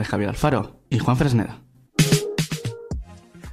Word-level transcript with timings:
de 0.00 0.04
Javier 0.06 0.30
Alfaro 0.30 0.80
y 0.90 0.98
Juan 0.98 1.16
Fresneda. 1.16 1.60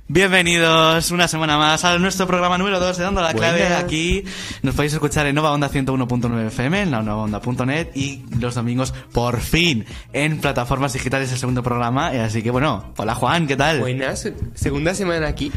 Bienvenidos 0.10 1.12
una 1.12 1.28
semana 1.28 1.58
más 1.58 1.84
a 1.84 2.00
nuestro 2.00 2.26
programa 2.28 2.58
número 2.58 2.80
2 2.80 2.98
de 2.98 3.04
Dando 3.04 3.22
la 3.22 3.34
Clave. 3.34 3.60
Buenas. 3.60 3.84
Aquí 3.84 4.24
nos 4.62 4.74
podéis 4.74 4.94
escuchar 4.94 5.28
en 5.28 5.36
Nova 5.36 5.52
Onda 5.52 5.70
101.9 5.70 6.48
FM, 6.48 6.84
en 6.84 6.92
la 6.92 7.02
novaonda.net 7.02 7.90
y 7.94 8.24
los 8.40 8.56
domingos, 8.56 8.94
por 9.12 9.42
fin, 9.42 9.86
en 10.14 10.40
plataformas 10.40 10.94
digitales 10.94 11.30
el 11.34 11.38
segundo 11.38 11.62
programa. 11.62 12.16
Y 12.16 12.20
Así 12.20 12.42
que 12.42 12.52
bueno, 12.52 12.94
hola 12.96 13.16
Juan, 13.16 13.48
¿qué 13.48 13.58
tal? 13.58 13.82
Buenas, 13.82 14.30
segunda 14.56 14.96
semana 14.96 15.28
aquí. 15.28 15.52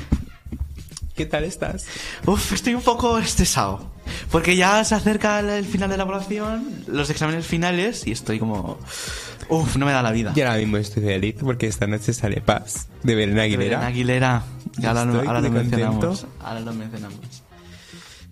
¿Qué 1.14 1.26
tal 1.26 1.44
estás? 1.44 1.86
Uf, 2.26 2.52
estoy 2.52 2.74
un 2.74 2.82
poco 2.82 3.18
estresado. 3.18 3.92
Porque 4.32 4.56
ya 4.56 4.82
se 4.82 4.96
acerca 4.96 5.38
el, 5.38 5.50
el 5.50 5.64
final 5.64 5.90
de 5.90 5.96
la 5.96 6.02
evaluación, 6.02 6.84
los 6.88 7.08
exámenes 7.10 7.46
finales, 7.46 8.04
y 8.04 8.10
estoy 8.10 8.40
como... 8.40 8.78
Uf, 9.50 9.76
no 9.76 9.84
me 9.86 9.92
da 9.92 10.02
la 10.02 10.12
vida. 10.12 10.32
Yo 10.34 10.46
ahora 10.46 10.58
mismo 10.58 10.76
estoy 10.76 11.02
feliz 11.02 11.34
porque 11.40 11.66
esta 11.66 11.86
noche 11.86 12.12
sale 12.12 12.40
Paz 12.40 12.88
de 13.02 13.14
Belén 13.14 13.38
Aguilera. 13.38 13.78
Belén 13.78 13.92
Aguilera. 13.92 14.42
Y 14.78 14.86
ahora, 14.86 15.02
Estoy 15.02 15.26
ahora 15.26 15.40
lo 15.40 15.50
mencionamos. 15.50 16.26
Ahora 16.42 16.60
lo 16.60 16.72
mencionamos. 16.72 17.18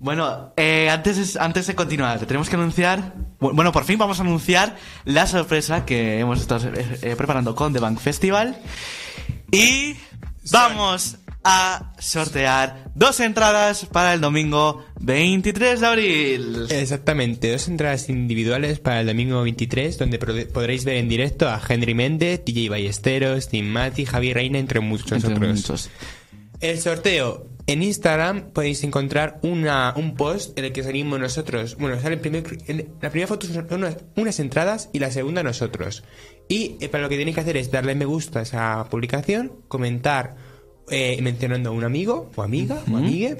Bueno, 0.00 0.52
eh, 0.56 0.88
antes, 0.90 1.18
es- 1.18 1.36
antes 1.36 1.66
de 1.66 1.74
continuar, 1.74 2.20
tenemos 2.20 2.48
que 2.48 2.54
anunciar. 2.54 3.14
bu- 3.40 3.52
Bueno, 3.52 3.72
por 3.72 3.82
fin 3.84 3.98
vamos 3.98 4.20
a 4.20 4.22
anunciar 4.22 4.76
la 5.04 5.26
sorpresa 5.26 5.84
que 5.84 6.20
hemos 6.20 6.40
estado 6.40 6.68
eh, 6.72 6.98
eh, 7.02 7.16
preparando 7.16 7.56
con 7.56 7.72
The 7.72 7.80
Bank 7.80 7.98
Festival. 7.98 8.56
Y 9.50 9.96
vamos 10.52 11.16
a 11.50 11.92
sortear 11.98 12.90
dos 12.94 13.20
entradas 13.20 13.86
para 13.86 14.12
el 14.12 14.20
domingo 14.20 14.84
23 15.00 15.80
de 15.80 15.86
abril. 15.86 16.66
Exactamente, 16.68 17.50
dos 17.50 17.68
entradas 17.68 18.10
individuales 18.10 18.80
para 18.80 19.00
el 19.00 19.06
domingo 19.06 19.40
23, 19.42 19.96
donde 19.96 20.18
podréis 20.18 20.84
ver 20.84 20.96
en 20.96 21.08
directo 21.08 21.48
a 21.48 21.58
Henry 21.66 21.94
Méndez, 21.94 22.42
DJ 22.44 22.68
Ballesteros, 22.68 23.48
Tim 23.48 23.66
Mati, 23.66 24.04
Javi 24.04 24.34
Reina, 24.34 24.58
entre 24.58 24.80
muchos 24.80 25.12
Entre 25.12 25.32
otros. 25.34 25.54
muchos. 25.56 25.90
El 26.60 26.78
sorteo. 26.78 27.46
En 27.66 27.82
Instagram 27.82 28.50
podéis 28.52 28.82
encontrar 28.82 29.40
una, 29.42 29.92
un 29.96 30.16
post 30.16 30.58
en 30.58 30.64
el 30.66 30.72
que 30.72 30.82
salimos 30.82 31.20
nosotros. 31.20 31.76
Bueno, 31.78 32.00
sale 32.00 32.14
el 32.14 32.20
primer, 32.20 32.42
en- 32.66 32.94
la 33.02 33.10
primera 33.10 33.26
foto 33.28 33.46
son 33.46 33.66
unas, 33.70 33.96
unas 34.16 34.40
entradas 34.40 34.88
y 34.94 34.98
la 35.00 35.10
segunda 35.10 35.42
nosotros. 35.42 36.02
Y 36.48 36.76
eh, 36.80 36.88
para 36.88 37.02
lo 37.04 37.08
que 37.10 37.18
tenéis 37.18 37.34
que 37.34 37.40
hacer 37.42 37.56
es 37.58 37.70
darle 37.70 37.94
me 37.94 38.06
gusta 38.06 38.38
a 38.38 38.42
esa 38.42 38.86
publicación, 38.90 39.52
comentar 39.68 40.36
eh, 40.90 41.18
mencionando 41.22 41.70
a 41.70 41.72
un 41.72 41.84
amigo 41.84 42.30
o 42.36 42.42
amiga 42.42 42.82
o 42.92 42.96
amigue. 42.96 43.36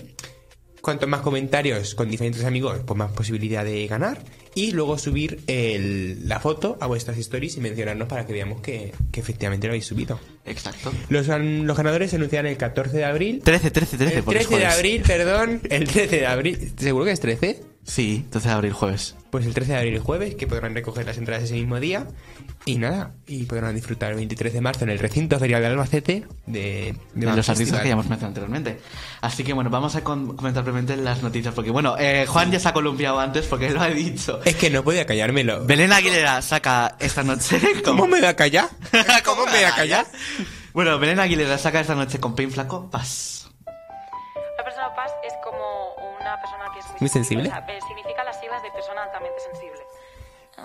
Cuanto 0.81 1.07
más 1.09 1.21
comentarios 1.23 1.95
con 1.95 2.09
diferentes 2.09 2.45
amigos, 2.45 2.79
pues 2.87 2.97
más 2.97 3.11
posibilidad 3.13 3.65
de 3.65 3.87
ganar. 3.89 4.23
Y 4.55 4.71
luego 4.71 4.97
subir 4.97 5.41
el- 5.47 6.27
la 6.29 6.41
foto 6.41 6.79
a 6.81 6.87
vuestras 6.87 7.19
stories 7.19 7.57
y 7.57 7.61
mencionarnos 7.61 8.09
para 8.09 8.27
que 8.27 8.33
veamos 8.33 8.61
que, 8.61 8.93
que 9.13 9.21
efectivamente 9.21 9.67
lo 9.67 9.73
habéis 9.73 9.87
subido. 9.87 10.19
Exacto. 10.49 10.93
Los, 11.09 11.29
los 11.29 11.77
ganadores 11.77 12.11
se 12.11 12.17
anunciarán 12.17 12.51
el 12.51 12.57
14 12.57 12.97
de 12.97 13.05
abril 13.05 13.41
13, 13.45 13.71
13, 13.71 13.97
13. 13.97 14.17
el 14.17 14.23
porque 14.23 14.41
es 14.41 14.49
13 14.49 14.61
de 14.63 14.73
abril, 14.73 15.03
perdón. 15.07 15.61
El 15.71 15.89
13 15.89 16.17
de 16.17 16.27
abril. 16.27 16.73
¿Seguro 16.79 17.05
que 17.05 17.13
es 17.13 17.21
13? 17.21 17.61
Sí, 17.85 18.27
13 18.31 18.49
de 18.49 18.55
abril, 18.55 18.73
jueves. 18.73 19.15
Pues 19.31 19.47
el 19.47 19.55
13 19.55 19.73
de 19.73 19.79
abril, 19.79 19.99
jueves, 20.01 20.35
que 20.35 20.47
podrán 20.47 20.75
recoger 20.75 21.07
las 21.07 21.17
entradas 21.17 21.45
ese 21.45 21.55
mismo 21.55 21.81
día. 21.81 22.07
Y 22.67 22.77
nada, 22.77 23.13
y 23.27 23.45
podrán 23.45 23.75
disfrutar 23.75 24.11
el 24.11 24.17
23 24.17 24.53
de 24.53 24.61
marzo 24.61 24.85
en 24.85 24.91
el 24.91 24.99
recinto 24.99 25.39
ferial 25.39 25.63
de 25.63 25.69
Albacete 25.69 26.27
de, 26.45 26.95
los 27.15 27.29
artistas 27.29 27.57
Festival. 27.57 27.83
que 27.83 27.89
ya 27.89 27.93
hemos 27.95 28.09
mencionado 28.09 28.27
anteriormente. 28.29 28.79
Así 29.23 29.43
que 29.43 29.55
bueno, 29.55 29.71
vamos 29.71 29.97
a 29.97 30.05
comentar 30.05 30.63
brevemente 30.65 30.97
las 30.99 31.23
noticias, 31.23 31.55
porque 31.55 31.71
bueno, 31.71 31.97
eh, 31.99 32.27
Juan 32.29 32.51
ya 32.53 32.61
se 32.61 32.69
ha 32.69 32.75
columpiado 32.75 33.19
antes 33.21 33.47
porque 33.47 33.71
lo 33.71 33.81
ha 33.81 33.89
dicho. 33.89 34.41
Es 34.45 34.57
que 34.57 34.69
no 34.69 34.85
podía 34.85 35.07
callármelo. 35.07 35.65
Belén 35.65 35.93
Aguilera 35.93 36.43
saca 36.43 36.97
esta 36.99 37.23
noche... 37.23 37.59
¿Cómo 37.85 38.07
me 38.07 38.19
voy 38.19 38.29
a 38.29 38.37
callar? 38.37 38.69
¿Cómo 39.25 39.47
me 39.47 39.53
voy 39.53 39.65
a 39.65 39.75
callar? 39.75 40.07
Bueno, 40.79 40.97
Belén 41.01 41.19
Aguilera 41.19 41.59
saca 41.59 41.81
esta 41.81 41.97
noche 41.97 42.21
con 42.21 42.37
Pain 42.37 42.53
Flaco, 42.53 42.89
Paz. 42.89 43.51
Una 43.67 44.63
persona 44.65 44.95
paz 44.95 45.11
es 45.27 45.35
como 45.43 45.59
una 46.21 46.41
persona 46.41 46.67
que 46.73 46.79
es 46.79 46.87
muy, 46.87 46.97
¿Muy 47.01 47.09
sensible? 47.09 47.49
O 47.49 47.51
sea, 47.51 47.67
eh, 47.67 47.81
significa 47.85 48.23
las 48.23 48.39
siglas 48.39 48.63
de 48.63 48.71
persona 48.71 49.03
altamente 49.03 49.39
sensible. 49.51 49.81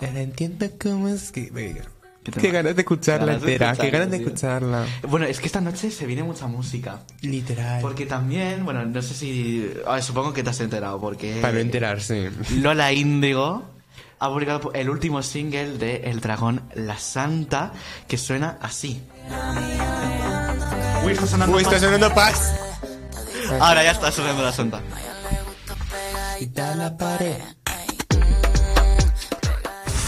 Ya 0.00 0.12
no 0.12 0.18
entiendo 0.20 0.66
cómo 0.80 1.08
es 1.08 1.32
que... 1.32 1.50
venga. 1.50 1.82
¿Qué 2.40 2.52
ganas 2.52 2.76
de 2.76 2.82
escucharla 2.82 3.26
Ganas 3.26 3.42
de 3.42 3.52
entera, 3.54 3.74
qué 3.74 3.90
ganas 3.90 4.10
de 4.12 4.18
tío. 4.18 4.26
escucharla. 4.28 4.86
Bueno, 5.08 5.26
es 5.26 5.40
que 5.40 5.46
esta 5.46 5.60
noche 5.60 5.90
se 5.90 6.06
viene 6.06 6.22
mucha 6.22 6.46
música. 6.46 7.00
Literal. 7.22 7.82
Porque 7.82 8.06
también, 8.06 8.64
bueno, 8.64 8.84
no 8.84 9.02
sé 9.02 9.14
si... 9.14 9.68
ah, 9.84 10.00
supongo 10.00 10.32
que 10.32 10.44
te 10.44 10.50
has 10.50 10.60
enterado, 10.60 11.00
porque... 11.00 11.40
Para 11.40 11.54
no 11.54 11.58
enterarse. 11.58 12.30
Lola 12.50 12.92
Índigo 12.92 13.64
ha 14.20 14.28
publicado 14.28 14.72
el 14.74 14.90
último 14.90 15.22
single 15.22 15.76
de 15.76 15.96
El 16.04 16.20
Dragón 16.20 16.62
La 16.76 16.98
Santa 16.98 17.72
que 18.06 18.16
suena 18.16 18.58
así. 18.62 19.02
Uy, 21.04 21.12
está 21.12 21.26
sonando 21.26 21.56
Uy, 21.56 21.62
está 21.62 21.72
más. 21.72 21.80
sonando 21.82 22.14
paz. 22.14 22.52
Ahora 23.60 23.82
ya 23.84 23.90
está 23.90 24.10
sonando 24.10 24.42
La 24.42 24.52
Santa. 24.52 24.80
la 26.76 26.96
pared. 26.96 27.36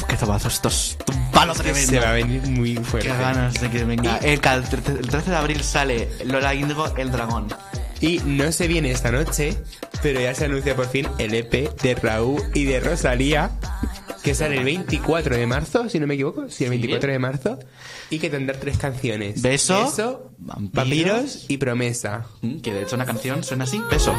Qué 0.08 0.16
tomazo, 0.16 0.48
esto 0.48 0.68
es 0.68 0.96
un 1.08 1.30
palo 1.30 1.52
tremendo. 1.52 1.90
Se 1.90 2.00
va 2.00 2.10
a 2.10 2.12
venir 2.12 2.42
muy 2.48 2.76
fuerte. 2.76 3.08
Qué 3.08 3.16
ganas 3.16 3.54
de 3.60 3.70
que 3.70 3.84
venga. 3.84 4.16
El, 4.18 4.40
el 4.40 4.68
13 5.08 5.30
de 5.30 5.36
abril 5.36 5.62
sale 5.62 6.08
Lola 6.24 6.54
Índigo 6.54 6.86
El 6.96 7.10
Dragón. 7.10 7.48
Y 8.00 8.20
no 8.24 8.52
se 8.52 8.68
viene 8.68 8.90
esta 8.90 9.10
noche, 9.10 9.56
pero 10.02 10.20
ya 10.20 10.34
se 10.34 10.44
anuncia 10.44 10.76
por 10.76 10.88
fin 10.88 11.08
el 11.18 11.34
EP 11.34 11.74
de 11.80 11.94
Raúl 11.94 12.42
y 12.54 12.64
de 12.64 12.80
Rosalía, 12.80 13.50
que 14.26 14.34
sale 14.34 14.56
el 14.56 14.64
24 14.64 15.36
de 15.36 15.46
marzo, 15.46 15.88
si 15.88 16.00
no 16.00 16.06
me 16.08 16.14
equivoco, 16.14 16.50
sí, 16.50 16.64
el 16.64 16.70
24 16.70 17.12
de 17.12 17.18
marzo, 17.20 17.60
y 18.10 18.18
que 18.18 18.28
tendrá 18.28 18.58
tres 18.58 18.76
canciones. 18.76 19.40
Beso, 19.40 20.32
vampiros, 20.36 20.74
vampiros 20.74 21.44
y 21.46 21.58
promesa. 21.58 22.26
Mm, 22.42 22.56
Que 22.58 22.74
de 22.74 22.82
hecho 22.82 22.96
una 22.96 23.06
canción 23.06 23.44
suena 23.44 23.62
así. 23.62 23.80
Beso. 23.88 24.12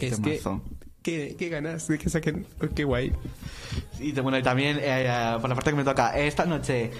Es 0.00 0.18
que, 0.18 0.40
qué, 1.02 1.36
qué 1.38 1.48
ganas 1.48 1.86
de 1.86 1.96
que 1.96 2.10
saquen, 2.10 2.48
oh, 2.60 2.66
qué 2.74 2.82
guay. 2.82 3.12
Y 4.00 4.10
bueno, 4.10 4.38
y 4.38 4.42
también, 4.42 4.78
eh, 4.78 5.06
eh, 5.06 5.36
por 5.40 5.48
la 5.48 5.54
parte 5.54 5.70
que 5.70 5.76
me 5.76 5.84
toca, 5.84 6.18
esta 6.18 6.44
noche 6.46 6.90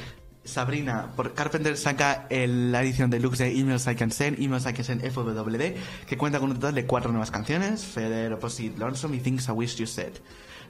Sabrina 0.47 1.09
por 1.17 1.35
Carpenter 1.35 1.77
saca 1.77 2.27
el- 2.31 2.73
la 2.73 2.83
edición 2.83 3.11
deluxe 3.11 3.39
de 3.45 3.59
Emails 3.59 3.87
I 3.87 3.95
Can 3.95 4.11
Send, 4.11 4.41
Emails 4.41 4.65
I 4.67 4.73
Can 4.73 4.85
Send 4.85 5.05
FWD, 5.05 5.75
que 6.07 6.17
cuenta 6.17 6.39
con 6.41 6.51
un 6.51 6.57
total 6.57 6.75
de 6.75 6.87
cuatro 6.87 7.11
nuevas 7.11 7.31
canciones, 7.31 7.85
Feder, 7.85 8.33
Opposite, 8.33 8.79
Lonesome 8.79 9.17
y 9.17 9.21
Things 9.21 9.49
I 9.49 9.53
Wish 9.53 9.77
You 9.77 9.87
Said. 9.87 10.13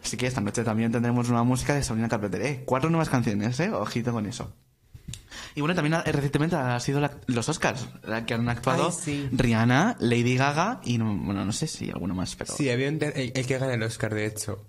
Así 0.02 0.16
que 0.16 0.26
esta 0.26 0.40
noche 0.40 0.62
también 0.64 0.92
tendremos 0.92 1.28
nueva 1.28 1.44
música 1.44 1.74
de 1.74 1.82
Sabrina 1.82 2.08
Carpenter, 2.08 2.42
¿eh? 2.42 2.62
Cuatro 2.66 2.90
nuevas 2.90 3.08
canciones, 3.08 3.58
¿eh? 3.60 3.70
Ojito 3.70 4.12
con 4.12 4.26
eso. 4.26 4.52
Y 5.54 5.60
bueno, 5.62 5.74
también 5.74 5.94
eh, 6.04 6.12
recientemente 6.12 6.54
ha 6.56 6.78
sido 6.80 7.00
la- 7.00 7.12
los 7.26 7.48
Oscars, 7.48 7.88
la 8.04 8.26
que 8.26 8.34
han 8.34 8.46
actuado 8.48 8.88
Ay, 8.88 8.92
sí. 9.02 9.28
Rihanna, 9.32 9.96
Lady 10.00 10.36
Gaga 10.36 10.80
y, 10.84 10.98
no, 10.98 11.16
bueno, 11.16 11.44
no 11.46 11.52
sé 11.52 11.66
si 11.66 11.90
alguno 11.90 12.14
más, 12.14 12.36
pero... 12.36 12.52
Sí, 12.54 12.68
había 12.70 12.88
un 12.90 13.02
el, 13.02 13.32
el 13.34 13.46
que 13.46 13.58
gana 13.58 13.72
el 13.74 13.82
Oscar, 13.82 14.14
de 14.14 14.26
hecho. 14.26 14.66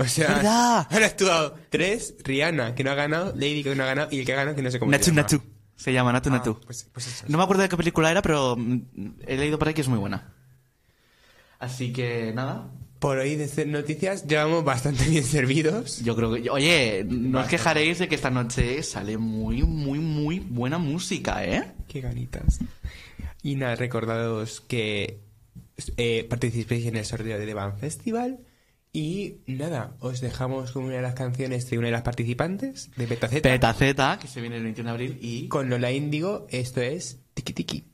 O 0.00 0.04
sea, 0.08 0.28
¿Verdad? 0.28 0.86
han 0.90 1.02
actuado 1.02 1.56
tres, 1.68 2.14
Rihanna, 2.24 2.74
que 2.74 2.82
no 2.82 2.90
ha 2.90 2.94
ganado, 2.94 3.32
Lady, 3.36 3.62
que 3.62 3.74
no 3.74 3.82
ha 3.82 3.86
ganado, 3.86 4.08
y 4.10 4.20
el 4.20 4.26
que 4.26 4.32
ha 4.32 4.36
ganado, 4.36 4.56
que 4.56 4.62
no 4.62 4.70
sé 4.70 4.78
cómo 4.78 4.90
Natu 4.90 5.04
se 5.04 5.10
llama. 5.10 5.22
Natu. 5.22 5.42
Se 5.76 5.92
llama 5.92 6.12
Natu 6.12 6.28
Ah, 6.30 6.32
Natu. 6.32 6.60
pues, 6.64 6.88
pues 6.92 7.06
eso. 7.06 7.24
No 7.28 7.38
me 7.38 7.44
acuerdo 7.44 7.62
de 7.62 7.68
qué 7.68 7.76
película 7.76 8.10
era, 8.10 8.22
pero 8.22 8.56
mm, 8.56 8.80
he 9.26 9.36
leído 9.36 9.58
por 9.58 9.68
ahí 9.68 9.74
que 9.74 9.80
es 9.82 9.88
muy 9.88 9.98
buena. 9.98 10.32
Así 11.58 11.92
que 11.92 12.32
nada. 12.34 12.70
Por 12.98 13.16
hoy 13.18 13.36
de 13.36 13.44
hacer 13.44 13.66
noticias 13.66 14.26
llevamos 14.26 14.62
bastante 14.64 15.04
bien 15.04 15.24
servidos. 15.24 16.00
Yo 16.02 16.14
creo 16.16 16.34
que. 16.34 16.50
Oye, 16.50 17.04
no 17.08 17.40
os 17.40 17.46
quejaréis 17.48 17.98
de 17.98 18.08
que 18.08 18.14
esta 18.14 18.30
noche 18.30 18.82
sale 18.82 19.16
muy, 19.18 19.62
muy, 19.62 19.98
muy 20.00 20.38
buena 20.40 20.76
música, 20.78 21.44
¿eh? 21.44 21.72
Qué 21.88 22.00
ganitas. 22.02 22.58
Y 23.42 23.56
nada, 23.56 23.74
recordados 23.76 24.60
que 24.60 25.20
eh, 25.96 26.26
participéis 26.28 26.86
en 26.86 26.96
el 26.96 27.06
sorteo 27.06 27.38
de 27.38 27.46
The 27.46 27.54
Band 27.54 27.78
Festival. 27.78 28.38
Y 28.92 29.36
nada, 29.46 29.94
os 30.00 30.20
dejamos 30.20 30.72
con 30.72 30.84
una 30.84 30.96
de 30.96 31.02
las 31.02 31.14
canciones 31.14 31.70
de 31.70 31.78
una 31.78 31.86
de 31.86 31.92
las 31.92 32.02
participantes, 32.02 32.90
de 32.96 33.06
Beta 33.06 33.28
Z. 33.28 33.40
Peta 33.42 33.72
Z, 33.72 34.18
que 34.20 34.26
se 34.26 34.40
viene 34.40 34.56
el 34.56 34.64
21 34.64 34.88
de 34.88 34.92
abril, 34.92 35.18
y. 35.20 35.46
Con 35.48 35.70
Lola 35.70 35.92
Índigo, 35.92 36.46
esto 36.50 36.80
es 36.80 37.20
Tiki 37.34 37.52
Tiki. 37.52 37.84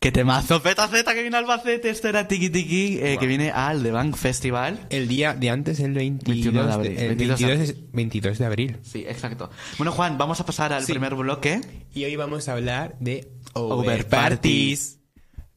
¡Qué 0.00 0.12
temazo! 0.12 0.62
Peta 0.62 0.86
Z 0.86 1.12
que 1.14 1.20
viene 1.22 1.36
al 1.36 1.44
Albacete. 1.50 1.90
Esto 1.90 2.08
era 2.08 2.28
Tiki 2.28 2.48
Tiki, 2.48 2.98
eh, 3.02 3.16
que 3.18 3.26
viene 3.26 3.50
al 3.50 3.82
The 3.82 3.90
Bank 3.90 4.14
Festival. 4.14 4.86
El 4.88 5.08
día 5.08 5.34
de 5.34 5.50
antes, 5.50 5.80
el 5.80 5.92
22 5.94 6.36
21 6.36 6.60
de 6.62 6.66
de, 6.68 6.72
abril, 6.74 6.92
el 6.98 7.08
22 7.16 7.40
de 7.40 7.46
22 7.46 7.68
de- 7.76 7.88
22 7.92 8.38
de 8.38 8.44
abril. 8.46 8.76
Sí, 8.82 9.04
exacto. 9.08 9.50
Bueno, 9.78 9.90
Juan, 9.92 10.16
vamos 10.16 10.38
a 10.40 10.46
pasar 10.46 10.72
al 10.72 10.84
Sí. 10.84 10.92
primer 10.92 11.16
bloque. 11.16 11.60
Y 11.92 12.04
hoy 12.04 12.14
vamos 12.14 12.48
a 12.48 12.52
hablar 12.52 12.96
de 13.00 13.32
Over 13.54 14.02
Over. 14.04 14.06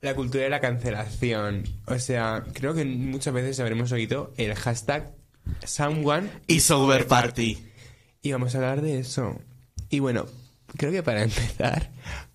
La 0.02 0.16
cultura 0.16 0.44
de 0.46 0.50
la 0.50 0.62
cancelación. 0.62 1.64
O 1.86 2.00
sea, 2.00 2.46
creo 2.54 2.74
que 2.74 2.86
muchas 2.86 3.34
veces 3.34 3.60
habremos 3.60 3.92
oído 3.92 4.34
el 4.38 4.56
hashtag 4.56 5.12
Someone 5.66 6.30
Y 6.48 6.62
Sober 6.62 7.06
Party. 7.08 7.58
Y 8.22 8.32
vamos 8.32 8.54
a 8.56 8.60
hablar 8.60 8.82
de 8.82 9.00
eso. 9.00 9.40
Y 9.90 10.00
bueno, 10.00 10.26
creo 10.78 10.92
que 10.92 11.04
para 11.04 11.24
empezar, 11.24 11.92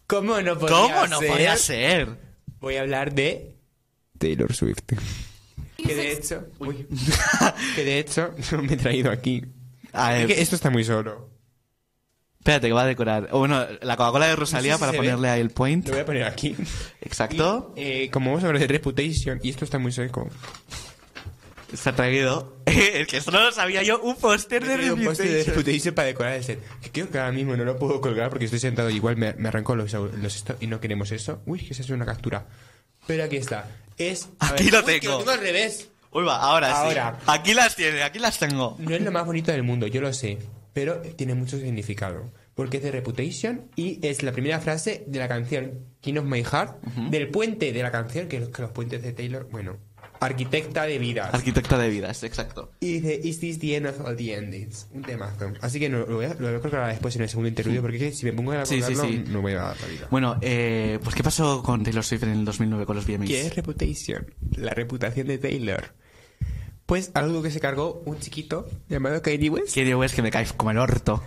¿cómo 0.06 0.40
no 0.42 0.58
podía 0.58 0.76
¿Cómo 0.76 1.06
no 1.06 1.18
ser? 1.20 1.30
podía 1.30 1.56
ser? 1.56 2.08
Voy 2.60 2.76
a 2.76 2.82
hablar 2.82 3.14
de 3.14 3.56
Taylor 4.18 4.52
Swift. 4.54 4.80
Que 5.76 5.94
de 5.94 6.12
hecho, 6.12 6.46
uy, 6.58 6.86
que 7.76 7.84
de 7.84 7.98
hecho 7.98 8.34
me 8.62 8.74
he 8.74 8.76
traído 8.76 9.10
aquí. 9.10 9.42
A 9.92 10.14
Es 10.18 10.26
ver, 10.26 10.36
que 10.36 10.42
esto 10.42 10.56
está 10.56 10.70
muy 10.70 10.84
solo. 10.84 11.30
Espérate, 12.44 12.66
que 12.66 12.72
va 12.74 12.82
a 12.82 12.86
decorar. 12.86 13.28
O 13.32 13.38
bueno, 13.38 13.66
la 13.80 13.96
Coca-Cola 13.96 14.26
de 14.26 14.36
Rosalía 14.36 14.72
No 14.72 14.78
sé 14.78 14.78
si 14.78 14.80
para 14.80 14.92
se 14.92 14.98
ve. 14.98 15.04
ponerle 15.04 15.30
ahí 15.30 15.40
el 15.40 15.50
point. 15.50 15.86
Lo 15.86 15.92
voy 15.92 16.00
a 16.02 16.06
poner 16.06 16.24
aquí. 16.24 16.54
Exacto. 17.00 17.72
Y, 17.74 17.80
eh, 17.82 18.10
como 18.12 18.30
vamos 18.30 18.44
a 18.44 18.48
hablar 18.48 18.60
de 18.60 18.66
Reputation, 18.68 19.40
y 19.42 19.48
esto 19.48 19.64
está 19.64 19.78
muy 19.78 19.92
seco. 19.92 20.28
Se 21.72 21.88
ha 21.88 21.94
traído. 21.96 22.56
es 22.66 23.06
que 23.08 23.16
eso 23.16 23.30
no 23.30 23.40
lo 23.42 23.50
sabía 23.50 23.82
yo. 23.82 24.00
Un 24.02 24.16
póster 24.16 24.64
de 24.64 24.74
traído 24.74 24.94
un 24.94 25.04
póster 25.04 25.26
de 25.26 25.32
Reputation. 25.38 25.56
Reputation 25.56 25.94
para 25.94 26.06
decorar 26.08 26.32
el 26.34 26.44
set. 26.44 26.60
Que 26.82 26.90
creo 26.92 27.10
que 27.10 27.18
ahora 27.18 27.32
mismo 27.32 27.56
no 27.56 27.64
lo 27.64 27.78
puedo 27.78 28.00
colgar 28.00 28.28
porque 28.28 28.44
estoy 28.44 28.60
sentado 28.60 28.90
y 28.90 28.96
igual 28.96 29.16
me, 29.16 29.32
me 29.34 29.48
arranco 29.48 29.74
los, 29.74 29.92
los 29.92 30.36
esto 30.36 30.56
y 30.60 30.66
no 30.66 30.80
queremos 30.80 31.10
eso. 31.12 31.40
Uy, 31.46 31.58
que 31.60 31.72
esa 31.72 31.82
es 31.82 31.90
una 31.90 32.04
captura. 32.06 32.46
Pero 33.06 33.24
aquí 33.24 33.36
está. 33.38 33.68
Es. 33.96 34.28
Aquí 34.38 34.64
ver, 34.64 34.72
lo 34.74 34.78
uy, 34.80 34.84
que 34.84 35.00
tengo. 35.00 35.12
lo 35.14 35.18
tengo 35.20 35.30
al 35.32 35.40
revés. 35.40 35.88
Uy, 36.12 36.22
va, 36.24 36.36
ahora, 36.36 36.70
Ahora. 36.80 37.16
sí. 37.18 37.24
Aquí 37.26 37.54
las 37.54 37.74
tiene, 37.74 38.02
aquí 38.04 38.20
las 38.20 38.38
tengo. 38.38 38.76
No 38.78 38.94
es 38.94 39.02
lo 39.02 39.10
más 39.10 39.26
bonito 39.26 39.50
del 39.50 39.64
mundo, 39.64 39.88
yo 39.88 40.00
lo 40.00 40.12
sé. 40.12 40.38
Pero 40.74 41.00
tiene 41.00 41.34
mucho 41.34 41.56
significado. 41.58 42.30
Porque 42.54 42.76
es 42.76 42.82
de 42.82 42.92
Reputation 42.92 43.70
y 43.74 44.06
es 44.06 44.22
la 44.22 44.32
primera 44.32 44.60
frase 44.60 45.04
de 45.08 45.18
la 45.18 45.26
canción 45.28 45.86
King 46.00 46.18
of 46.18 46.24
My 46.26 46.44
Heart, 46.44 46.82
del 47.10 47.28
puente 47.28 47.72
de 47.72 47.82
la 47.82 47.90
canción, 47.90 48.28
que, 48.28 48.50
que 48.50 48.62
los 48.62 48.70
puentes 48.70 49.02
de 49.02 49.12
Taylor, 49.12 49.48
bueno, 49.50 49.78
arquitecta 50.20 50.84
de 50.84 50.98
vidas. 50.98 51.34
Arquitecta 51.34 51.78
de 51.78 51.88
vidas, 51.88 52.22
exacto. 52.22 52.72
Y 52.80 52.94
dice, 53.00 53.20
Is 53.22 53.40
this 53.40 53.58
the 53.58 53.76
end 53.76 53.86
of 53.86 54.00
all 54.06 54.16
the 54.16 54.34
endings? 54.34 54.88
Un 54.92 55.02
temazo. 55.02 55.52
Así 55.60 55.80
que 55.80 55.88
no, 55.88 55.98
lo, 56.06 56.16
voy 56.16 56.26
a, 56.26 56.34
lo 56.34 56.48
voy 56.48 56.56
a 56.56 56.60
colgar 56.60 56.88
después 56.88 57.16
en 57.16 57.22
el 57.22 57.28
segundo 57.28 57.48
interludio, 57.48 57.82
porque 57.82 58.12
si 58.12 58.24
me 58.26 58.32
pongo 58.32 58.52
a 58.52 58.64
Sí, 58.66 58.82
sí, 58.82 58.94
sí. 58.94 59.24
no 59.28 59.42
voy 59.42 59.52
a 59.52 59.56
dar 59.62 59.80
la 59.80 59.86
vida. 59.88 60.08
Bueno, 60.10 60.38
eh, 60.40 60.98
pues 61.02 61.14
¿qué 61.14 61.22
pasó 61.22 61.62
con 61.62 61.82
Taylor 61.82 62.04
Swift 62.04 62.22
en 62.24 62.30
el 62.30 62.44
2009 62.44 62.86
con 62.86 62.96
los 62.96 63.06
VMAs? 63.06 63.28
¿Qué 63.28 63.40
es 63.46 63.56
Reputation? 63.56 64.32
La 64.56 64.72
reputación 64.72 65.26
de 65.26 65.38
Taylor. 65.38 65.92
Pues 66.86 67.10
algo 67.14 67.42
que 67.42 67.50
se 67.50 67.60
cargó 67.60 68.02
un 68.04 68.18
chiquito 68.18 68.68
llamado 68.88 69.22
Kanye 69.22 69.48
West. 69.50 69.74
Digo 69.74 70.04
es 70.04 70.12
que 70.12 70.22
me 70.22 70.30
cae 70.30 70.46
como 70.56 70.70
el 70.70 70.78
orto. 70.78 71.22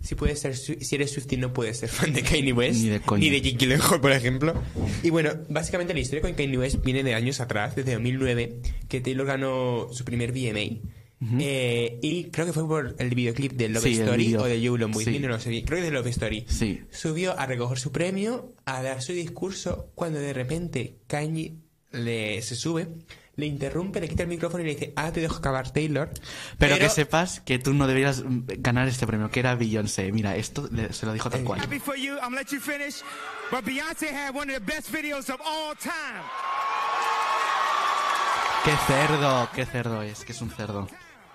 Si 0.00 0.14
puedes 0.14 0.38
ser 0.40 0.56
si 0.56 0.76
eres 0.94 1.10
Swiftie 1.12 1.38
no 1.38 1.52
puedes 1.52 1.78
ser 1.78 1.88
fan 1.88 2.12
de 2.12 2.22
Kanye 2.22 2.52
West 2.52 2.80
Ni 2.80 2.88
de 2.88 3.00
coña. 3.00 3.20
ni 3.22 3.30
de 3.30 3.40
Jake 3.40 3.56
Gyllenhaal, 3.58 4.00
por 4.00 4.12
ejemplo. 4.12 4.54
Y 5.02 5.10
bueno, 5.10 5.30
básicamente 5.48 5.92
la 5.94 6.00
historia 6.00 6.22
con 6.22 6.32
Kanye 6.34 6.56
West 6.58 6.84
viene 6.84 7.02
de 7.02 7.14
años 7.14 7.40
atrás, 7.40 7.74
desde 7.76 7.92
2009, 7.94 8.60
que 8.88 9.00
Taylor 9.00 9.26
ganó 9.26 9.88
su 9.92 10.04
primer 10.04 10.32
VMA. 10.32 10.80
Eh, 11.40 11.98
y 12.00 12.24
creo 12.30 12.46
que 12.46 12.52
fue 12.52 12.66
por 12.66 12.94
el 12.98 13.10
videoclip 13.10 13.52
de 13.54 13.68
Love 13.68 13.82
Sí, 13.82 13.92
Story 13.98 14.36
o 14.36 14.44
de 14.44 14.60
You 14.60 14.76
Love 14.76 14.94
With 14.96 15.04
Sí. 15.04 15.10
Me, 15.10 15.18
no 15.20 15.28
lo 15.28 15.40
sé. 15.40 15.64
Creo 15.64 15.78
que 15.80 15.84
de 15.84 15.90
Love 15.90 16.06
Story. 16.06 16.44
Sí. 16.48 16.80
Subió 16.92 17.36
a 17.38 17.44
recoger 17.46 17.78
su 17.78 17.90
premio, 17.90 18.52
a 18.66 18.82
dar 18.82 19.02
su 19.02 19.12
discurso, 19.12 19.90
cuando 19.96 20.20
de 20.20 20.32
repente 20.32 20.98
Kanye 21.08 21.54
le, 21.90 22.40
se 22.42 22.54
sube, 22.54 22.86
le 23.38 23.46
interrumpe, 23.46 24.00
le 24.00 24.08
quita 24.08 24.24
el 24.24 24.28
micrófono 24.28 24.64
y 24.64 24.66
le 24.66 24.74
dice, 24.74 24.92
ah, 24.96 25.12
te 25.12 25.20
dejo 25.20 25.36
acabar 25.36 25.70
Taylor. 25.70 26.10
Pero, 26.58 26.76
que 26.76 26.88
sepas 26.90 27.40
que 27.40 27.60
tú 27.60 27.72
no 27.72 27.86
deberías 27.86 28.22
ganar 28.26 28.88
este 28.88 29.06
premio, 29.06 29.30
que 29.30 29.38
era 29.40 29.54
Beyoncé. 29.54 30.10
Mira, 30.10 30.34
esto 30.36 30.68
le- 30.72 30.92
se 30.92 31.06
lo 31.06 31.12
dijo 31.12 31.30
tal 31.30 31.44
cual. 31.44 31.60
Happy 31.60 31.78
for 31.78 31.94
you. 31.96 32.14
I'm 32.14 32.30
gonna 32.30 32.38
let 32.40 32.48
you 32.50 32.60
finish. 32.60 32.96
But 33.50 33.64
Beyonce 33.64 34.10
had 34.12 34.34
one 34.34 34.52
of 34.52 34.58
the 34.58 34.64
best 34.72 34.92
videos 34.92 35.30
of 35.30 35.40
all 35.40 35.74
time. 35.76 36.22
¡Qué 38.64 38.72
cerdo! 38.86 39.48
¡Qué 39.54 39.64
cerdo 39.66 40.02
es! 40.02 40.24
Que 40.24 40.32
es 40.32 40.42
un 40.42 40.50
cerdo. 40.50 40.88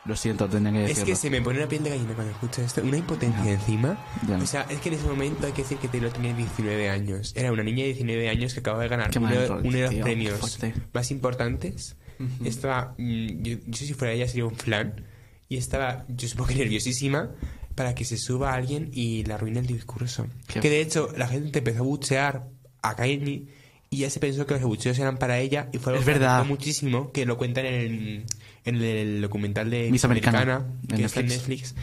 Lo 0.06 0.16
siento, 0.18 0.50
tenía 0.50 0.72
que 0.72 0.82
Es 0.84 0.88
decirlo. 0.90 1.06
que 1.08 1.16
se 1.16 1.30
me 1.30 1.42
pone 1.42 1.60
una 1.60 1.68
piel 1.70 1.84
de 1.84 1.92
gallina 1.92 2.14
cuando 2.14 2.32
escucho 2.34 2.62
esto. 2.62 2.82
Una 2.84 2.98
impotencia 2.98 3.52
encima. 3.52 3.98
O 4.42 4.46
sea, 4.46 4.66
es 4.70 4.80
que 4.80 4.90
en 4.90 4.96
ese 4.96 5.06
momento 5.08 5.46
hay 5.48 5.54
que 5.54 5.62
decir 5.62 5.78
que 5.78 5.88
Taylor 5.88 6.12
tenía 6.12 6.34
19 6.34 6.90
años. 6.90 7.32
Era 7.36 7.52
una 7.54 7.64
niña 7.64 7.84
de 7.84 7.94
19 7.94 8.30
años 8.30 8.54
que 8.54 8.60
acababa 8.60 8.84
de 8.84 8.90
ganar 8.90 9.12
uno, 9.18 9.30
de- 9.32 9.50
uno 9.50 9.72
de 9.78 9.82
los 9.82 9.90
tío, 9.92 10.04
premios 10.04 10.60
más 10.94 11.12
importantes. 11.12 11.96
Estaba. 12.44 12.96
mm, 12.98 13.42
yo, 13.44 13.58
yo 13.66 13.86
si 13.86 13.94
fuera 13.94 14.14
ella 14.14 14.28
sería 14.28 14.46
un 14.46 14.56
flan. 14.56 15.06
Y 15.50 15.58
estaba, 15.58 16.06
yo 16.10 16.28
supongo 16.28 16.50
que 16.50 16.56
nerviosísima 16.56 17.32
para 17.76 17.96
que 17.96 18.06
se 18.06 18.18
suba 18.18 18.54
alguien 18.54 18.90
y 18.92 19.24
le 19.24 19.34
arruine 19.34 19.60
el 19.60 19.68
discurso. 19.68 20.28
Qué 20.48 20.60
Que 20.60 20.70
de 20.70 20.82
hecho 20.82 21.10
la 21.18 21.28
gente 21.28 21.60
empezó 21.60 21.80
a 21.80 21.84
buchear 21.86 22.48
a 22.82 22.96
Kanye 22.96 23.46
y 23.90 23.98
ya 23.98 24.10
se 24.10 24.20
pensó 24.20 24.46
que 24.46 24.56
los 24.56 24.64
bucheos 24.64 24.98
eran 25.00 25.18
para 25.18 25.40
ella 25.40 25.70
y 25.72 25.78
fue 25.78 25.94
algo 25.94 26.02
Es 26.02 26.06
que 26.08 26.14
verdad. 26.14 26.46
muchísimo 26.46 27.12
que 27.12 27.26
lo 27.26 27.38
cuentan 27.38 27.66
en 27.66 28.26
en 28.66 28.82
el 28.82 29.22
documental 29.22 29.70
de 29.70 29.90
Miss 29.92 30.06
Americana, 30.06 30.66
que 30.88 31.04
está 31.04 31.20
en 31.20 31.28
Netflix. 31.28 31.74
Netflix. 31.74 31.76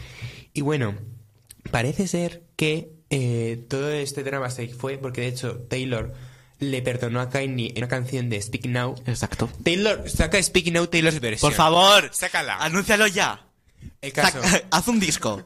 Y 0.53 0.61
bueno, 0.61 0.95
parece 1.71 2.07
ser 2.07 2.43
que 2.55 2.91
eh, 3.09 3.63
todo 3.69 3.91
este 3.91 4.23
drama 4.23 4.49
se 4.49 4.67
fue 4.69 4.97
porque 4.97 5.21
de 5.21 5.27
hecho 5.27 5.57
Taylor 5.69 6.13
le 6.59 6.81
perdonó 6.81 7.19
a 7.21 7.29
Kanye 7.29 7.69
en 7.71 7.77
una 7.79 7.87
canción 7.87 8.29
de 8.29 8.41
Speak 8.41 8.65
Now. 8.65 8.95
Exacto. 9.05 9.49
Taylor, 9.63 10.09
saca 10.09 10.41
Speak 10.41 10.67
Now 10.71 10.87
Taylor's 10.87 11.19
versión. 11.19 11.49
Por 11.49 11.55
favor, 11.57 12.09
Sácala. 12.13 12.57
anúncialo 12.57 13.07
ya. 13.07 13.45
El 14.01 14.13
caso. 14.13 14.39
Haz 14.71 14.87
un 14.87 14.99
disco. 14.99 15.43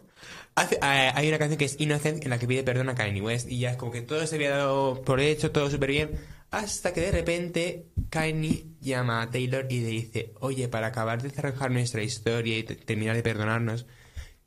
Hace- 0.55 0.75
eh, 0.75 1.11
hay 1.13 1.27
una 1.27 1.37
canción 1.37 1.57
que 1.57 1.65
es 1.65 1.75
Innocent 1.79 2.23
en 2.23 2.29
la 2.29 2.39
que 2.39 2.47
pide 2.47 2.63
perdón 2.63 2.89
a 2.89 2.95
Kanye 2.95 3.21
West 3.21 3.49
y 3.51 3.59
ya 3.59 3.71
es 3.71 3.77
como 3.77 3.91
que 3.91 4.01
todo 4.01 4.25
se 4.27 4.35
había 4.35 4.51
dado 4.51 5.01
por 5.03 5.19
hecho, 5.19 5.51
todo 5.51 5.69
súper 5.69 5.91
bien, 5.91 6.11
hasta 6.51 6.93
que 6.93 7.01
de 7.01 7.11
repente 7.11 7.85
Kanye 8.15 8.65
llama 8.79 9.21
a 9.21 9.29
Taylor 9.29 9.67
y 9.69 9.81
le 9.81 9.87
dice, 9.87 10.33
oye, 10.39 10.67
para 10.69 10.87
acabar 10.87 11.21
de 11.21 11.29
cerrar 11.29 11.69
nuestra 11.69 12.01
historia 12.01 12.57
y 12.57 12.63
te- 12.63 12.75
terminar 12.75 13.15
de 13.15 13.23
perdonarnos, 13.23 13.85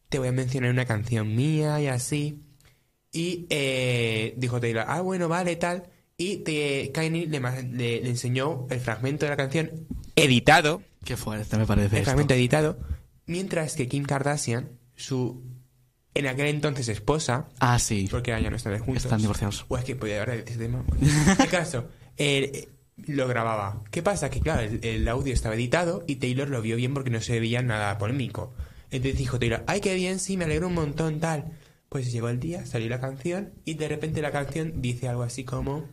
te 0.08 0.18
voy 0.18 0.28
a 0.28 0.32
mencionar 0.32 0.70
una 0.70 0.86
canción 0.86 1.34
mía 1.36 1.78
y 1.80 1.86
así. 1.86 2.42
Y 3.12 3.46
eh, 3.50 4.34
dijo 4.38 4.58
Taylor, 4.60 4.84
ah, 4.88 5.02
bueno, 5.02 5.28
vale, 5.28 5.56
tal. 5.56 5.84
Y 6.16 6.38
te, 6.38 6.90
Kanye 6.92 7.26
le, 7.26 7.40
ma- 7.40 7.60
le- 7.60 8.00
le 8.00 8.08
enseñó 8.08 8.66
el 8.70 8.80
fragmento 8.80 9.26
de 9.26 9.30
la 9.30 9.36
canción 9.36 9.70
editado 10.16 10.82
Qué 11.04 11.16
fuerte 11.16 11.56
me 11.58 11.66
parece 11.66 11.88
el 11.88 11.94
esto. 11.96 12.04
fragmento 12.06 12.34
editado, 12.34 12.78
mientras 13.26 13.74
que 13.76 13.86
Kim 13.86 14.04
Kardashian, 14.04 14.70
su 14.96 15.44
en 16.14 16.26
aquel 16.26 16.46
entonces 16.46 16.88
esposa, 16.88 17.48
Ah, 17.60 17.78
sí. 17.78 18.08
porque 18.10 18.30
ya 18.30 18.50
no 18.50 18.56
están 18.56 18.78
juntos. 18.80 19.04
Están 19.04 19.20
divorciados. 19.20 19.64
O 19.68 19.76
es 19.78 19.84
que 19.84 19.94
podía 19.94 20.22
hablar 20.22 20.42
de 20.44 20.50
ese 20.50 20.58
tema. 20.58 20.84
El 21.38 21.48
caso, 21.48 21.88
eh, 22.16 22.68
lo 23.06 23.26
grababa. 23.28 23.82
¿Qué 23.90 24.02
pasa? 24.02 24.30
Que 24.30 24.40
claro, 24.40 24.60
el, 24.62 24.80
el 24.82 25.08
audio 25.08 25.32
estaba 25.32 25.54
editado 25.54 26.04
y 26.06 26.16
Taylor 26.16 26.48
lo 26.48 26.60
vio 26.62 26.76
bien 26.76 26.94
porque 26.94 27.10
no 27.10 27.20
se 27.20 27.38
veía 27.40 27.62
nada 27.62 27.96
polémico. 27.98 28.52
Entonces 28.90 29.18
dijo 29.18 29.38
Taylor, 29.38 29.64
ay, 29.66 29.80
qué 29.80 29.94
bien, 29.94 30.18
sí, 30.18 30.36
me 30.36 30.44
alegro 30.46 30.68
un 30.68 30.74
montón, 30.74 31.20
tal. 31.20 31.52
Pues 31.88 32.12
llegó 32.12 32.28
el 32.28 32.38
día, 32.40 32.66
salió 32.66 32.88
la 32.88 33.00
canción 33.00 33.52
y 33.64 33.74
de 33.74 33.88
repente 33.88 34.20
la 34.22 34.30
canción 34.30 34.80
dice 34.82 35.08
algo 35.08 35.22
así 35.22 35.44
como... 35.44 35.84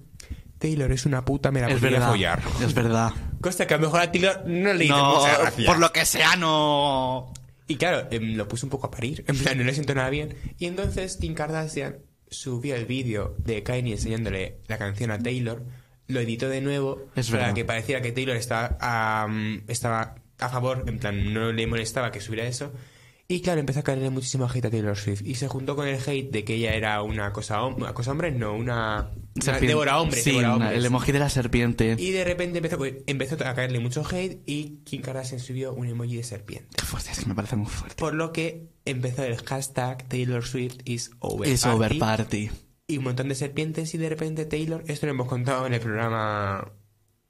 Taylor 0.57 0.91
es 0.93 1.05
una 1.05 1.24
puta, 1.25 1.51
me 1.51 1.59
la 1.62 1.67
Es 1.69 1.81
verdad. 1.81 2.09
follar. 2.09 2.41
Es 2.63 2.74
verdad. 2.74 3.12
Cosa 3.41 3.67
que 3.67 3.74
a 3.74 3.77
lo 3.77 3.83
mejor 3.83 4.00
a 4.01 4.12
Taylor 4.12 4.43
no 4.47 4.74
le 4.74 4.85
hizo 4.85 4.95
No, 4.95 5.19
mucha 5.19 5.38
gracia. 5.38 5.65
por 5.65 5.79
lo 5.79 5.91
que 5.91 6.05
sea, 6.05 6.35
no. 6.38 7.31
Y 7.67 7.75
claro, 7.75 8.07
em, 8.12 8.35
lo 8.35 8.47
puso 8.47 8.65
un 8.65 8.69
poco 8.69 8.88
a 8.88 8.91
parir, 8.91 9.24
en 9.27 9.38
plan, 9.38 9.57
no 9.57 9.63
le 9.65 9.74
siento 9.74 9.93
nada 9.93 10.09
bien. 10.09 10.35
Y 10.57 10.65
entonces 10.67 11.17
Kim 11.17 11.33
Kardashian 11.33 11.97
subió 12.29 12.75
el 12.75 12.85
vídeo 12.85 13.35
de 13.39 13.63
Kanye 13.63 13.93
enseñándole 13.93 14.59
la 14.67 14.77
canción 14.77 15.12
a 15.12 15.19
Taylor, 15.19 15.63
lo 16.07 16.19
editó 16.19 16.50
de 16.50 16.62
nuevo 16.62 17.01
Es 17.15 17.29
para 17.31 17.53
que 17.53 17.65
pareciera 17.65 18.01
que 18.01 18.12
Taylor 18.12 18.35
estaba, 18.35 18.77
am, 18.79 19.63
estaba 19.67 20.15
a 20.39 20.50
favor, 20.50 20.83
en 20.88 21.00
plan, 21.00 21.33
no 21.33 21.51
le 21.51 21.65
molestaba 21.67 22.12
que 22.12 22.21
subiera 22.21 22.45
eso. 22.47 22.71
Y 23.27 23.41
claro, 23.41 23.59
empezó 23.59 23.79
a 23.79 23.83
caerle 23.83 24.12
muchísimo 24.12 24.47
hate 24.47 24.65
a 24.65 24.69
Taylor 24.69 24.95
Swift. 24.95 25.24
Y 25.25 25.33
se 25.33 25.47
juntó 25.47 25.75
con 25.75 25.88
el 25.88 25.95
hate 26.00 26.29
de 26.29 26.43
que 26.43 26.53
ella 26.55 26.75
era 26.75 27.01
una 27.01 27.33
cosa, 27.33 27.63
una 27.65 27.91
cosa 27.91 28.12
hombre, 28.12 28.31
no, 28.31 28.53
una... 28.53 29.09
una 29.33 29.43
Serpiente. 29.43 29.67
devora 29.69 30.00
hombres, 30.00 30.24
Sí, 30.24 30.29
devora 30.29 30.50
una- 30.50 30.65
hombres. 30.65 30.77
el 30.77 30.85
emoji 30.85 31.12
de 31.12 31.17
la 31.19 31.29
serpiente. 31.29 31.95
Y 31.97 32.12
de 32.12 32.24
repente 32.24 32.59
empezó, 32.59 32.77
empezó 33.07 33.33
a 33.43 33.55
caerle 33.55 33.79
mucho 33.79 34.03
hate 34.07 34.43
y 34.45 34.81
Kim 34.83 35.01
Kardashian 35.01 35.39
subió 35.39 35.74
un 35.74 35.88
emoji 35.88 36.17
de 36.17 36.24
serpiente. 36.24 36.67
Qué 36.77 36.85
fuerte, 36.85 37.09
es 37.13 37.19
que 37.21 37.25
me 37.25 37.33
parece 37.33 37.55
muy 37.55 37.65
fuerte. 37.65 37.95
Por 37.95 38.13
lo 38.13 38.31
que 38.31 38.67
empezó 38.85 39.24
el 39.24 39.38
hashtag 39.43 40.07
Taylor 40.07 40.45
Swift 40.45 40.77
is 40.85 41.09
over. 41.19 41.50
Es 41.50 41.63
party, 41.63 41.75
over 41.77 41.97
party. 41.97 42.51
Y 42.87 42.97
un 42.99 43.03
montón 43.05 43.29
de 43.29 43.35
serpientes 43.35 43.93
y 43.95 43.97
de 43.97 44.09
repente 44.09 44.45
Taylor, 44.45 44.83
esto 44.87 45.07
lo 45.07 45.11
hemos 45.13 45.27
contado 45.27 45.65
en 45.65 45.73
el 45.73 45.79
programa 45.79 46.71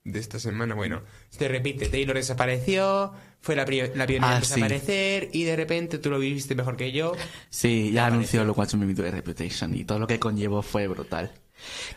de 0.03 0.19
esta 0.19 0.38
semana, 0.38 0.75
bueno, 0.75 1.01
se 1.29 1.47
repite, 1.47 1.88
Taylor 1.88 2.15
desapareció, 2.15 3.12
fue 3.41 3.55
la, 3.55 3.63
la 3.95 4.05
pionera 4.05 4.33
Ah, 4.33 4.38
en 4.38 4.43
sí. 4.43 4.50
desaparecer 4.55 5.29
y 5.31 5.45
de 5.45 5.55
repente 5.55 5.97
tú 5.97 6.09
lo 6.12 6.19
viviste 6.19 6.53
mejor 6.55 6.75
que 6.77 6.91
yo. 6.91 7.13
Sí, 7.50 7.91
ya 7.91 8.05
anunció 8.07 8.43
lo 8.43 8.53
Watch 8.53 8.75
Me 8.75 8.93
Do 8.93 9.09
Reputation 9.09 9.74
y 9.74 9.85
todo 9.85 9.97
lo 10.00 10.07
que 10.07 10.19
conllevó 10.19 10.62
fue 10.62 10.88
brutal. 10.88 11.31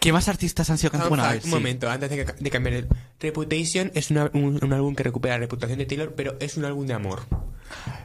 ¿Qué 0.00 0.12
más 0.12 0.28
artistas 0.28 0.70
han 0.70 0.78
sido 0.78 0.92
Fun 0.92 1.00
cantantes? 1.00 1.18
Bueno, 1.20 1.34
un 1.34 1.42
sí. 1.42 1.48
momento, 1.50 1.90
antes 1.90 2.08
de, 2.10 2.24
de 2.38 2.50
cambiar 2.50 2.74
el... 2.76 2.88
Reputation 3.18 3.90
es 3.94 4.10
una- 4.12 4.30
un, 4.32 4.58
un 4.62 4.72
álbum 4.72 4.94
que 4.94 5.02
recupera 5.02 5.34
la 5.34 5.40
reputación 5.40 5.78
de 5.80 5.84
Taylor, 5.86 6.14
pero 6.14 6.36
es 6.40 6.56
un 6.56 6.64
álbum 6.64 6.86
de 6.86 6.94
amor. 6.94 7.22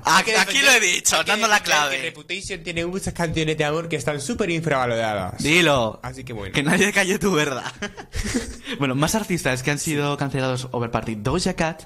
Aquí, 0.05 0.31
Hay 0.31 0.35
que 0.35 0.37
aquí 0.37 0.57
lo 0.61 0.71
he 0.71 0.79
dicho, 0.79 1.23
dando 1.23 1.47
la 1.47 1.59
que 1.59 1.65
clave. 1.65 2.01
Reputation 2.01 2.61
tiene 2.61 2.85
muchas 2.85 3.13
canciones 3.13 3.57
de 3.57 3.63
amor 3.63 3.87
que 3.87 3.95
están 3.95 4.19
súper 4.19 4.49
infravaloradas. 4.49 5.41
Dilo. 5.41 5.99
Así 6.03 6.23
que 6.25 6.33
bueno. 6.33 6.53
Que 6.53 6.61
nadie 6.63 6.91
calle 6.91 7.17
tu 7.19 7.31
verdad. 7.31 7.63
bueno, 8.79 8.95
más 8.95 9.15
artistas 9.15 9.63
que 9.63 9.71
han 9.71 9.79
sido 9.79 10.17
cancelados 10.17 10.67
over 10.71 10.91
party. 10.91 11.15
Doja 11.15 11.53
Cat 11.55 11.83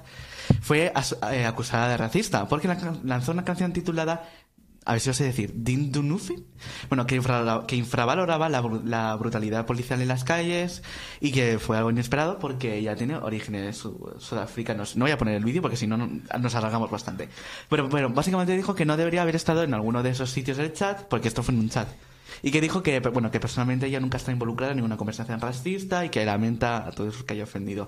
fue 0.62 0.92
eh, 1.32 1.46
acusada 1.46 1.90
de 1.90 1.98
racista 1.98 2.48
porque 2.48 2.68
la- 2.68 2.96
lanzó 3.04 3.32
una 3.34 3.46
canción 3.46 3.72
titulada 3.74 4.28
a 4.88 4.94
ver 4.94 5.02
si 5.02 5.10
os 5.10 5.18
sé 5.18 5.26
decir, 5.26 5.52
Dean 5.54 5.92
bueno, 6.90 7.06
que, 7.06 7.16
infra- 7.20 7.66
que 7.68 7.76
infravaloraba 7.76 8.48
la, 8.48 8.62
la 8.86 9.16
brutalidad 9.18 9.66
policial 9.66 10.02
en 10.02 10.08
las 10.08 10.24
calles 10.24 10.82
y 11.20 11.32
que 11.34 11.60
fue 11.60 11.78
algo 11.78 11.92
inesperado 11.92 12.40
porque 12.40 12.78
ella 12.78 12.96
tiene 12.96 13.18
orígenes 13.18 13.76
su- 13.78 14.16
sudafricanos. 14.18 14.96
No 14.96 15.04
voy 15.04 15.12
a 15.12 15.18
poner 15.18 15.36
el 15.36 15.44
vídeo 15.44 15.62
porque 15.62 15.76
si 15.78 15.88
no, 15.88 15.98
no- 15.98 16.10
nos 16.40 16.56
alargamos 16.56 16.90
bastante. 16.90 17.28
Pero, 17.70 17.90
pero 17.90 18.10
básicamente 18.10 18.56
dijo 18.56 18.76
que 18.76 18.86
no 18.86 18.96
debería 18.96 19.24
haber 19.24 19.36
estado 19.36 19.64
en 19.64 19.74
alguno 19.74 20.04
de 20.04 20.12
esos 20.12 20.30
sitios 20.32 20.56
del 20.58 20.72
chat 20.74 21.02
porque 21.10 21.28
esto 21.28 21.44
fue 21.44 21.54
en 21.54 21.60
un 21.60 21.70
chat. 21.70 21.90
Y 22.44 22.52
que 22.52 22.62
dijo 22.62 22.84
que, 22.84 23.00
bueno, 23.00 23.32
que 23.32 23.40
personalmente 23.40 23.88
ella 23.88 24.00
nunca 24.00 24.18
está 24.18 24.32
involucrada 24.32 24.72
en 24.72 24.78
ninguna 24.78 24.98
conversación 24.98 25.40
racista 25.42 26.06
y 26.06 26.10
que 26.10 26.24
lamenta 26.26 26.86
a 26.88 26.92
todos 26.92 27.16
los 27.16 27.24
que 27.24 27.34
haya 27.34 27.44
ofendido. 27.44 27.88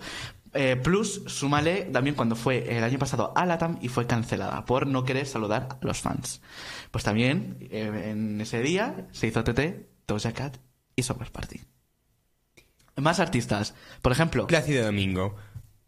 Eh, 0.54 0.76
plus, 0.76 1.22
súmale 1.28 1.84
también 1.94 2.16
cuando 2.16 2.36
fue 2.36 2.76
el 2.76 2.84
año 2.84 2.98
pasado 2.98 3.34
a 3.36 3.46
Latam 3.46 3.78
y 3.82 3.88
fue 3.90 4.08
cancelada 4.08 4.66
por 4.66 4.88
no 4.88 5.04
querer 5.06 5.28
saludar 5.28 5.68
a 5.72 5.86
los 5.86 6.00
fans. 6.02 6.42
Pues 6.90 7.04
también 7.04 7.58
eh, 7.70 8.10
en 8.12 8.42
ese 8.42 8.62
día 8.62 9.08
se 9.12 9.28
hizo 9.28 9.44
TT, 9.44 9.88
Doja 10.08 10.32
Cat 10.34 10.58
y 10.96 11.04
Summer 11.04 11.32
Party. 11.32 11.62
Más 12.96 13.20
artistas. 13.20 13.76
Por 14.02 14.12
ejemplo, 14.12 14.48
Plácido 14.48 14.84
Domingo. 14.86 15.36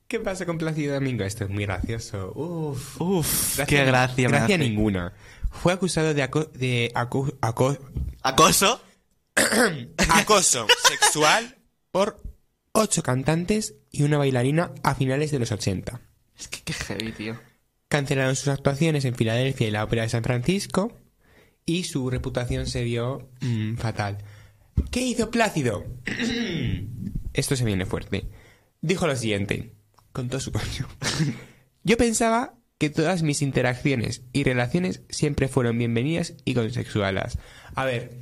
¿Qué 0.07 0.19
pasa 0.19 0.45
con 0.45 0.57
Plácido 0.57 0.93
Domingo? 0.93 1.23
Esto 1.23 1.45
es 1.45 1.49
muy 1.49 1.65
gracioso. 1.65 2.31
Uf. 2.35 3.01
Uff, 3.01 3.59
qué 3.67 3.83
gracia 3.85 4.29
me 4.29 4.37
Gracia 4.37 4.55
hace. 4.55 4.63
ninguna. 4.69 5.13
Fue 5.49 5.73
acusado 5.73 6.13
de, 6.13 6.23
aco- 6.23 6.49
de 6.53 6.91
aco- 6.95 7.33
aco- 7.41 7.77
acoso. 8.21 8.81
acoso 10.09 10.67
sexual 10.89 11.57
por 11.91 12.21
ocho 12.73 13.01
cantantes 13.03 13.75
y 13.89 14.03
una 14.03 14.17
bailarina 14.17 14.73
a 14.83 14.95
finales 14.95 15.31
de 15.31 15.39
los 15.39 15.51
80. 15.51 16.01
Es 16.37 16.47
que 16.47 16.61
qué 16.61 16.73
heavy, 16.73 17.11
tío. 17.11 17.39
Cancelaron 17.87 18.35
sus 18.35 18.47
actuaciones 18.47 19.05
en 19.05 19.15
Filadelfia 19.15 19.67
y 19.67 19.71
la 19.71 19.83
Ópera 19.83 20.03
de 20.03 20.09
San 20.09 20.23
Francisco 20.23 20.97
y 21.65 21.83
su 21.83 22.09
reputación 22.09 22.67
se 22.67 22.83
vio 22.83 23.29
mm, 23.41 23.75
fatal. 23.75 24.17
¿Qué 24.89 25.01
hizo 25.01 25.29
Plácido? 25.29 25.85
Esto 27.33 27.55
se 27.55 27.65
viene 27.65 27.85
fuerte. 27.85 28.29
Dijo 28.81 29.07
lo 29.07 29.15
siguiente, 29.15 29.75
con 30.11 30.27
todo 30.27 30.39
su 30.39 30.51
coño. 30.51 30.87
Yo 31.83 31.97
pensaba 31.97 32.55
que 32.81 32.89
todas 32.89 33.21
mis 33.21 33.43
interacciones 33.43 34.23
y 34.33 34.43
relaciones 34.43 35.03
siempre 35.07 35.47
fueron 35.47 35.77
bienvenidas 35.77 36.33
y 36.45 36.55
consensuadas. 36.55 37.37
A 37.75 37.85
ver, 37.85 38.17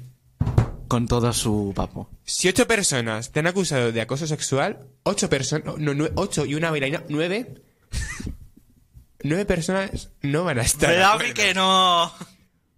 Con 0.89 1.08
todo 1.08 1.32
su 1.32 1.72
papo. 1.74 2.10
si 2.25 2.50
ocho 2.50 2.68
personas 2.68 3.32
te 3.32 3.39
han 3.39 3.48
acusado 3.48 3.94
de 3.94 4.01
acoso 4.01 4.28
sexual, 4.28 4.86
ocho 5.04 5.30
personas, 5.30 5.78
no, 5.78 5.94
ocho 6.16 6.46
y 6.46 6.56
una 6.56 6.72
bailarina, 6.72 7.06
nueve, 7.08 7.54
nueve 9.24 9.46
personas 9.46 10.10
no 10.24 10.44
van 10.44 10.60
a 10.60 10.63
estar. 10.63 10.89
de 10.89 11.04
acuerdo. 11.04 11.54
no. 11.56 12.13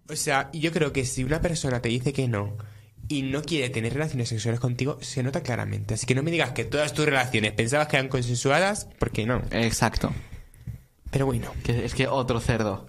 O 0.08 0.14
sea, 0.14 0.50
yo 0.52 0.70
creo 0.70 0.92
que 0.92 1.04
si 1.04 1.24
una 1.24 1.40
persona 1.40 1.82
te 1.82 1.88
dice 1.88 2.12
que 2.12 2.28
no 2.28 2.58
y 3.08 3.22
no 3.22 3.42
quiere 3.42 3.70
tener 3.70 3.92
relaciones 3.92 4.28
sexuales 4.28 4.60
contigo, 4.60 4.98
se 5.00 5.24
nota 5.24 5.42
claramente. 5.42 5.94
Así 5.94 6.06
que 6.06 6.14
no 6.14 6.22
me 6.22 6.30
digas 6.30 6.52
que 6.52 6.64
todas 6.64 6.94
tus 6.94 7.06
relaciones 7.06 7.54
pensabas 7.54 7.88
que 7.88 7.96
eran 7.96 8.08
consensuadas, 8.08 8.86
porque 9.00 9.26
no. 9.26 9.42
Exacto. 9.50 10.12
Pero 11.12 11.26
bueno. 11.26 11.52
Que 11.62 11.84
es 11.84 11.94
que 11.94 12.08
otro 12.08 12.40
cerdo. 12.40 12.86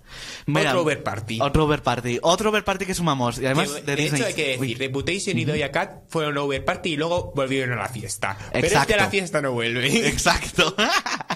Otro 0.48 0.82
over 0.82 1.03
party. 1.03 1.39
Otro 1.42 1.65
over 1.65 1.84
party. 1.84 2.20
Otro 2.22 2.50
over 2.50 2.63
party 2.63 2.86
que 2.86 2.96
sumamos. 2.96 3.38
Y 3.38 3.46
además 3.46 3.86
de, 3.86 3.96
de 3.98 4.06
hecho, 4.06 4.25
hay 4.25 4.34
que 4.34 4.44
decir, 4.48 4.60
Uy, 4.62 4.74
Reputation 4.75 5.38
y 5.38 5.44
Doja 5.44 5.72
Cat 5.72 6.03
fueron 6.08 6.38
over 6.38 6.63
party 6.63 6.94
y 6.94 6.96
luego 6.96 7.34
volvieron 7.36 7.77
a 7.77 7.82
la 7.82 7.89
fiesta. 7.89 8.38
Pero 8.53 8.65
es 8.65 8.72
Exacto. 8.72 8.94
que 8.94 9.00
la 9.01 9.10
fiesta 9.10 9.42
no 9.42 9.51
vuelve. 9.51 10.08
Exacto. 10.08 10.74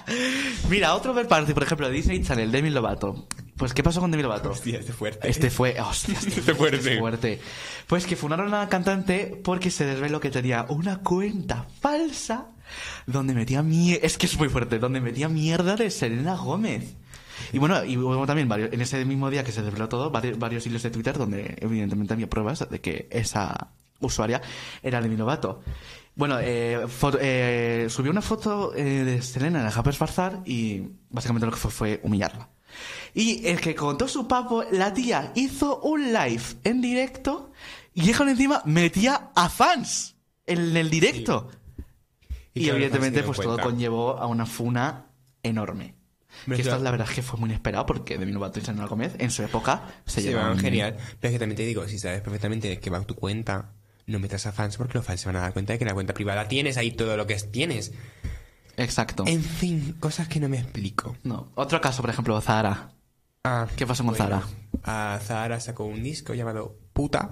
Mira, 0.70 0.94
otro 0.94 1.12
over 1.12 1.28
party, 1.28 1.52
por 1.52 1.62
ejemplo, 1.62 1.88
de 1.88 1.92
Disney 1.94 2.22
Channel, 2.22 2.50
Demi 2.50 2.70
Lovato. 2.70 3.26
Pues, 3.58 3.74
¿qué 3.74 3.82
pasó 3.82 4.00
con 4.00 4.10
Demi 4.10 4.22
Lovato? 4.22 4.50
Hostia, 4.50 4.78
este 4.78 4.92
fuerte. 4.94 5.28
Este 5.28 5.50
fue, 5.50 5.78
hostia, 5.80 6.14
este 6.16 6.28
Este 6.40 6.54
fuerte. 6.54 6.98
fuerte. 6.98 7.40
Pues 7.86 8.06
que 8.06 8.16
funaron 8.16 8.54
a 8.54 8.60
la 8.60 8.68
cantante 8.70 9.38
porque 9.44 9.70
se 9.70 9.84
desveló 9.84 10.20
que 10.20 10.30
tenía 10.30 10.64
una 10.70 11.00
cuenta 11.00 11.66
falsa 11.82 12.46
donde 13.06 13.34
metía 13.34 13.62
mierda, 13.62 14.06
es 14.06 14.18
que 14.18 14.26
es 14.26 14.38
muy 14.38 14.48
fuerte, 14.48 14.78
donde 14.78 15.00
metía 15.00 15.28
mierda 15.28 15.76
de 15.76 15.90
Selena 15.90 16.36
Gómez. 16.36 16.94
Y 17.52 17.58
bueno, 17.58 17.84
y 17.84 17.96
hubo 17.96 18.26
también 18.26 18.48
varios, 18.48 18.72
en 18.72 18.80
ese 18.80 19.04
mismo 19.04 19.30
día 19.30 19.44
que 19.44 19.52
se 19.52 19.62
desveló 19.62 19.88
todo, 19.88 20.10
varios, 20.10 20.38
varios 20.38 20.66
hilos 20.66 20.82
de 20.82 20.90
Twitter 20.90 21.16
donde 21.16 21.56
evidentemente 21.60 22.12
había 22.14 22.28
pruebas 22.28 22.68
de 22.68 22.80
que 22.80 23.08
esa 23.10 23.68
usuaria 24.00 24.42
era 24.82 25.00
Demi 25.00 25.16
Lovato. 25.16 25.60
Bueno, 26.14 26.38
eh, 26.40 26.84
eh, 27.20 27.86
subió 27.88 28.10
una 28.10 28.22
foto 28.22 28.74
eh, 28.74 28.82
de 28.82 29.22
Selena 29.22 29.60
en 29.60 29.66
el 29.66 29.98
Barzar 29.98 30.40
y 30.44 30.82
básicamente 31.10 31.46
lo 31.46 31.52
que 31.52 31.58
fue 31.58 31.70
fue 31.70 32.00
humillarla. 32.02 32.48
Y 33.14 33.46
el 33.46 33.60
que 33.60 33.74
contó 33.74 34.08
su 34.08 34.26
papo, 34.26 34.64
la 34.72 34.92
tía 34.92 35.32
hizo 35.36 35.80
un 35.80 36.12
live 36.12 36.42
en 36.64 36.80
directo 36.80 37.52
y 37.94 38.12
con 38.12 38.28
encima 38.28 38.62
metía 38.64 39.30
a 39.34 39.48
fans 39.48 40.16
en 40.46 40.76
el 40.76 40.90
directo. 40.90 41.50
Y 42.58 42.66
Y, 42.66 42.68
evidentemente 42.70 43.22
pues 43.22 43.38
todo 43.40 43.58
conllevó 43.58 44.18
a 44.18 44.26
una 44.26 44.46
funa 44.46 45.06
enorme. 45.42 45.94
Me 46.46 46.56
que 46.56 46.62
esto 46.62 46.78
la 46.78 46.90
verdad 46.90 47.08
es 47.08 47.14
que 47.14 47.22
fue 47.22 47.38
muy 47.40 47.48
inesperado 47.48 47.86
porque 47.86 48.18
Demi 48.18 48.32
Lovato 48.32 48.58
y 48.58 48.62
Selena 48.62 48.86
Gómez 48.86 49.14
en 49.18 49.30
su 49.30 49.42
época 49.42 49.82
se, 50.06 50.20
Se 50.20 50.28
llevaban 50.28 50.58
genial. 50.58 50.96
Pero 51.20 51.30
es 51.30 51.34
que 51.34 51.38
también 51.38 51.56
te 51.56 51.64
digo, 51.64 51.86
si 51.88 51.98
sabes 51.98 52.20
perfectamente 52.20 52.68
de 52.68 52.78
que 52.78 52.90
va 52.90 53.00
tu 53.02 53.14
cuenta, 53.14 53.72
no 54.06 54.18
metas 54.18 54.46
a 54.46 54.52
fans 54.52 54.76
porque 54.76 54.98
los 54.98 55.04
fans 55.06 55.20
se 55.22 55.26
van 55.26 55.36
a 55.36 55.40
dar 55.40 55.52
cuenta 55.52 55.72
de 55.72 55.78
que 55.78 55.84
en 55.84 55.88
la 55.88 55.94
cuenta 55.94 56.14
privada 56.14 56.46
tienes 56.46 56.76
ahí 56.76 56.92
todo 56.92 57.16
lo 57.16 57.26
que 57.26 57.34
es- 57.34 57.50
tienes. 57.50 57.92
Exacto. 58.76 59.24
En 59.26 59.42
fin, 59.42 59.96
cosas 59.98 60.28
que 60.28 60.38
no 60.38 60.48
me 60.48 60.58
explico. 60.58 61.16
No. 61.24 61.50
Otro 61.56 61.80
caso, 61.80 62.02
por 62.02 62.10
ejemplo, 62.10 62.40
Zara. 62.40 62.92
Ah, 63.44 63.66
¿Qué 63.76 63.86
pasó 63.86 64.04
con 64.04 64.14
Zara? 64.14 64.42
Ah, 64.84 65.18
Zara 65.22 65.58
sacó 65.60 65.84
un 65.84 66.02
disco 66.02 66.34
llamado 66.34 66.76
Puta. 66.92 67.30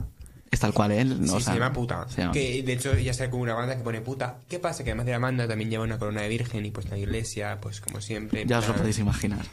Es 0.50 0.60
tal 0.60 0.72
cual 0.72 0.92
él. 0.92 1.20
No, 1.20 1.26
sí, 1.26 1.32
o 1.34 1.40
sea, 1.40 1.52
se 1.54 1.58
llama 1.58 1.72
Puta. 1.72 2.08
se 2.08 2.20
llama- 2.22 2.32
Que 2.32 2.62
de 2.62 2.72
hecho 2.72 2.96
ya 2.98 3.12
sacó 3.12 3.36
una 3.36 3.54
banda 3.54 3.76
que 3.76 3.82
pone 3.82 4.00
Puta. 4.00 4.38
¿Qué 4.48 4.58
pasa? 4.58 4.84
Que 4.84 4.90
además 4.90 5.06
de 5.06 5.12
la 5.12 5.18
banda 5.18 5.48
también 5.48 5.70
lleva 5.70 5.84
una 5.84 5.98
corona 5.98 6.22
de 6.22 6.28
virgen 6.28 6.64
y 6.64 6.70
pues 6.70 6.88
la 6.88 6.96
iglesia, 6.98 7.58
pues 7.60 7.80
como 7.80 8.00
siempre. 8.00 8.44
Ya 8.46 8.58
os 8.60 8.68
lo 8.68 8.74
podéis 8.76 8.98
imaginar. 8.98 9.44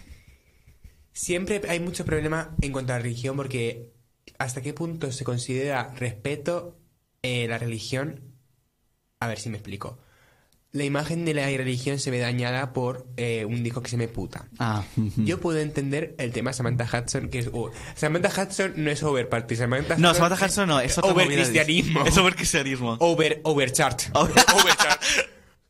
Siempre 1.12 1.62
hay 1.69 1.79
mucho 1.79 2.05
problema 2.05 2.55
en 2.62 2.71
cuanto 2.71 2.93
a 2.93 2.97
la 2.97 3.01
religión 3.03 3.35
porque 3.35 3.93
hasta 4.39 4.62
qué 4.62 4.73
punto 4.73 5.12
se 5.12 5.23
considera 5.23 5.93
respeto 5.95 6.79
eh, 7.21 7.47
la 7.47 7.57
religión. 7.57 8.33
A 9.19 9.27
ver 9.27 9.39
si 9.39 9.50
me 9.50 9.57
explico. 9.57 10.00
La 10.75 10.84
imagen 10.86 11.24
de 11.24 11.36
la 11.36 11.46
religión 11.46 12.00
se 12.00 12.10
ve 12.10 12.18
dañada 12.18 12.74
por 12.74 13.06
eh, 13.15 13.46
un 13.46 13.62
disco 13.62 13.84
que 13.84 13.92
se 13.92 13.96
me 13.98 14.08
puta. 14.08 14.48
Ah. 14.58 14.84
Yo 15.18 15.39
puedo 15.39 15.60
entender 15.60 16.15
el 16.18 16.32
tema 16.32 16.51
Samantha 16.51 16.86
Hudson, 16.92 17.30
que 17.30 17.38
es... 17.38 17.50
oh, 17.53 17.70
Samantha 17.94 18.30
Hudson 18.42 18.74
no 18.77 18.89
es 18.89 19.03
over 19.03 19.30
party, 19.30 19.56
Samantha 19.56 19.98
No, 20.00 20.10
Hudson 20.10 20.15
Samantha 20.24 20.46
Hudson 20.48 20.68
no, 20.70 20.80
es 20.80 20.98
otra 20.98 21.12
over 21.12 21.27
cristianismo. 21.27 22.03
Es 22.08 22.18
over 22.18 22.36
cristianismo. 22.36 22.98
Over, 23.01 23.39
overchart. 23.44 24.01
Over- 24.15 24.34
overchart. 24.51 25.03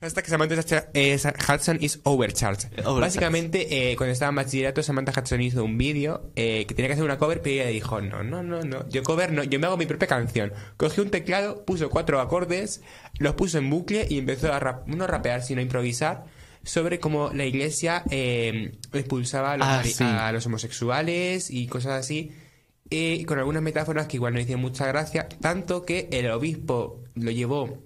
Hasta 0.04 0.22
que 0.22 0.30
Samantha 0.30 0.56
Hudson- 0.56 0.86
eh, 0.94 1.18
Hudson 1.50 1.78
is 1.82 2.00
overchart. 2.04 2.66
Overchart. 2.80 3.00
Básicamente, 3.00 3.92
eh, 3.92 3.96
cuando 3.96 4.12
estaba 4.14 4.30
en 4.30 4.36
bachillerato, 4.36 4.84
Samantha 4.84 5.14
Hudson 5.20 5.42
hizo 5.42 5.64
un 5.64 5.78
vídeo 5.78 6.32
eh, 6.36 6.66
que 6.68 6.74
tenía 6.76 6.88
que 6.90 6.94
hacer 6.94 7.06
una 7.06 7.18
cover, 7.18 7.42
pero 7.42 7.56
ella 7.62 7.68
dijo, 7.68 8.02
no, 8.02 8.22
no, 8.24 8.44
no, 8.44 8.62
no, 8.64 8.88
yo 8.90 9.02
cover 9.04 9.32
no, 9.32 9.44
yo 9.44 9.60
me 9.60 9.68
hago 9.68 9.78
mi 9.78 9.86
propia 9.86 10.08
canción. 10.08 10.52
Cogió 10.78 11.04
un 11.04 11.10
teclado, 11.10 11.64
puso 11.66 11.90
cuatro 11.90 12.20
acordes, 12.20 12.82
los 13.20 13.36
puso 13.36 13.58
en 13.60 13.70
bucle 13.70 14.06
y 14.10 14.18
empezó 14.20 14.52
a 14.52 14.60
rap- 14.60 14.88
no 14.88 15.08
rapear, 15.08 15.42
sino 15.44 15.60
a 15.60 15.64
improvisar 15.64 16.26
sobre 16.64 17.00
cómo 17.00 17.32
la 17.34 17.46
iglesia 17.46 18.04
eh, 18.10 18.78
expulsaba 18.94 19.54
a 19.54 19.58
los, 19.58 19.68
Ah, 19.68 19.82
sí. 19.84 20.04
a 20.04 20.32
los 20.32 20.46
homosexuales 20.46 21.50
y 21.50 21.68
cosas 21.68 21.94
así. 21.94 22.32
eh, 22.90 23.24
con 23.26 23.40
algunas 23.40 23.62
metáforas 23.64 24.08
que 24.08 24.18
igual 24.18 24.34
no 24.34 24.40
hicieron 24.40 24.62
mucha 24.62 24.86
gracia, 24.86 25.28
tanto 25.42 25.84
que 25.84 26.10
el 26.12 26.30
obispo 26.30 27.02
lo 27.16 27.32
llevó 27.32 27.82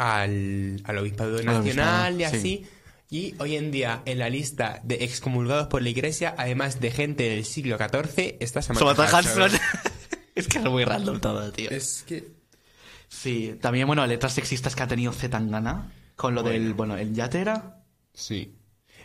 al, 0.00 0.80
al 0.84 0.98
obispado 0.98 1.36
Al 1.38 1.44
nacional 1.44 2.18
y 2.20 2.24
así. 2.24 2.66
Y 3.10 3.34
hoy 3.38 3.56
en 3.56 3.70
día, 3.70 4.02
en 4.06 4.18
la 4.18 4.30
lista 4.30 4.80
de 4.84 5.04
excomulgados 5.04 5.66
por 5.66 5.82
la 5.82 5.90
iglesia, 5.90 6.34
además 6.38 6.80
de 6.80 6.90
gente 6.90 7.28
del 7.28 7.44
siglo 7.44 7.76
XIV, 7.76 8.36
está 8.40 8.62
Samantha, 8.62 9.08
Samantha 9.08 9.18
Hudson. 9.18 9.60
Es 10.34 10.46
que 10.46 10.58
es 10.58 10.64
muy 10.64 10.84
random 10.84 11.20
todo, 11.20 11.52
tío. 11.52 11.70
Es 11.70 12.04
que... 12.06 12.28
Sí, 13.08 13.58
también, 13.60 13.88
bueno, 13.88 14.06
letras 14.06 14.32
sexistas 14.32 14.76
que 14.76 14.84
ha 14.84 14.86
tenido 14.86 15.12
Zetangana 15.12 15.92
con 16.14 16.34
lo 16.34 16.44
del, 16.44 16.72
bueno, 16.72 16.96
el 16.96 17.12
yatera. 17.12 17.82
Sí. 18.14 18.56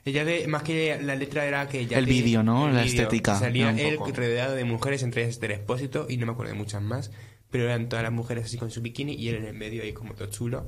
Ella 0.06 0.24
de, 0.24 0.48
más 0.48 0.62
que 0.62 1.02
la 1.02 1.16
letra 1.16 1.46
era 1.46 1.68
que 1.68 1.88
ya 1.88 1.98
El 1.98 2.06
vídeo, 2.06 2.44
¿no? 2.44 2.70
La 2.70 2.86
estética, 2.86 3.38
Salía 3.38 3.72
él 3.72 3.98
rodeado 3.98 4.56
de 4.56 4.64
mujeres, 4.64 5.02
entre 5.02 5.24
ellas 5.24 5.34
Esther 5.34 5.52
Expósito, 5.52 6.06
y 6.08 6.18
no 6.18 6.28
me 6.28 6.34
acuerdo 6.34 6.54
de 6.54 6.60
muchas 6.60 6.84
más, 6.84 7.12
pero 7.55 7.69
eran 7.69 7.88
todas 7.88 8.03
las 8.03 8.12
mujeres 8.12 8.43
así 8.43 8.57
con 8.57 8.69
su 8.69 8.81
bikini 8.81 9.13
y 9.13 9.29
él 9.29 9.35
en 9.35 9.45
el 9.45 9.53
medio 9.53 9.81
ahí 9.81 9.93
como 9.93 10.13
todo 10.13 10.27
chulo. 10.27 10.65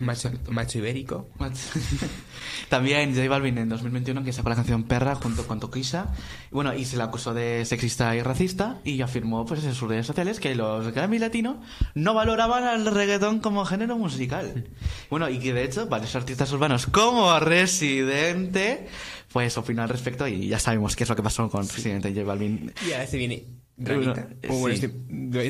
Macho, 0.00 0.32
macho 0.48 0.78
ibérico. 0.78 1.28
También 2.68 3.14
J 3.14 3.28
Balvin 3.28 3.56
en 3.58 3.68
2021 3.68 4.24
que 4.24 4.32
sacó 4.32 4.48
la 4.48 4.56
canción 4.56 4.82
Perra 4.82 5.14
junto 5.14 5.46
con 5.46 5.60
Toquisha. 5.60 6.08
Y 6.50 6.54
Bueno, 6.54 6.74
y 6.74 6.84
se 6.84 6.96
la 6.96 7.04
acusó 7.04 7.32
de 7.32 7.64
sexista 7.64 8.16
y 8.16 8.22
racista 8.22 8.80
y 8.82 9.00
afirmó 9.02 9.46
pues 9.46 9.62
en 9.62 9.72
sus 9.72 9.88
redes 9.88 10.08
sociales 10.08 10.40
que 10.40 10.56
los 10.56 10.92
Grammy 10.92 11.20
latinos 11.20 11.58
no 11.94 12.12
valoraban 12.12 12.64
al 12.64 12.84
reggaetón 12.86 13.38
como 13.38 13.64
género 13.64 13.96
musical. 13.96 14.66
Bueno, 15.10 15.28
y 15.28 15.38
que 15.38 15.52
de 15.52 15.62
hecho 15.62 15.86
varios 15.86 16.16
artistas 16.16 16.50
urbanos 16.50 16.86
como 16.86 17.38
Residente 17.38 18.88
pues 19.32 19.56
opinan 19.56 19.84
al 19.84 19.90
respecto 19.90 20.26
y 20.26 20.48
ya 20.48 20.58
sabemos 20.58 20.96
qué 20.96 21.04
es 21.04 21.08
lo 21.08 21.14
que 21.14 21.22
pasó 21.22 21.48
con 21.48 21.68
Residente 21.68 22.10
y 22.10 22.14
J 22.14 22.26
Balvin. 22.26 22.72
Y 22.84 22.94
ahora 22.94 23.06
se 23.06 23.16
viene 23.16 23.59
Draguita. 23.82 24.28
Bueno, 24.48 24.76
sí. 24.76 24.84
este- 24.84 24.88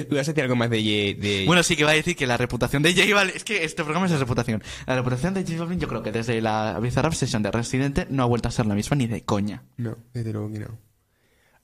voy 0.09 0.19
a 0.19 0.23
decir 0.23 0.41
algo 0.41 0.55
más 0.57 0.71
de... 0.71 0.83
Ye- 0.83 1.15
de 1.15 1.45
Bueno, 1.47 1.63
sí 1.65 1.75
que 1.75 1.85
va 1.85 1.91
a 1.91 1.95
decir 1.95 2.15
que 2.15 2.27
la 2.27 2.37
reputación 2.37 2.83
de 2.83 2.95
J 2.95 3.13
Balvin... 3.15 3.35
Es 3.37 3.43
que 3.45 3.65
este 3.65 3.83
programa 3.83 4.07
es 4.07 4.13
de 4.13 4.19
reputación. 4.19 4.63
La 4.87 4.95
reputación 4.97 5.35
de 5.35 5.43
J 5.43 5.59
Balvin 5.59 5.81
yo 5.81 5.89
creo 5.89 6.03
que 6.03 6.13
desde 6.13 6.41
la 6.41 6.79
Bizarrap 6.81 7.13
Session 7.13 7.43
de 7.43 7.51
Residente 7.51 8.07
no 8.09 8.23
ha 8.23 8.27
vuelto 8.27 8.49
a 8.49 8.53
ser 8.53 8.67
la 8.67 8.75
misma 8.77 8.97
ni 8.97 9.09
de 9.09 9.25
coña. 9.25 9.65
No, 9.77 9.97
desde 10.15 10.33
luego 10.33 10.51
que 10.53 10.61
no. 10.61 10.79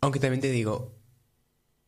Aunque 0.00 0.18
también 0.18 0.40
te 0.40 0.50
digo, 0.50 0.92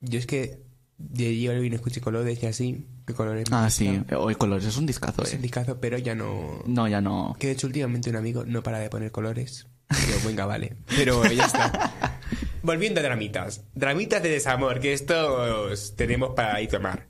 yo 0.01 0.19
es 0.19 0.27
que 0.27 0.63
de 0.99 1.37
J 1.43 1.53
Balvin 1.55 1.73
escuché 1.75 2.01
colores 2.01 2.41
y 2.43 2.47
así, 2.47 2.87
que 3.07 3.15
colores 3.15 3.51
me 3.51 3.57
Ah, 3.57 3.71
sí. 3.71 4.01
Hoy 4.17 4.35
Colores 4.37 4.65
es 4.67 4.77
un 4.77 4.87
discazo, 4.87 5.23
Es 5.25 5.33
un 5.33 5.39
eh. 5.41 5.43
discazo, 5.43 5.81
pero 5.81 5.99
ya 5.99 6.15
no... 6.15 6.63
No, 6.67 6.87
ya 6.87 7.01
no. 7.01 7.35
Que 7.39 7.49
de 7.49 7.53
hecho 7.55 7.67
últimamente 7.67 8.11
un 8.11 8.17
amigo 8.17 8.45
no 8.47 8.63
para 8.63 8.79
de 8.79 8.91
poner 8.91 9.11
colores. 9.11 9.67
Digo, 10.07 10.19
venga, 10.25 10.45
vale. 10.47 10.77
Pero 10.97 11.25
ya 11.33 11.47
está. 11.47 11.95
Volviendo 12.69 13.01
a 13.01 13.03
dramitas. 13.03 13.65
Dramitas 13.75 14.23
de 14.23 14.29
desamor, 14.29 14.79
que 14.79 14.93
estos 14.93 15.97
tenemos 15.97 16.35
para 16.35 16.57
ahí 16.57 16.69
tomar. 16.69 17.09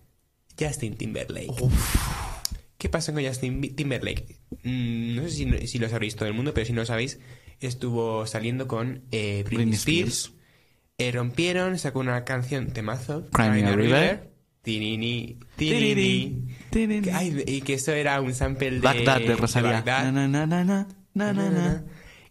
Justin 0.57 0.95
Timberlake. 0.95 1.53
¿Qué 2.79 2.89
pasa 2.89 3.13
con 3.13 3.27
Justin 3.27 3.75
Timberlake? 3.75 4.37
Mm, 4.63 5.17
no 5.17 5.23
sé 5.25 5.31
si, 5.31 5.67
si 5.67 5.81
lo 5.81 5.89
sabréis 5.89 6.15
todo 6.15 6.29
el 6.29 6.35
mundo, 6.35 6.55
pero 6.55 6.65
si 6.65 6.73
no 6.73 6.83
lo 6.83 6.87
sabéis, 6.87 7.19
estuvo 7.59 8.25
saliendo 8.29 8.69
con 8.69 9.03
eh, 9.11 9.43
Britney, 9.45 9.65
Britney 9.65 9.75
Spears. 9.75 10.19
Spears. 10.27 10.39
Eh, 10.99 11.11
rompieron, 11.11 11.77
sacó 11.77 11.99
una 11.99 12.25
canción 12.25 12.73
temazo. 12.73 13.29
Cry 13.33 13.49
Me 13.49 13.65
a 13.65 13.75
River. 13.75 14.31
Tinini, 14.63 15.41
tinini. 15.57 16.55
Tinini. 16.71 17.09
Ay, 17.11 17.43
y 17.49 17.63
que 17.63 17.75
eso 17.75 17.91
era 17.91 18.21
un 18.21 18.33
sample 18.33 18.71
de... 18.71 18.79
Bagdad 18.79 19.23
de 19.23 19.35
Rosalía. 19.35 19.83
Bagdad. 19.83 20.13
Na, 20.13 20.29
na, 20.29 20.47
na. 20.47 21.85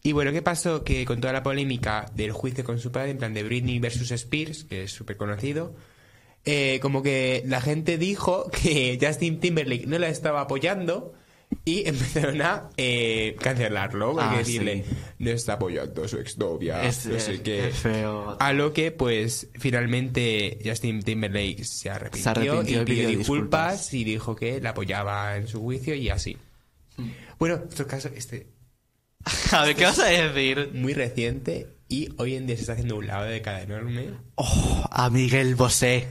Y 0.07 0.13
bueno, 0.13 0.31
¿qué 0.31 0.41
pasó? 0.41 0.85
Que 0.85 1.03
con 1.03 1.19
toda 1.19 1.33
la 1.33 1.43
polémica 1.43 2.09
del 2.15 2.31
juicio 2.31 2.63
con 2.63 2.79
su 2.79 2.93
padre, 2.93 3.11
en 3.11 3.17
plan 3.17 3.33
de 3.33 3.43
Britney 3.43 3.79
versus 3.79 4.09
Spears, 4.11 4.63
que 4.63 4.83
es 4.83 4.91
súper 4.91 5.17
conocido, 5.17 5.75
eh, 6.45 6.79
como 6.81 7.03
que 7.03 7.43
la 7.45 7.59
gente 7.59 7.97
dijo 7.97 8.49
que 8.63 8.97
Justin 9.01 9.41
Timberlake 9.41 9.85
no 9.85 9.99
la 9.99 10.07
estaba 10.07 10.39
apoyando 10.39 11.13
y 11.65 11.85
empezaron 11.89 12.41
a 12.41 12.69
eh, 12.77 13.35
cancelarlo, 13.41 14.13
porque 14.13 14.25
Ah, 14.29 14.37
decirle, 14.37 14.85
sí. 14.87 14.95
no 15.19 15.29
está 15.31 15.53
apoyando 15.53 16.05
a 16.05 16.07
su 16.07 16.19
exnovia, 16.19 16.83
Es, 16.85 17.05
no 17.05 17.19
sé 17.19 17.33
es- 17.35 17.41
qué. 17.41 17.67
es 17.67 17.75
feo. 17.75 18.37
A 18.39 18.53
lo 18.53 18.71
que, 18.71 18.91
pues, 18.93 19.49
finalmente 19.55 20.57
Justin 20.63 21.03
Timberlake 21.03 21.65
se 21.65 21.89
arrepintió, 21.89 22.23
Se 22.23 22.29
arrepintió 22.29 22.81
y 22.81 22.85
pidió 22.85 23.09
disculpas, 23.09 23.71
disculpas. 23.89 23.93
y 23.93 24.03
dijo 24.05 24.35
que 24.37 24.61
la 24.61 24.69
apoyaba 24.69 25.35
en 25.35 25.47
su 25.47 25.59
juicio 25.59 25.93
y 25.95 26.07
así. 26.09 26.37
Bueno, 27.39 27.55
otro 27.55 27.85
caso, 27.87 28.09
este, 28.15 28.47
A 29.51 29.65
ver, 29.65 29.75
¿qué 29.75 29.83
vas 29.85 29.99
a 29.99 30.05
decir? 30.05 30.71
muy 30.73 30.93
reciente 30.93 31.67
y 31.89 32.09
hoy 32.17 32.35
en 32.35 32.47
día 32.47 32.55
se 32.55 32.61
está 32.61 32.73
haciendo 32.73 32.97
un 32.97 33.07
lado 33.07 33.25
de 33.25 33.41
cada 33.41 33.61
enorme. 33.61 34.11
Oh, 34.35 34.85
a 34.91 35.09
Miguel 35.09 35.55
Bosé. 35.55 36.07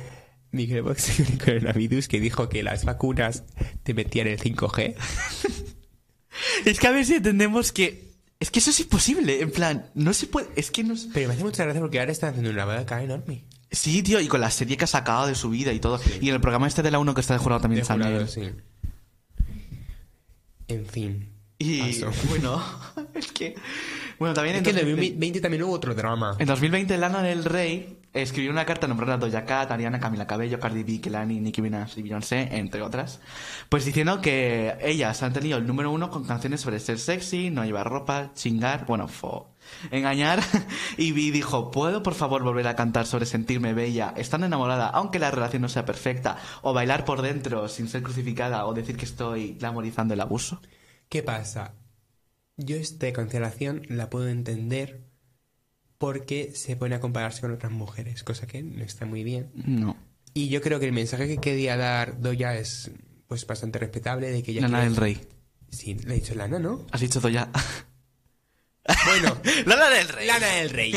Miguel 0.52 0.82
Bosé 0.82 1.25
con 1.25 1.26
el 1.35 1.38
coronavirus 1.38 2.08
que 2.08 2.20
dijo 2.20 2.49
que 2.49 2.62
las 2.62 2.85
vacunas 2.85 3.44
te 3.82 3.92
metían 3.94 4.26
el 4.26 4.38
5G. 4.38 4.94
Es 6.66 6.78
que 6.78 6.87
a 6.87 6.90
ver 6.90 7.06
si 7.06 7.14
entendemos 7.14 7.73
que... 7.73 8.12
Es 8.40 8.50
que 8.50 8.58
eso 8.58 8.68
es 8.68 8.78
imposible. 8.80 9.40
En 9.40 9.50
plan, 9.50 9.87
no 9.94 10.12
se 10.12 10.26
puede... 10.26 10.49
Es 10.54 10.70
que 10.70 10.85
no... 10.85 10.94
Pero 11.14 11.28
me 11.28 11.35
hace 11.35 11.42
mucha 11.44 11.64
gracia 11.64 11.80
porque 11.80 11.99
ahora 11.99 12.12
están 12.12 12.30
haciendo 12.30 12.50
un 12.50 12.56
lavado 12.56 12.78
de 12.78 12.85
cara 12.85 13.02
enorme. 13.02 13.44
Sí, 13.70 14.02
tío, 14.02 14.20
y 14.20 14.28
con 14.28 14.42
la 14.42 14.50
serie 14.50 14.76
que 14.76 14.85
ha 14.85 14.88
sacado 14.88 15.26
de 15.26 15.35
su 15.35 15.49
vida 15.49 15.73
y 15.73 15.80
todo. 15.80 15.99
Y 16.20 16.28
en 16.28 16.35
el 16.35 16.40
programa 16.42 16.66
este 16.68 16.82
de 16.82 16.90
la 16.90 16.99
1 16.99 17.14
que 17.14 17.23
está 17.23 17.32
de 17.32 17.38
jurado 17.40 17.62
también 17.62 17.80
De 17.80 17.87
sale. 17.87 18.04
jurado, 18.04 18.20
él. 18.23 18.28
sí. 18.28 18.50
En 20.68 20.87
fin. 20.87 21.30
Y 21.58 21.80
Paso. 21.80 22.10
bueno, 22.28 22.62
es 23.14 23.32
que... 23.32 23.54
Bueno, 24.18 24.34
también 24.34 24.56
Es 24.56 24.60
en, 24.60 24.64
que 24.64 24.70
en 24.70 24.76
2020, 24.76 25.12
2020 25.12 25.40
también 25.40 25.62
hubo 25.62 25.72
otro 25.72 25.94
drama. 25.94 26.36
en 26.38 26.46
2020 26.46 26.96
Lana 26.96 27.22
del 27.22 27.44
Rey 27.44 27.98
escribió 28.22 28.50
una 28.50 28.64
carta 28.64 28.86
nombrando 28.86 29.26
a 29.26 29.28
Doja 29.28 29.44
Cat, 29.44 29.70
Ariana, 29.70 30.00
Camila 30.00 30.26
Cabello, 30.26 30.58
Cardi 30.58 30.82
B, 30.82 31.00
Kelani, 31.00 31.40
Nicki 31.40 31.60
Minaj 31.60 31.99
y 31.99 32.02
Beyoncé, 32.02 32.49
entre 32.52 32.82
otras. 32.82 33.21
Pues 33.69 33.84
diciendo 33.84 34.21
que 34.21 34.76
ellas 34.80 35.23
han 35.23 35.32
tenido 35.32 35.58
el 35.58 35.66
número 35.66 35.90
uno 35.90 36.10
con 36.10 36.25
canciones 36.25 36.60
sobre 36.60 36.80
ser 36.80 36.99
sexy, 36.99 37.50
no 37.50 37.64
llevar 37.64 37.88
ropa, 37.88 38.32
chingar, 38.34 38.86
bueno, 38.86 39.08
fo, 39.08 39.50
engañar. 39.90 40.40
Y 40.97 41.12
Vi 41.12 41.30
dijo, 41.30 41.71
¿puedo 41.71 42.02
por 42.02 42.14
favor 42.14 42.42
volver 42.42 42.66
a 42.69 42.76
cantar 42.76 43.06
sobre 43.06 43.26
sentirme 43.26 43.75
bella, 43.75 44.14
estar 44.16 44.42
enamorada, 44.42 44.88
aunque 44.88 45.19
la 45.19 45.30
relación 45.30 45.62
no 45.62 45.69
sea 45.69 45.84
perfecta, 45.84 46.38
o 46.62 46.73
bailar 46.73 47.04
por 47.04 47.21
dentro 47.21 47.69
sin 47.69 47.88
ser 47.88 48.02
crucificada, 48.02 48.64
o 48.66 48.73
decir 48.73 48.97
que 48.97 49.04
estoy 49.04 49.56
glamorizando 49.58 50.14
el 50.14 50.21
abuso? 50.21 50.60
¿Qué 51.08 51.23
pasa? 51.23 51.75
Yo 52.56 52.76
esta 52.76 53.12
cancelación 53.12 53.82
la 53.88 54.08
puedo 54.10 54.28
entender 54.28 55.04
porque 55.99 56.52
se 56.54 56.76
pone 56.76 56.95
a 56.95 57.00
compararse 57.00 57.40
con 57.40 57.52
otras 57.52 57.73
mujeres, 57.73 58.23
cosa 58.25 58.47
que 58.47 58.62
no 58.62 58.82
está 58.84 59.06
muy 59.06 59.25
bien. 59.25 59.50
No. 59.54 59.97
Y 60.34 60.49
yo 60.49 60.60
creo 60.60 60.78
que 60.80 60.86
el 60.86 60.92
mensaje 60.92 61.26
que 61.28 61.38
quería 61.38 61.76
dar 61.76 62.21
Doya 62.21 62.54
es 62.56 62.90
pues 63.26 63.47
bastante 63.47 63.78
respetable 63.78 64.30
de 64.30 64.42
que 64.42 64.52
ella 64.52 64.62
Lana 64.62 64.78
quiere- 64.78 64.90
del 64.90 64.97
Rey. 64.97 65.21
Sí, 65.71 65.95
le 65.95 66.14
he 66.14 66.21
dicho 66.21 66.34
Lana, 66.34 66.58
¿no? 66.58 66.86
Has 66.92 67.00
dicho 67.00 67.21
Doja. 67.21 67.50
Bueno, 69.06 69.40
Lana 69.66 69.88
del 69.90 70.08
Rey. 70.08 70.26
Lana 70.26 70.47
del 70.47 70.71
Rey, 70.71 70.92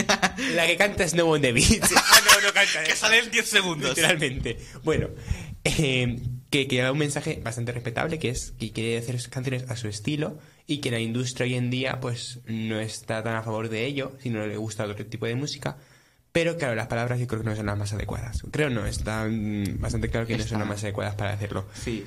la 0.55 0.67
que 0.67 0.77
canta 0.77 1.07
Snow 1.07 1.27
on 1.33 1.41
the 1.41 1.51
Beach. 1.51 1.81
ah, 1.95 2.19
no, 2.25 2.47
no 2.47 2.53
canta. 2.53 2.83
Que 2.83 2.95
sale 2.95 3.19
en 3.19 3.31
10 3.31 3.47
segundos. 3.49 3.89
Literalmente. 3.89 4.57
Bueno, 4.83 5.09
eh, 5.63 6.19
que, 6.49 6.67
que 6.67 6.81
da 6.81 6.91
un 6.91 6.97
mensaje 6.97 7.39
bastante 7.43 7.71
respetable, 7.71 8.19
que 8.19 8.29
es 8.29 8.53
que 8.59 8.71
quiere 8.71 8.97
hacer 8.97 9.17
canciones 9.29 9.69
a 9.69 9.75
su 9.75 9.87
estilo 9.87 10.37
y 10.65 10.79
que 10.79 10.91
la 10.91 10.99
industria 10.99 11.45
hoy 11.45 11.55
en 11.55 11.69
día 11.69 11.99
pues 11.99 12.39
no 12.47 12.79
está 12.79 13.23
tan 13.23 13.35
a 13.35 13.43
favor 13.43 13.69
de 13.69 13.85
ello, 13.85 14.13
sino 14.21 14.45
le 14.45 14.57
gusta 14.57 14.85
otro 14.85 15.05
tipo 15.05 15.25
de 15.25 15.35
música. 15.35 15.77
Pero 16.31 16.57
claro, 16.57 16.75
las 16.75 16.87
palabras 16.87 17.19
yo 17.19 17.27
creo 17.27 17.41
que 17.41 17.49
no 17.49 17.55
son 17.55 17.65
las 17.65 17.77
más 17.77 17.93
adecuadas. 17.93 18.43
Creo 18.51 18.69
no, 18.69 18.85
está 18.85 19.27
mm, 19.27 19.79
bastante 19.79 20.09
claro 20.09 20.27
que 20.27 20.37
no 20.37 20.43
son 20.43 20.59
las 20.59 20.67
más 20.67 20.83
adecuadas 20.83 21.15
para 21.15 21.33
hacerlo. 21.33 21.65
Sí. 21.73 22.05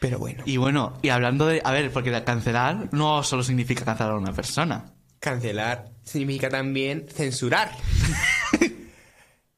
Pero 0.00 0.18
bueno, 0.20 0.44
Y 0.46 0.58
bueno, 0.58 0.96
y 1.02 1.08
hablando 1.08 1.46
de... 1.46 1.60
A 1.64 1.72
ver, 1.72 1.90
porque 1.90 2.22
cancelar 2.22 2.88
no 2.92 3.24
solo 3.24 3.42
significa 3.42 3.84
cancelar 3.84 4.12
a 4.12 4.16
una 4.16 4.32
persona. 4.32 4.92
cancelar 5.18 5.90
significa 6.04 6.48
también 6.48 7.06
censurar. 7.08 7.72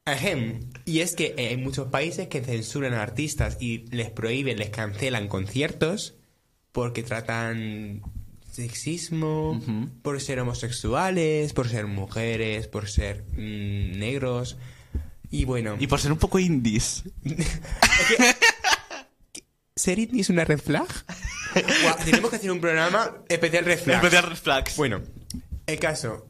Ahem. 0.05 0.71
Y 0.85 0.99
es 1.01 1.15
que 1.15 1.35
eh, 1.37 1.49
hay 1.49 1.57
muchos 1.57 1.87
países 1.87 2.27
que 2.27 2.41
censuran 2.41 2.93
a 2.93 3.03
artistas 3.03 3.57
y 3.59 3.85
les 3.91 4.09
prohíben, 4.09 4.57
les 4.57 4.69
cancelan 4.69 5.27
conciertos 5.27 6.15
porque 6.71 7.03
tratan 7.03 8.01
sexismo, 8.51 9.61
por 10.01 10.19
ser 10.19 10.39
homosexuales, 10.39 11.53
por 11.53 11.69
ser 11.69 11.87
mujeres, 11.87 12.67
por 12.67 12.89
ser 12.89 13.23
mm, 13.33 13.99
negros. 13.99 14.57
Y 15.29 15.45
bueno, 15.45 15.77
Y 15.79 15.87
por 15.87 15.99
ser 15.99 16.11
un 16.11 16.17
poco 16.17 16.39
indies. 16.39 17.03
¿ser 19.75 19.99
indie 19.99 20.21
es 20.21 20.29
una 20.29 20.45
red 20.45 20.59
flag? 20.59 20.87
Tenemos 22.05 22.29
que 22.29 22.35
hacer 22.35 22.51
un 22.51 22.59
programa 22.59 23.17
especial 23.29 23.65
red. 23.65 23.79
Especial 23.79 24.23
red 24.23 24.37
flags. 24.37 24.75
Bueno, 24.75 25.01
el 25.65 25.79
caso. 25.79 26.27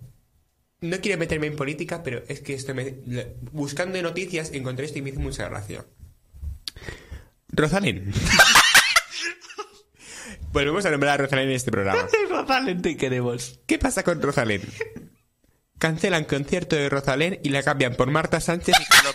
No 0.82 1.00
quiero 1.00 1.20
meterme 1.20 1.46
en 1.46 1.56
política, 1.56 2.02
pero 2.02 2.24
es 2.28 2.42
que 2.42 2.56
esto 2.56 2.74
me... 2.74 2.96
Buscando 3.52 4.02
noticias 4.02 4.52
encontré 4.52 4.86
esto 4.86 4.98
y 4.98 5.04
me 5.04 5.12
hizo 5.12 5.20
mucha 5.20 5.48
gracia. 5.48 5.86
Rosalén. 7.50 8.12
Volvemos 10.52 10.84
a 10.86 10.90
nombrar 10.90 11.14
a 11.14 11.18
Rosalén 11.24 11.50
en 11.50 11.56
este 11.56 11.72
programa. 11.72 12.08
Rosalén 12.30 12.82
te 12.82 12.98
queremos. 12.98 13.60
¿Qué 13.68 13.78
pasa 13.78 14.02
con 14.02 14.20
Rosalén? 14.24 14.64
Cancelan 15.78 16.26
concierto 16.26 16.76
de 16.76 16.90
Rosalén 16.90 17.40
y 17.44 17.50
la 17.50 17.62
cambian 17.62 17.96
por 17.96 18.10
Marta 18.10 18.42
Sánchez 18.42 18.76
y 18.82 18.86
Carlos 18.86 19.14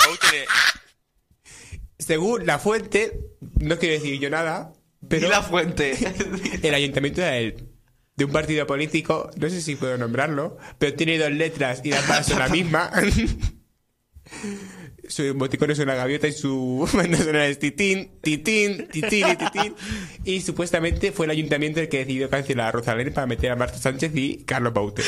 Según 1.99 2.47
la 2.47 2.61
fuente, 2.61 3.27
no 3.59 3.77
quiero 3.81 3.97
decir 3.97 4.21
yo 4.21 4.31
nada, 4.31 4.73
pero 5.09 5.27
Y 5.27 5.31
la 5.31 5.43
fuente. 5.43 5.97
el 6.63 6.75
ayuntamiento 6.75 7.23
de, 7.23 7.57
de 8.17 8.25
un 8.25 8.33
partido 8.33 8.67
político, 8.67 9.31
no 9.37 9.49
sé 9.51 9.61
si 9.61 9.77
puedo 9.77 9.99
nombrarlo, 9.99 10.57
pero 10.79 10.95
tiene 10.95 11.19
dos 11.19 11.31
letras 11.31 11.83
y 11.85 11.91
las 11.91 12.27
son 12.27 12.39
la 12.39 12.49
misma. 12.49 12.91
su 15.09 15.23
emoticón 15.23 15.71
es 15.71 15.79
una 15.79 15.95
gaviota 15.95 16.27
y 16.27 16.33
su 16.33 16.89
banda 16.95 17.19
sonora 17.19 17.47
es 17.47 17.59
titín, 17.59 18.19
titín, 18.23 18.89
titín 18.89 19.27
y 19.29 19.37
titín. 19.37 19.75
Y 20.25 20.41
supuestamente 20.41 21.13
fue 21.13 21.27
el 21.27 21.31
ayuntamiento 21.31 21.81
el 21.81 21.89
que 21.89 21.99
decidió 21.99 22.31
cancelar 22.31 22.69
a 22.69 22.73
Rosalén 22.73 23.13
para 23.13 23.27
meter 23.27 23.53
a 23.53 23.57
Marta 23.57 23.79
Sánchez 23.79 24.13
y 24.15 24.45
Carlos 24.45 24.73
Baute. 24.73 25.03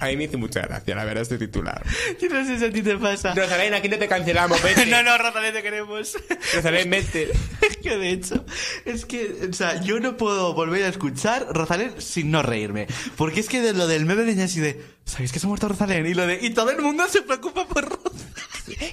A 0.00 0.06
mí 0.06 0.16
me 0.16 0.24
hizo 0.24 0.38
mucha 0.38 0.60
gracia, 0.60 0.94
la 0.94 1.04
verdad, 1.04 1.22
este 1.22 1.38
titular. 1.38 1.82
Yo 2.20 2.28
no 2.28 2.44
sé 2.44 2.58
si 2.58 2.64
a 2.64 2.70
ti 2.70 2.82
te 2.82 2.96
pasa. 2.96 3.34
Rosalén, 3.34 3.74
aquí 3.74 3.88
no 3.88 3.98
te 3.98 4.08
cancelamos, 4.08 4.62
vete. 4.62 4.86
No, 4.96 5.02
no, 5.02 5.18
Rosalén 5.18 5.52
te 5.52 5.62
queremos. 5.62 6.16
Rosalén, 6.54 6.90
vete. 6.90 7.30
Es 7.60 7.76
que 7.78 7.96
de 7.96 8.10
hecho, 8.10 8.44
es 8.84 9.04
que, 9.06 9.48
o 9.50 9.52
sea, 9.52 9.80
yo 9.82 10.00
no 10.00 10.16
puedo 10.16 10.54
volver 10.54 10.84
a 10.84 10.88
escuchar 10.88 11.46
Rosalén 11.50 12.00
sin 12.00 12.30
no 12.30 12.42
reírme. 12.42 12.86
Porque 13.16 13.40
es 13.40 13.48
que 13.48 13.60
de 13.60 13.72
lo 13.72 13.86
del 13.86 14.06
meme 14.06 14.22
de 14.22 14.42
así 14.42 14.60
de, 14.60 14.82
¿sabéis 15.04 15.32
que 15.32 15.38
se 15.38 15.46
ha 15.46 15.48
muerto 15.48 15.68
Rosalén? 15.68 16.06
Y 16.06 16.14
lo 16.14 16.26
de, 16.26 16.38
y 16.40 16.50
todo 16.50 16.70
el 16.70 16.80
mundo 16.80 17.06
se 17.08 17.22
preocupa 17.22 17.66
por 17.66 17.88
Rosalén. 17.88 18.26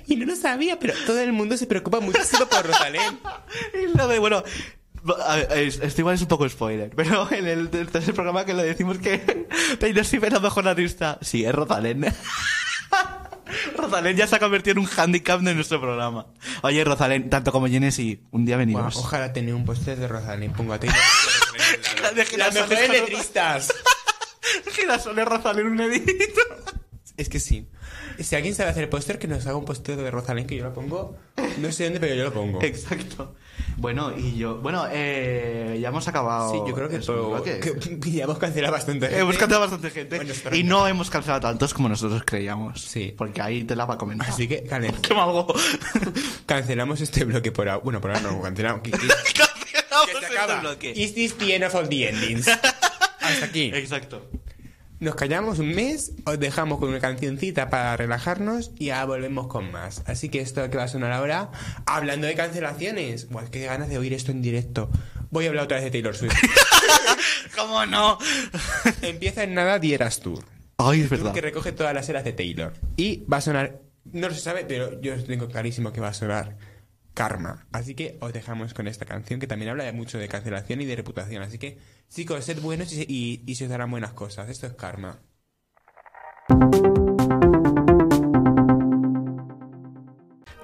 Y 0.07 0.15
no 0.15 0.25
lo 0.25 0.35
sabía, 0.35 0.79
pero 0.79 0.93
todo 1.05 1.19
el 1.19 1.33
mundo 1.33 1.57
se 1.57 1.67
preocupa 1.67 1.99
muchísimo 1.99 2.45
por 2.45 2.65
Rosalén. 2.65 3.19
Y 3.73 3.97
lo 3.97 4.07
de, 4.07 4.19
bueno, 4.19 4.43
esto 5.55 6.01
igual 6.01 6.15
es 6.15 6.21
un 6.21 6.27
poco 6.27 6.47
spoiler, 6.47 6.91
pero 6.95 7.31
en 7.31 7.47
el 7.47 7.69
tercer 7.69 8.13
programa 8.13 8.45
que 8.45 8.53
lo 8.53 8.63
decimos 8.63 8.97
que 8.97 9.47
Taylor 9.79 10.05
Swift 10.05 10.23
es 10.25 10.33
la 10.33 10.39
mejor 10.39 10.67
artista. 10.67 11.17
Sí, 11.21 11.45
es 11.45 11.53
Rosalén. 11.53 12.05
Rosalén 13.77 14.17
ya 14.17 14.25
se 14.27 14.35
ha 14.35 14.39
convertido 14.39 14.73
en 14.73 14.79
un 14.79 14.89
handicap 14.97 15.39
de 15.41 15.53
nuestro 15.53 15.79
programa. 15.79 16.27
Oye, 16.61 16.83
Rosalén, 16.83 17.29
tanto 17.29 17.51
como 17.51 17.67
Genesis, 17.67 18.19
un 18.31 18.45
día 18.45 18.57
venimos. 18.57 18.95
ojalá 18.95 19.31
tener 19.33 19.53
un 19.53 19.65
póster 19.65 19.97
de 19.97 20.07
Rosalén. 20.07 20.53
Pongo 20.53 20.73
a 20.73 20.79
ti. 20.79 20.87
De 20.87 22.37
Las 22.37 22.53
mejores 22.53 22.89
letristas. 22.89 23.73
Girasoles 24.71 25.25
Rosalén, 25.25 25.67
un 25.67 25.81
edito. 25.81 26.41
Es 27.17 27.29
que 27.29 27.39
sí. 27.39 27.67
Si 28.19 28.35
alguien 28.35 28.55
sabe 28.55 28.71
hacer 28.71 28.89
póster, 28.89 29.19
que 29.19 29.27
nos 29.27 29.45
haga 29.45 29.55
un 29.55 29.65
póster 29.65 29.97
de 29.97 30.09
Rosalén 30.09 30.47
que 30.47 30.55
yo 30.55 30.63
lo 30.63 30.73
pongo. 30.73 31.17
No 31.59 31.71
sé 31.71 31.85
dónde, 31.85 31.99
pero 31.99 32.15
yo 32.15 32.23
lo 32.25 32.33
pongo. 32.33 32.61
Exacto. 32.63 33.35
Bueno, 33.77 34.11
y 34.17 34.35
yo... 34.37 34.57
Bueno, 34.57 34.85
eh, 34.91 35.77
ya 35.81 35.89
hemos 35.89 36.07
acabado... 36.07 36.51
Sí, 36.51 36.57
yo 36.67 36.73
creo 36.75 36.89
que, 36.89 36.99
todo, 36.99 37.31
bloque. 37.31 37.59
que, 37.59 37.99
que 37.99 38.11
ya 38.11 38.23
hemos 38.25 38.37
cancelado 38.37 38.73
bastante. 38.73 39.07
gente. 39.07 39.21
Hemos 39.21 39.37
cancelado 39.37 39.61
bastante 39.61 39.89
gente. 39.89 40.15
Bueno, 40.17 40.33
y 40.53 40.63
no 40.63 40.87
hemos 40.87 41.09
cancelado 41.09 41.41
tantos 41.41 41.73
como 41.73 41.89
nosotros 41.89 42.21
creíamos. 42.25 42.81
Sí. 42.81 43.13
Porque 43.17 43.41
ahí 43.41 43.63
te 43.63 43.75
la 43.75 43.85
va 43.85 43.95
a 43.95 43.97
comentar. 43.97 44.29
Así 44.29 44.47
que 44.47 44.63
calen- 44.63 44.95
¿Qué 45.01 45.13
algo? 45.13 45.47
cancelamos 46.45 47.01
este 47.01 47.25
bloque 47.25 47.51
por 47.51 47.67
ahora. 47.69 47.83
Bueno, 47.83 47.99
por 48.01 48.11
ahora 48.11 48.21
no, 48.31 48.41
cancelamos. 48.41 48.81
Cancelamos 48.81 50.09
este 50.21 50.59
bloque. 50.61 50.93
Is 50.95 51.13
this 51.15 51.37
the 51.37 51.55
end 51.55 51.63
of 51.65 51.75
all 51.75 51.87
the 51.87 52.09
endings? 52.09 52.47
Hasta 52.47 53.45
aquí. 53.45 53.71
Exacto. 53.73 54.27
Nos 54.99 55.15
callamos 55.15 55.59
un 55.59 55.73
mes, 55.75 56.13
os 56.25 56.39
dejamos 56.39 56.79
con 56.79 56.89
una 56.89 56.99
cancioncita 56.99 57.69
para 57.69 57.97
relajarnos 57.97 58.71
y 58.77 58.85
ya 58.85 59.03
volvemos 59.05 59.47
con 59.47 59.71
más. 59.71 60.03
Así 60.05 60.29
que 60.29 60.39
esto 60.39 60.69
que 60.69 60.77
va 60.77 60.83
a 60.83 60.87
sonar 60.87 61.11
ahora, 61.11 61.51
hablando 61.85 62.27
de 62.27 62.35
cancelaciones. 62.35 63.29
Buah, 63.29 63.45
qué 63.49 63.65
ganas 63.65 63.89
de 63.89 63.97
oír 63.97 64.13
esto 64.13 64.31
en 64.31 64.41
directo. 64.41 64.89
Voy 65.29 65.45
a 65.45 65.49
hablar 65.49 65.65
otra 65.65 65.77
vez 65.77 65.85
de 65.85 65.91
Taylor 65.91 66.15
Swift. 66.15 66.33
¿Cómo 67.57 67.85
no? 67.85 68.17
Empieza 69.01 69.43
en 69.43 69.53
nada 69.55 69.79
Dieras 69.79 70.19
Tour. 70.19 70.43
Ay, 70.77 71.01
es 71.01 71.09
verdad. 71.09 71.33
que 71.33 71.41
recoge 71.41 71.71
todas 71.71 71.93
las 71.93 72.07
eras 72.09 72.23
de 72.23 72.33
Taylor. 72.33 72.73
Y 72.95 73.25
va 73.25 73.37
a 73.37 73.41
sonar, 73.41 73.81
no 74.05 74.29
se 74.31 74.39
sabe, 74.39 74.65
pero 74.65 75.01
yo 75.01 75.21
tengo 75.23 75.47
clarísimo 75.47 75.91
que 75.91 76.01
va 76.01 76.09
a 76.09 76.13
sonar 76.13 76.57
Karma. 77.13 77.67
Así 77.71 77.95
que 77.95 78.17
os 78.21 78.33
dejamos 78.33 78.73
con 78.73 78.87
esta 78.87 79.05
canción 79.05 79.39
que 79.39 79.47
también 79.47 79.69
habla 79.69 79.91
mucho 79.93 80.17
de 80.17 80.27
cancelación 80.27 80.81
y 80.81 80.85
de 80.85 80.95
reputación. 80.95 81.43
Así 81.43 81.57
que, 81.57 81.77
chicos, 82.09 82.45
sed 82.45 82.59
buenos 82.61 82.91
y, 82.93 83.05
y, 83.07 83.43
y 83.45 83.55
se 83.55 83.65
os 83.65 83.69
darán 83.69 83.91
buenas 83.91 84.13
cosas. 84.13 84.49
Esto 84.49 84.67
es 84.67 84.73
Karma. 84.73 85.19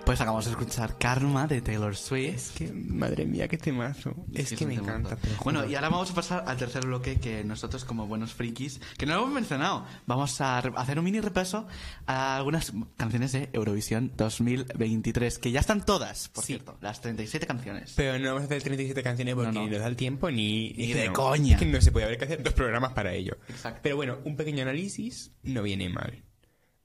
Pues 0.10 0.22
acabamos 0.22 0.46
de 0.46 0.52
escuchar 0.54 0.98
Karma 0.98 1.46
de 1.46 1.62
Taylor 1.62 1.96
Swift. 1.96 2.34
Es 2.36 2.50
que, 2.58 2.72
madre 2.74 3.28
mía, 3.28 3.48
qué 3.48 3.60
temazo. 3.60 4.16
Es 4.34 4.54
que 4.54 4.66
me 4.66 4.74
encanta. 4.74 5.20
Bueno, 5.44 5.68
y 5.68 5.76
ahora 5.76 5.90
vamos 5.90 6.10
a 6.10 6.16
pasar 6.16 6.46
al 6.48 6.58
tercer 6.58 6.84
bloque 6.84 7.20
que 7.20 7.44
nosotros 7.44 7.86
como 7.86 8.08
buenos 8.08 8.34
frikis, 8.34 8.82
que 8.98 9.06
no 9.06 9.14
lo 9.14 9.22
hemos 9.22 9.36
mencionado, 9.36 9.86
vamos 10.08 10.42
a 10.42 10.58
hacer 10.58 10.98
un 10.98 11.06
mini 11.06 11.20
repaso 11.20 11.68
a 12.08 12.38
algunas 12.38 12.74
canciones 12.98 13.34
de 13.34 13.52
Eurovisión 13.54 14.12
2023, 14.18 15.38
que 15.38 15.52
ya 15.52 15.60
están 15.60 15.86
todas, 15.86 16.30
por 16.30 16.44
Sí. 16.44 16.54
cierto, 16.54 16.76
las 16.82 17.02
37 17.02 17.46
canciones. 17.46 17.94
Pero 17.96 18.18
no 18.18 18.30
vamos 18.30 18.42
a 18.42 18.46
hacer 18.46 18.64
37 18.64 19.04
canciones 19.04 19.36
porque 19.36 19.52
No, 19.52 19.60
no. 19.60 19.66
ni 19.68 19.72
nos 19.74 19.80
da 19.82 19.86
el 19.86 19.96
tiempo 19.96 20.32
ni... 20.32 20.72
Ni 20.72 20.92
de 20.92 21.06
no. 21.10 21.14
coña. 21.14 21.54
Es 21.54 21.60
que 21.60 21.68
no 21.68 21.80
se 21.82 21.92
puede 21.92 22.08
haber 22.08 22.18
que 22.18 22.26
hacer 22.26 22.42
dos 22.42 22.54
programas 22.56 22.94
para 22.94 23.14
ello. 23.14 23.38
Exacto. 23.48 23.82
Pero 23.84 23.96
bueno, 23.98 24.18
un 24.26 24.36
pequeño 24.36 24.64
análisis 24.64 25.34
no 25.44 25.62
viene 25.62 25.88
mal. 25.88 26.24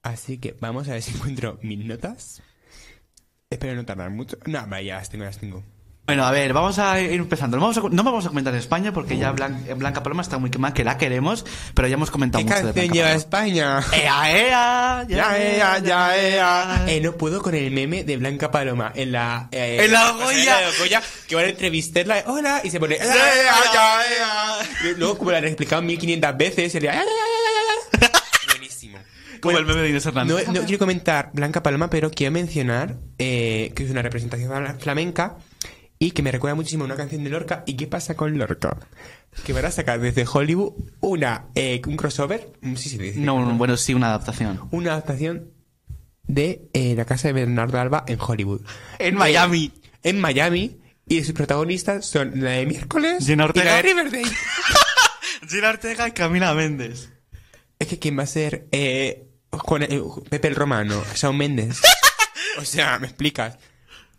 Así 0.03 0.37
que 0.37 0.55
vamos 0.61 0.87
a 0.89 0.91
ver 0.91 1.01
si 1.01 1.15
encuentro 1.15 1.57
mis 1.63 1.83
notas. 1.83 2.43
Espero 3.51 3.75
no 3.75 3.85
tardar 3.85 4.09
mucho. 4.09 4.37
No, 4.45 4.67
ya 4.81 4.95
las 4.95 5.09
tengo, 5.09 5.23
las 5.23 5.37
tengo. 5.37 5.63
Bueno, 6.07 6.23
a 6.23 6.31
ver, 6.31 6.53
vamos 6.53 6.77
a 6.77 6.99
ir 7.01 7.11
empezando. 7.13 7.57
No 7.57 7.61
vamos 7.61 7.77
a, 7.77 7.81
no 7.89 8.03
vamos 8.03 8.25
a 8.25 8.29
comentar 8.29 8.53
en 8.53 8.59
España 8.59 8.91
porque 8.91 9.17
ya 9.17 9.31
Blan- 9.33 9.75
Blanca 9.77 10.03
Paloma 10.03 10.21
está 10.21 10.37
muy 10.37 10.51
quemada, 10.51 10.71
que 10.73 10.83
la 10.83 10.97
queremos, 10.99 11.45
pero 11.73 11.87
ya 11.87 11.95
hemos 11.95 12.11
comentado 12.11 12.43
¿Qué 12.43 12.45
mucho 12.53 12.57
de 12.67 12.73
canción 12.73 12.87
Blanca 12.87 12.93
lleva 12.93 13.07
Paloma. 13.29 13.81
España? 13.81 14.03
¡Ea, 14.03 14.37
ea! 14.39 15.05
Ya, 15.09 15.37
ea, 15.39 15.79
ya, 15.79 16.17
ea. 16.17 16.85
Eh, 16.87 17.01
no 17.01 17.13
puedo 17.13 17.41
con 17.41 17.55
el 17.55 17.71
meme 17.71 18.03
de 18.03 18.17
Blanca 18.17 18.51
Paloma 18.51 18.91
en 18.95 19.11
la... 19.13 19.47
eh, 19.51 19.79
En 19.85 19.91
la 19.91 20.11
Goya. 20.11 20.57
de 20.57 20.77
Goya, 20.79 21.01
que 21.27 21.35
van 21.35 21.45
a 21.45 21.49
entrevistarla. 21.49 22.23
Hola, 22.27 22.61
y 22.63 22.69
se 22.69 22.79
pone... 22.79 22.95
ea, 22.95 23.03
ya, 23.73 23.99
ea. 24.05 24.55
Y 24.91 24.95
Luego, 24.99 25.17
como 25.17 25.31
la 25.31 25.37
han 25.39 25.45
explicado 25.45 25.81
1500 25.83 26.37
veces, 26.37 26.71
sería... 26.71 26.91
Buenísimo. 26.91 27.34
Como 29.45 29.57
el 29.59 29.65
meme 29.65 29.81
de 29.81 29.89
Inés 29.89 30.05
No, 30.05 30.09
Hernández. 30.09 30.47
no 30.49 30.61
quiero 30.65 30.79
comentar 30.79 31.31
Blanca 31.33 31.61
Paloma, 31.63 31.89
pero 31.89 32.11
quiero 32.11 32.31
mencionar 32.31 32.97
eh, 33.17 33.71
que 33.75 33.83
es 33.85 33.91
una 33.91 34.01
representación 34.01 34.49
fla- 34.51 34.77
flamenca 34.79 35.37
y 35.99 36.11
que 36.11 36.21
me 36.21 36.31
recuerda 36.31 36.55
muchísimo 36.55 36.83
a 36.83 36.87
una 36.87 36.95
canción 36.95 37.23
de 37.23 37.29
Lorca. 37.29 37.63
¿Y 37.65 37.75
qué 37.75 37.87
pasa 37.87 38.15
con 38.15 38.37
Lorca? 38.37 38.77
Que 39.45 39.53
van 39.53 39.65
a 39.65 39.71
sacar 39.71 39.99
desde 39.99 40.25
Hollywood 40.31 40.73
una 41.01 41.45
eh, 41.55 41.81
un 41.87 41.97
crossover. 41.97 42.51
mm, 42.61 42.75
Sí, 42.75 42.89
sí, 42.89 42.97
dice. 42.97 43.19
No, 43.19 43.43
no, 43.45 43.53
bueno, 43.57 43.75
sí, 43.77 43.93
una 43.93 44.07
adaptación. 44.07 44.61
Una 44.71 44.91
adaptación 44.91 45.51
de 46.27 46.69
eh, 46.73 46.95
la 46.95 47.05
casa 47.05 47.27
de 47.27 47.33
Bernardo 47.33 47.79
Alba 47.79 48.03
en 48.07 48.17
Hollywood. 48.19 48.61
En 48.99 49.15
Miami. 49.15 49.71
en 50.03 50.19
Miami. 50.19 50.77
Y 51.07 51.23
sus 51.23 51.33
protagonistas 51.35 52.05
son 52.05 52.31
la 52.43 52.51
de 52.51 52.65
miércoles 52.65 53.29
y 53.29 53.33
Ortega. 53.33 53.65
la 53.65 53.75
de 53.75 53.81
Riverdale. 53.83 54.23
Gina 55.49 55.69
Ortega 55.69 56.07
y 56.07 56.11
Camila 56.11 56.53
Méndez. 56.55 57.09
Es 57.77 57.87
que 57.87 57.99
quién 57.99 58.17
va 58.17 58.23
a 58.23 58.27
ser 58.27 58.67
eh, 58.71 59.24
Juan- 59.59 59.83
eh, 59.83 60.01
Pepe 60.29 60.47
el 60.47 60.55
Romano, 60.55 61.03
Shawn 61.15 61.37
Mendes. 61.37 61.81
o 62.59 62.65
sea, 62.65 62.99
me 62.99 63.07
explicas. 63.07 63.57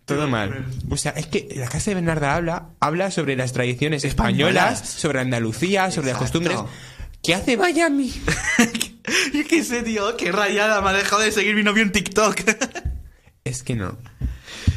Todo 0.04 0.28
mal. 0.28 0.64
O 0.88 0.96
sea, 0.96 1.10
es 1.12 1.26
que 1.26 1.48
la 1.56 1.68
casa 1.68 1.90
de 1.90 1.96
Bernarda 1.96 2.36
habla, 2.36 2.68
habla 2.78 3.10
sobre 3.10 3.34
las 3.34 3.52
tradiciones 3.52 4.04
españolas, 4.04 4.74
Españolas. 4.74 5.00
sobre 5.00 5.20
Andalucía, 5.20 5.90
sobre 5.90 6.12
las 6.12 6.20
Exacto. 6.22 6.38
costumbres. 6.40 6.72
¿Qué 7.24 7.34
hace 7.34 7.56
Miami? 7.56 8.12
y 9.32 9.42
qué 9.44 9.64
sé, 9.64 9.82
tío, 9.82 10.16
qué 10.16 10.30
rayada, 10.30 10.80
me 10.80 10.90
ha 10.90 10.92
dejado 10.92 11.22
de 11.22 11.32
seguir 11.32 11.56
mi 11.56 11.64
novio 11.64 11.82
en 11.82 11.90
TikTok. 11.90 12.40
Es 13.42 13.64
que 13.64 13.74
no. 13.74 13.98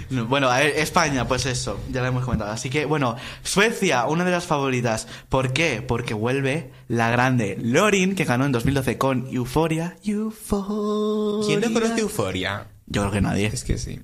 No, 0.10 0.26
bueno, 0.26 0.54
España, 0.56 1.28
pues 1.28 1.46
eso, 1.46 1.80
ya 1.92 2.02
lo 2.02 2.08
hemos 2.08 2.26
comentado. 2.26 2.52
Así 2.52 2.70
que, 2.70 2.86
bueno, 2.86 3.16
Suecia, 3.44 4.06
una 4.06 4.26
de 4.26 4.32
las 4.32 4.46
favoritas. 4.46 5.08
¿Por 5.30 5.54
qué? 5.54 5.84
Porque 5.88 6.14
vuelve 6.14 6.72
la 6.88 7.12
grande 7.12 7.58
Lorin, 7.62 8.16
que 8.16 8.26
ganó 8.26 8.46
en 8.46 8.52
2012 8.52 8.98
con 8.98 9.28
Euphoria. 9.32 9.98
Euphoria. 10.04 11.46
¿Quién 11.48 11.62
no 11.62 11.80
conoce 11.80 12.02
Euforia? 12.02 12.68
Yo 12.88 13.02
creo 13.02 13.12
que 13.12 13.22
nadie. 13.22 13.48
Es 13.48 13.64
que 13.64 13.78
sí. 13.78 14.02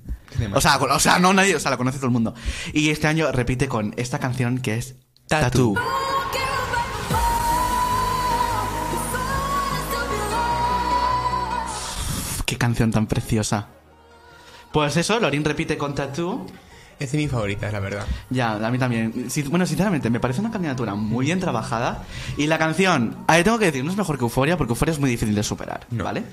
O 0.54 0.60
sea, 0.60 0.76
o 0.76 0.98
sea, 1.00 1.18
no 1.18 1.32
nadie, 1.32 1.56
o 1.56 1.60
sea, 1.60 1.70
la 1.70 1.76
conoce 1.76 1.98
todo 1.98 2.06
el 2.06 2.12
mundo. 2.12 2.34
Y 2.72 2.90
este 2.90 3.08
año 3.08 3.32
repite 3.32 3.68
con 3.68 3.94
esta 3.96 4.18
canción 4.18 4.58
que 4.58 4.76
es 4.76 4.94
Tattoo. 5.26 5.74
Tattoo. 5.74 6.06
Qué 12.44 12.56
canción 12.56 12.92
tan 12.92 13.08
preciosa. 13.08 13.68
Pues 14.76 14.94
eso, 14.98 15.18
Lorin 15.18 15.42
repite 15.42 15.78
con 15.78 15.94
Tattoo. 15.94 16.44
es 16.98 17.10
de 17.10 17.16
mis 17.16 17.30
favoritas, 17.30 17.72
la 17.72 17.80
verdad. 17.80 18.04
Ya, 18.28 18.56
a 18.56 18.70
mí 18.70 18.76
también. 18.76 19.26
Bueno, 19.48 19.64
sinceramente, 19.64 20.10
me 20.10 20.20
parece 20.20 20.40
una 20.40 20.50
candidatura 20.50 20.94
muy 20.94 21.24
bien 21.24 21.40
trabajada. 21.40 22.04
Y 22.36 22.46
la 22.46 22.58
canción, 22.58 23.16
a 23.26 23.36
ver, 23.36 23.44
tengo 23.44 23.58
que 23.58 23.64
decir, 23.64 23.82
no 23.82 23.90
es 23.90 23.96
mejor 23.96 24.18
que 24.18 24.24
Euforia, 24.24 24.58
porque 24.58 24.72
Euforia 24.72 24.92
es 24.92 25.00
muy 25.00 25.08
difícil 25.08 25.34
de 25.34 25.42
superar, 25.42 25.86
No. 25.90 26.04
¿vale? 26.04 26.24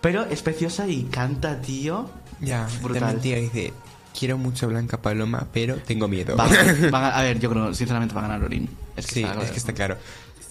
Pero 0.00 0.24
es 0.24 0.40
preciosa 0.40 0.88
y 0.88 1.02
canta, 1.02 1.60
tío. 1.60 2.08
Ya, 2.40 2.66
Brutal. 2.82 3.20
tía 3.20 3.36
dice, 3.36 3.74
quiero 4.18 4.38
mucho 4.38 4.68
Blanca 4.68 4.96
Paloma, 4.96 5.48
pero 5.52 5.76
tengo 5.76 6.08
miedo. 6.08 6.34
Va, 6.34 6.46
va 6.94 7.08
a, 7.10 7.22
ver, 7.22 7.40
yo 7.40 7.50
creo, 7.50 7.74
sinceramente, 7.74 8.14
va 8.14 8.22
a 8.22 8.28
ganar 8.28 8.40
Lorin. 8.40 8.70
Es 8.96 9.06
que 9.06 9.14
sí, 9.16 9.22
es 9.42 9.50
que 9.50 9.58
está 9.58 9.74
claro. 9.74 9.98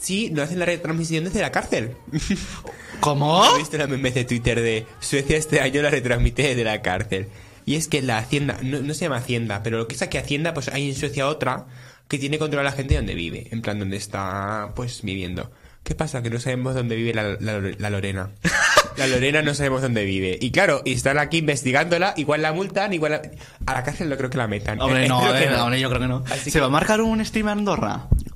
Sí, 0.02 0.32
no 0.32 0.42
hacen 0.42 0.58
la 0.58 0.66
retransmisión 0.66 1.24
desde 1.24 1.42
la 1.42 1.52
cárcel. 1.52 1.96
¿Cómo? 3.00 3.44
¿Has 3.44 3.58
visto 3.58 3.78
la 3.78 3.86
memes 3.86 4.16
de 4.16 4.26
Twitter 4.26 4.60
de 4.60 4.88
Suecia 5.00 5.38
este 5.38 5.62
año 5.62 5.84
la 5.84 5.92
retransmite 5.92 6.42
desde 6.42 6.64
la 6.64 6.82
cárcel? 6.82 7.28
Y 7.68 7.76
es 7.76 7.88
que 7.88 8.02
la 8.02 8.18
Hacienda, 8.18 8.58
no, 8.64 8.82
no 8.82 8.96
se 8.96 9.02
llama 9.06 9.18
Hacienda, 9.18 9.62
pero 9.62 9.78
lo 9.78 9.88
que 9.88 9.94
es 9.94 10.08
que 10.08 10.18
Hacienda, 10.18 10.56
pues 10.56 10.70
hay 10.70 10.90
en 10.90 10.96
Suecia 10.96 11.28
otra 11.28 11.68
que 12.08 12.18
tiene 12.18 12.40
control 12.40 12.62
a 12.62 12.72
la 12.72 12.72
gente 12.72 12.96
donde 12.96 13.14
vive, 13.14 13.48
en 13.52 13.62
plan 13.62 13.78
donde 13.78 13.98
está, 13.98 14.74
pues, 14.76 15.04
viviendo. 15.04 15.52
¿Qué 15.84 15.96
pasa? 15.96 16.22
Que 16.22 16.30
no 16.30 16.40
sabemos 16.40 16.76
dónde 16.76 16.96
vive 16.96 17.14
la, 17.14 17.38
la- 17.40 17.60
la 17.60 17.90
Lorena. 17.90 18.30
La 18.98 19.08
Lorena 19.08 19.42
no 19.42 19.54
sabemos 19.56 19.82
dónde 19.82 20.06
vive. 20.06 20.38
Y 20.40 20.52
claro, 20.52 20.82
y 20.86 20.94
están 20.94 21.18
aquí 21.18 21.38
investigándola, 21.38 22.14
igual 22.18 22.42
la 22.42 22.54
multan, 22.54 22.94
igual 22.94 23.14
la... 23.14 23.22
A 23.66 23.74
la 23.74 23.84
cárcel 23.84 24.10
no 24.10 24.18
creo 24.18 24.30
que 24.30 24.38
la 24.38 24.48
metan. 24.48 24.80
Hombre, 24.82 25.08
no, 25.08 25.22
eh, 25.36 25.50
hombre, 25.60 25.80
yo 25.80 25.90
creo 25.90 26.02
que 26.02 26.08
no. 26.08 26.24
Así 26.30 26.46
¿Se 26.46 26.52
que- 26.54 26.60
va 26.60 26.68
a 26.68 26.70
marcar 26.70 27.02
un 27.02 27.24
stream 27.26 27.48
a 27.48 27.52
Andorra? 27.54 28.08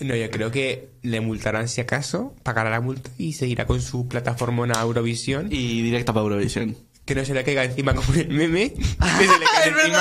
No, 0.00 0.16
yo 0.16 0.30
creo 0.30 0.50
que 0.50 0.88
le 1.02 1.20
multarán 1.20 1.68
si 1.68 1.80
acaso, 1.80 2.34
pagará 2.42 2.70
la 2.70 2.80
multa 2.80 3.08
y 3.18 3.34
seguirá 3.34 3.66
con 3.66 3.80
su 3.80 4.08
plataforma 4.08 4.66
a 4.76 4.82
Eurovisión. 4.82 5.46
y 5.50 5.80
directa 5.82 6.12
para 6.12 6.24
Eurovisión. 6.24 6.76
Que 7.04 7.14
no 7.16 7.24
se 7.24 7.34
le 7.34 7.42
caiga 7.42 7.64
encima 7.64 7.94
como 7.94 8.14
el 8.14 8.28
meme. 8.28 8.72
Que 8.74 8.82
se 8.84 9.38
le 9.38 9.44
cae 9.44 9.68
es 9.70 9.76
encima. 9.76 9.98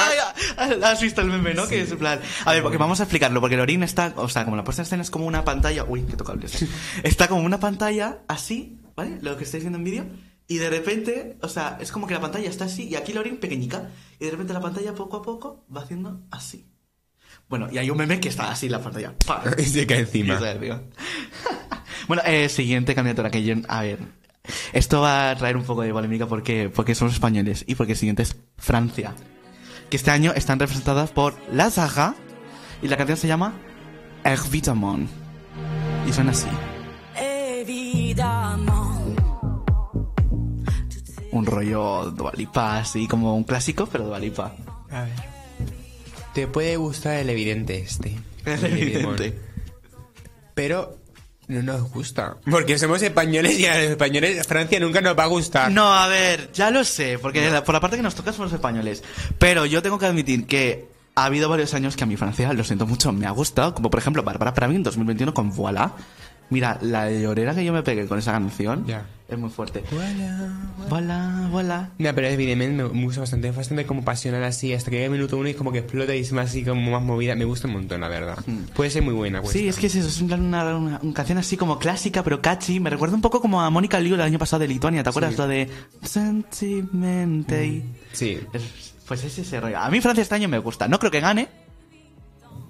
verdad, 0.68 0.92
has 0.92 1.02
visto 1.02 1.22
el 1.22 1.28
meme, 1.28 1.54
¿no? 1.56 1.68
Que 1.68 1.82
es 1.82 1.92
en 1.92 1.98
plan... 1.98 2.20
A 2.46 2.52
ver, 2.54 2.62
porque 2.62 2.78
vamos 2.78 3.00
a 3.00 3.04
explicarlo, 3.04 3.42
porque 3.42 3.58
Lorin 3.58 3.82
está, 3.82 4.14
o 4.18 4.30
sea, 4.30 4.46
como 4.46 4.56
la 4.56 4.64
puesta 4.64 4.82
en 4.82 4.86
escena 4.86 5.02
es 5.02 5.10
como 5.10 5.26
una 5.26 5.44
pantalla... 5.44 5.84
Uy, 5.84 6.04
qué 6.04 6.16
tocable 6.16 6.46
es. 6.46 6.64
Está 7.04 7.28
como 7.28 7.42
una 7.42 7.60
pantalla 7.60 8.20
así, 8.28 8.78
¿vale? 8.96 9.18
Lo 9.22 9.36
que 9.38 9.46
estáis 9.46 9.64
viendo 9.64 9.80
en 9.80 9.84
vídeo. 9.84 10.06
Y 10.48 10.58
de 10.58 10.70
repente, 10.70 11.38
o 11.42 11.48
sea, 11.50 11.78
es 11.82 11.92
como 11.92 12.08
que 12.08 12.14
la 12.14 12.20
pantalla 12.22 12.50
está 12.50 12.66
así 12.66 12.84
y 12.90 12.96
aquí 12.96 13.14
Lorin 13.14 13.38
pequeñica. 13.38 13.90
Y 14.20 14.26
de 14.26 14.32
repente 14.32 14.54
la 14.54 14.60
pantalla 14.60 14.94
poco 14.94 15.18
a 15.18 15.22
poco 15.22 15.66
va 15.76 15.82
haciendo 15.82 16.22
así. 16.30 16.68
Bueno, 17.48 17.68
y 17.72 17.78
hay 17.78 17.90
un 17.90 17.98
meme 17.98 18.20
que 18.20 18.30
está 18.30 18.52
así 18.52 18.66
en 18.68 18.74
la 18.74 18.82
pantalla. 18.84 19.16
¡Pam! 19.26 19.42
Y 19.58 19.64
se 19.64 19.88
cae 19.88 20.00
Y 20.00 20.02
encima. 20.02 20.40
se 20.40 20.60
bueno, 22.08 22.24
eh, 22.26 22.50
siguiente 22.50 22.94
candidatura 22.94 23.32
que 23.32 23.44
yo... 23.44 23.56
A 23.68 23.84
ver... 23.84 24.00
Esto 24.74 25.02
va 25.02 25.30
a 25.30 25.36
traer 25.36 25.58
un 25.58 25.64
poco 25.64 25.82
de 25.82 25.92
polémica 25.92 26.26
porque, 26.26 26.70
porque 26.74 26.96
somos 26.96 27.14
españoles 27.14 27.64
y 27.68 27.76
porque 27.76 27.94
el 27.94 27.98
siguiente 27.98 28.24
es 28.24 28.36
Francia. 28.58 29.14
Que 29.90 29.98
este 29.98 30.12
año 30.12 30.32
están 30.34 30.60
representadas 30.60 31.12
por 31.12 31.36
La 31.52 31.70
Zaga 31.70 32.16
y 32.82 32.88
la 32.88 32.98
canción 32.98 33.18
se 33.18 33.28
llama 33.28 33.54
Évidemment. 34.24 35.10
Y 36.08 36.14
suena 36.14 36.32
así. 36.32 36.48
Un 41.32 41.46
rollo 41.46 42.12
Dualipa, 42.12 42.80
así 42.80 43.08
como 43.08 43.36
un 43.36 43.44
clásico, 43.44 43.88
pero 43.88 44.06
Dualipa. 44.06 44.56
A 44.90 45.04
ver. 45.04 45.32
Te 46.34 46.48
puede 46.48 46.78
gustar 46.78 47.16
el 47.16 47.30
evidente 47.30 47.80
este. 47.80 48.18
Es 48.46 48.64
El 48.64 48.78
evidente. 48.78 49.38
Pero 50.56 51.01
no 51.52 51.62
nos 51.62 51.92
gusta. 51.92 52.38
Porque 52.50 52.80
somos 52.80 53.02
españoles 53.02 53.60
y 53.60 53.66
a 53.66 53.76
los 53.76 53.92
españoles 53.92 54.48
Francia 54.48 54.80
nunca 54.80 55.02
nos 55.02 55.18
va 55.18 55.24
a 55.24 55.28
gustar. 55.28 55.72
No, 55.72 55.94
a 55.94 56.08
ver, 56.08 56.52
ya 56.54 56.72
lo 56.72 56.84
sé, 56.84 57.20
porque 57.20 57.62
por 57.66 57.74
la 57.74 57.82
parte 57.82 57.98
que 57.98 58.04
nos 58.04 58.16
toca 58.16 58.34
somos 58.34 58.54
españoles. 58.54 59.04
Pero 59.38 59.66
yo 59.66 59.82
tengo 59.82 60.00
que 60.00 60.06
admitir 60.06 60.48
que 60.48 60.88
ha 61.16 61.26
habido 61.26 61.50
varios 61.50 61.74
años 61.74 61.96
que 61.96 62.04
a 62.04 62.08
mi 62.08 62.18
Francia, 62.18 62.54
lo 62.54 62.64
siento 62.64 62.88
mucho, 62.88 63.12
me 63.12 63.28
ha 63.28 63.32
gustado. 63.32 63.74
Como 63.76 63.90
por 63.90 64.00
ejemplo 64.00 64.24
Bárbara 64.24 64.54
Pravi 64.54 64.76
en 64.76 64.84
2021 64.84 65.34
con 65.34 65.52
Voilà. 65.52 65.94
Mira, 66.52 66.78
la 66.82 67.10
llorera 67.10 67.56
que 67.56 67.66
yo 67.66 67.74
me 67.74 67.82
pegué 67.82 68.06
con 68.08 68.20
esa 68.20 68.34
canción 68.34 68.86
Ya. 68.86 69.06
es 69.28 69.38
muy 69.40 69.50
fuerte. 69.50 69.84
Voilà, 70.90 71.50
voilà. 71.50 71.90
No, 71.98 72.14
pero 72.14 72.28
evidentemente 72.28 72.84
me 72.84 72.90
me 72.90 73.06
gusta 73.06 73.22
bastante, 73.22 73.48
es 73.48 73.56
bastante 73.56 73.86
como 73.86 74.04
pasional 74.04 74.44
así, 74.44 74.74
hasta 74.74 74.90
que 74.92 74.98
llega 74.98 75.06
el 75.06 75.12
minuto 75.14 75.38
uno 75.38 75.48
y 75.50 75.54
como 75.54 75.72
que 75.72 75.80
explota 75.80 76.14
y 76.16 76.20
es 76.20 76.32
más 76.34 76.50
así 76.50 76.64
como 76.64 76.92
más 76.92 77.02
movida. 77.02 77.36
Me 77.36 77.46
gusta 77.46 77.68
un 77.68 77.74
montón, 77.74 78.02
la 78.02 78.10
verdad. 78.10 78.38
Puede 78.76 78.90
ser 78.90 79.02
muy 79.02 79.14
buena, 79.14 79.42
pues. 79.42 79.54
Sí, 79.54 79.68
es 79.68 79.78
que 79.78 79.88
es 79.88 79.96
eso, 79.96 80.08
es 80.10 80.22
una, 80.22 80.36
una- 80.36 81.00
una 81.02 81.14
canción 81.14 81.38
así 81.38 81.56
como 81.58 81.80
clásica, 81.80 82.24
pero 82.24 82.42
catchy. 82.42 82.80
Me 82.80 82.90
recuerda 82.90 83.16
un 83.16 83.22
poco 83.22 83.40
como 83.42 83.62
a 83.62 83.70
Mónica 83.70 84.00
Liu 84.00 84.16
el 84.16 84.22
año 84.22 84.38
pasado 84.38 84.60
de 84.60 84.68
Lituania, 84.68 85.02
¿te 85.04 85.10
acuerdas? 85.10 85.38
Lo 85.38 85.48
de 85.48 85.70
Sentimente. 86.04 87.84
Sí. 88.14 88.40
Es- 88.54 88.92
Pues 89.08 89.24
es 89.26 89.38
ese 89.40 89.60
rollo. 89.60 89.78
A 89.78 89.90
mí 89.90 90.00
Francia 90.00 90.22
este 90.22 90.36
año 90.36 90.48
me 90.48 90.58
gusta. 90.60 90.88
No 90.88 90.98
creo 90.98 91.12
que 91.12 91.20
gane, 91.20 91.50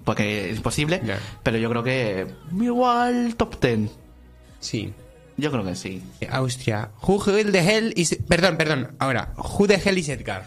porque 0.04 0.50
es 0.50 0.56
imposible, 0.56 1.00
Ya. 1.04 1.18
pero 1.42 1.58
yo 1.58 1.68
creo 1.70 1.82
que 1.82 2.26
igual 2.60 3.34
top 3.36 3.60
10. 3.60 3.90
Sí. 4.60 4.92
Yo 5.38 5.50
creo 5.50 5.64
que 5.64 5.74
sí. 5.74 6.02
Austria. 6.30 6.90
Who 7.00 7.24
the 7.24 7.58
hell 7.60 7.92
is... 7.96 8.18
Perdón, 8.28 8.56
perdón. 8.58 8.94
Ahora. 8.98 9.32
Who 9.36 9.66
the 9.66 9.76
hell 9.82 9.96
is 9.96 10.08
Edgar? 10.10 10.44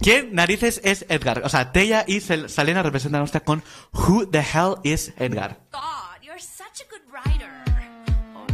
¿Quién 0.00 0.34
narices 0.34 0.80
es 0.84 1.06
Edgar? 1.08 1.40
O 1.44 1.48
sea, 1.48 1.72
Tella 1.72 2.04
y 2.06 2.20
Sel- 2.20 2.48
Salena 2.48 2.82
representan 2.82 3.20
a 3.20 3.22
Austria 3.22 3.40
con 3.40 3.62
Who 3.92 4.28
the 4.28 4.40
hell 4.40 4.74
is 4.84 5.12
Edgar? 5.18 5.60
God, 5.72 6.22
you're 6.22 6.38
such 6.40 6.82
a 6.82 6.86
good 6.90 7.02
writer. 7.10 7.48
Oh. 8.34 8.46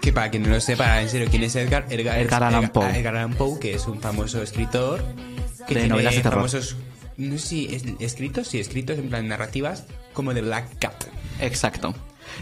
Que 0.00 0.12
para 0.12 0.30
quien 0.30 0.42
no 0.42 0.48
lo 0.50 0.60
sepa, 0.60 1.00
en 1.00 1.08
serio, 1.08 1.28
¿quién 1.30 1.44
es 1.44 1.54
Edgar? 1.56 1.86
Edgar, 1.90 2.18
Edgar 2.18 2.42
Allan 2.42 2.68
Poe. 2.70 2.98
Edgar 2.98 3.16
Allan 3.16 3.34
Poe, 3.34 3.58
que 3.60 3.74
es 3.74 3.86
un 3.86 4.00
famoso 4.00 4.42
escritor. 4.42 5.02
Que 5.66 5.74
De 5.74 5.80
tiene 5.80 5.88
novelas 5.88 6.14
de 6.16 6.22
terror. 6.22 6.38
famosos... 6.38 6.76
No 7.18 7.36
sé 7.36 7.46
si 7.46 7.74
es- 7.74 7.84
escritos, 8.00 8.48
sí, 8.48 8.58
escritos 8.60 8.98
en 8.98 9.08
plan 9.10 9.28
narrativas, 9.28 9.84
como 10.14 10.32
de 10.32 10.40
Black 10.40 10.78
Cat. 10.78 11.04
Exacto. 11.40 11.94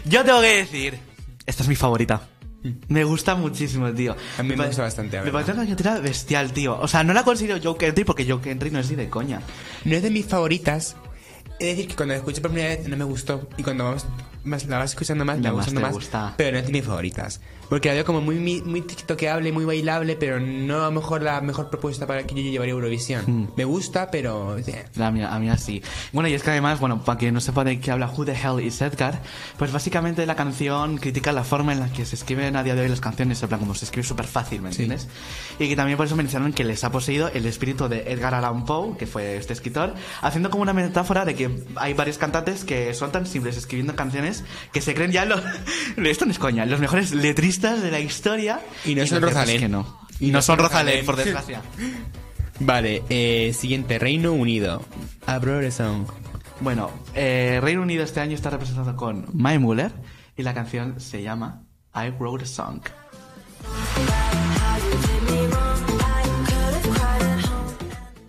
Yo 0.05 0.23
tengo 0.23 0.39
que 0.41 0.55
decir, 0.57 0.97
esta 1.45 1.63
es 1.63 1.69
mi 1.69 1.75
favorita. 1.75 2.21
Me 2.87 3.03
gusta 3.03 3.35
muchísimo, 3.35 3.91
tío. 3.93 4.15
A 4.37 4.43
mí 4.43 4.55
me 4.55 4.65
gusta 4.67 4.81
bastante, 4.83 5.21
Me 5.21 5.31
parece 5.31 5.51
una 5.53 5.65
canción 5.65 6.03
bestial, 6.03 6.51
tío. 6.53 6.77
O 6.79 6.87
sea, 6.87 7.03
no 7.03 7.13
la 7.13 7.23
considero 7.23 7.59
Joe 7.61 7.77
Entry 7.87 8.03
porque 8.03 8.25
Joe 8.25 8.39
Entry 8.51 8.71
no 8.71 8.79
es 8.79 8.89
ni 8.89 8.95
de 8.95 9.09
coña. 9.09 9.41
No 9.85 9.95
es 9.95 10.03
de 10.03 10.09
mis 10.09 10.25
favoritas. 10.25 10.95
De 11.59 11.67
decir 11.67 11.87
que 11.87 11.95
cuando 11.95 12.13
la 12.13 12.19
escuché 12.19 12.41
por 12.41 12.51
primera 12.51 12.75
vez 12.75 12.87
no 12.87 12.97
me 12.97 13.03
gustó. 13.05 13.49
Y 13.57 13.63
cuando 13.63 13.83
vamos- 13.85 14.05
más, 14.47 14.65
la 14.65 14.79
vas 14.79 14.91
escuchando 14.91 15.25
más, 15.25 15.37
me 15.37 15.43
Ya 15.43 15.51
va 15.51 15.65
más 15.73 15.93
gusta. 15.93 16.33
Pero 16.37 16.53
no 16.53 16.59
es 16.59 16.65
de 16.65 16.71
mis 16.71 16.85
favoritas. 16.85 17.41
Porque 17.69 17.89
la 17.89 17.95
veo 17.95 18.05
como 18.05 18.21
muy, 18.21 18.39
muy, 18.39 18.81
tiktokeable, 18.81 19.51
muy 19.51 19.65
bailable, 19.65 20.15
pero 20.15 20.39
no 20.39 20.83
a 20.83 20.85
lo 20.85 20.91
mejor 20.91 21.21
la 21.21 21.41
mejor 21.41 21.69
propuesta 21.69 22.07
para 22.07 22.25
que 22.25 22.33
yo 22.33 22.41
llevaría 22.41 22.71
Eurovisión. 22.73 23.25
Hmm. 23.27 23.47
Me 23.57 23.65
gusta, 23.65 24.09
pero... 24.09 24.57
eh, 24.57 24.85
La 24.95 25.11
mía, 25.11 25.33
a 25.33 25.39
mí 25.39 25.49
así. 25.49 25.81
Bueno, 26.13 26.29
y 26.29 26.33
es 26.33 26.43
que 26.43 26.51
además, 26.51 26.79
bueno, 26.79 27.03
para 27.03 27.17
quien 27.17 27.33
no 27.33 27.41
sepa 27.41 27.65
de 27.65 27.79
qué 27.79 27.91
habla 27.91 28.07
Who 28.09 28.23
the 28.25 28.33
Hell 28.33 28.63
is 28.65 28.81
Edgar, 28.81 29.21
pues 29.57 29.71
básicamente 29.73 30.25
la 30.25 30.35
canción 30.35 30.97
critica 30.97 31.33
la 31.33 31.43
forma 31.43 31.73
en 31.73 31.81
la 31.81 31.89
que 31.89 32.05
se 32.05 32.15
escriben 32.15 32.55
a 32.55 32.63
día 32.63 32.73
de 32.75 32.81
hoy 32.81 32.89
las 32.89 33.01
canciones, 33.01 33.41
en 33.43 33.49
plan 33.49 33.59
como 33.59 33.75
se 33.75 33.83
escribe 33.85 34.07
súper 34.07 34.27
fácil, 34.27 34.61
¿me 34.61 34.69
entiendes? 34.69 35.07
Y 35.59 35.67
que 35.67 35.75
también 35.75 35.97
por 35.97 36.05
eso 36.05 36.15
mencionaron 36.15 36.53
que 36.53 36.63
les 36.63 36.83
ha 36.85 36.91
poseído 36.91 37.27
el 37.33 37.45
espíritu 37.45 37.89
de 37.89 38.11
Edgar 38.11 38.33
Allan 38.33 38.63
Poe, 38.65 38.95
que 38.97 39.07
fue 39.07 39.35
este 39.35 39.51
escritor, 39.51 39.93
haciendo 40.21 40.49
como 40.49 40.63
una 40.63 40.73
metáfora 40.73 41.25
de 41.25 41.35
que 41.35 41.49
hay 41.75 41.93
varios 41.93 42.17
cantantes 42.17 42.63
que 42.63 42.93
son 42.93 43.11
tan 43.11 43.25
simples 43.25 43.57
escribiendo 43.57 43.95
canciones 43.95 44.36
que 44.71 44.81
se 44.81 44.93
creen 44.93 45.11
ya 45.11 45.25
los... 45.25 45.41
Esto 45.97 46.25
no 46.25 46.31
es 46.31 46.39
coña, 46.39 46.65
los 46.65 46.79
mejores 46.79 47.13
letristas 47.13 47.81
de 47.81 47.91
la 47.91 47.99
historia. 47.99 48.61
Y 48.85 48.95
no 48.95 49.01
son 49.01 49.07
cierto 49.07 49.27
es 49.27 49.33
Rosalén. 49.33 49.59
que 49.59 49.69
no. 49.69 49.99
Y 50.19 50.31
no 50.31 50.41
son 50.41 50.59
Rosalén, 50.59 51.05
por 51.05 51.15
desgracia. 51.17 51.61
Vale, 52.59 53.03
eh, 53.09 53.53
siguiente, 53.57 53.99
Reino 53.99 54.33
Unido. 54.33 54.83
A 55.25 55.39
Song. 55.71 56.07
Bueno, 56.59 56.89
eh, 57.13 57.59
Reino 57.61 57.81
Unido 57.81 58.03
este 58.03 58.19
año 58.19 58.33
está 58.33 58.49
representado 58.49 58.95
con 58.95 59.27
Mae 59.33 59.59
Muller 59.59 59.91
y 60.35 60.43
la 60.43 60.53
canción 60.53 60.99
se 60.99 61.21
llama 61.21 61.63
I 61.93 62.09
Wrote 62.09 62.45
a 62.45 62.47
Song. 62.47 62.81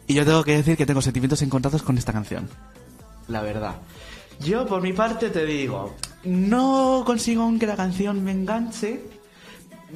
Y 0.06 0.14
yo 0.14 0.24
tengo 0.24 0.42
que 0.42 0.56
decir 0.56 0.76
que 0.76 0.86
tengo 0.86 1.02
sentimientos 1.02 1.42
encontrados 1.42 1.82
con 1.82 1.98
esta 1.98 2.12
canción. 2.12 2.48
La 3.28 3.42
verdad. 3.42 3.76
Yo, 4.40 4.66
por 4.66 4.82
mi 4.82 4.92
parte, 4.92 5.30
te 5.30 5.44
digo, 5.44 5.96
no 6.24 7.02
consigo 7.04 7.42
aún 7.42 7.58
que 7.58 7.66
la 7.66 7.76
canción 7.76 8.22
me 8.24 8.32
enganche. 8.32 9.00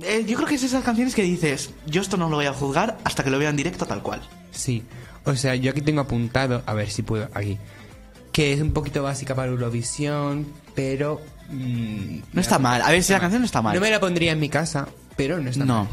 Eh, 0.02 0.24
yo 0.26 0.37
creo 0.37 0.48
que 0.48 0.55
es 0.57 0.62
esas 0.62 0.83
canciones 0.85 1.14
que 1.14 1.22
dices, 1.22 1.70
yo 1.87 2.00
esto 2.00 2.16
no 2.16 2.28
lo 2.28 2.37
voy 2.37 2.46
a 2.46 2.52
juzgar 2.55 2.98
hasta 3.05 3.22
que 3.22 3.31
lo 3.31 3.38
vea 3.38 3.50
en 3.50 3.57
directo 3.57 3.87
tal 3.87 4.02
cual. 4.02 4.20
Sí. 4.50 4.83
O 5.24 5.37
sea, 5.37 5.55
yo 5.55 5.70
aquí 5.70 5.81
tengo 5.83 6.00
apuntado, 6.00 6.62
a 6.66 6.74
ver 6.74 6.90
si 6.90 7.02
puedo, 7.02 7.28
aquí. 7.35 7.59
Que 8.33 8.52
es 8.55 8.61
un 8.61 8.72
poquito 8.72 9.02
básica 9.02 9.35
para 9.35 9.50
Eurovisión, 9.52 10.46
pero... 10.74 11.20
mm, 11.50 12.18
No 12.33 12.40
está 12.40 12.59
mal. 12.59 12.81
A 12.83 12.90
ver, 12.90 13.02
si 13.02 13.12
la 13.12 13.20
canción 13.20 13.42
no 13.42 13.46
está 13.46 13.61
mal. 13.62 13.74
No 13.74 13.81
me 13.81 13.90
la 13.90 14.00
pondría 14.00 14.33
en 14.33 14.40
mi 14.40 14.48
casa, 14.48 14.88
pero 15.16 15.38
no 15.38 15.50
está 15.50 15.64
No. 15.64 15.85
mal. 15.85 15.88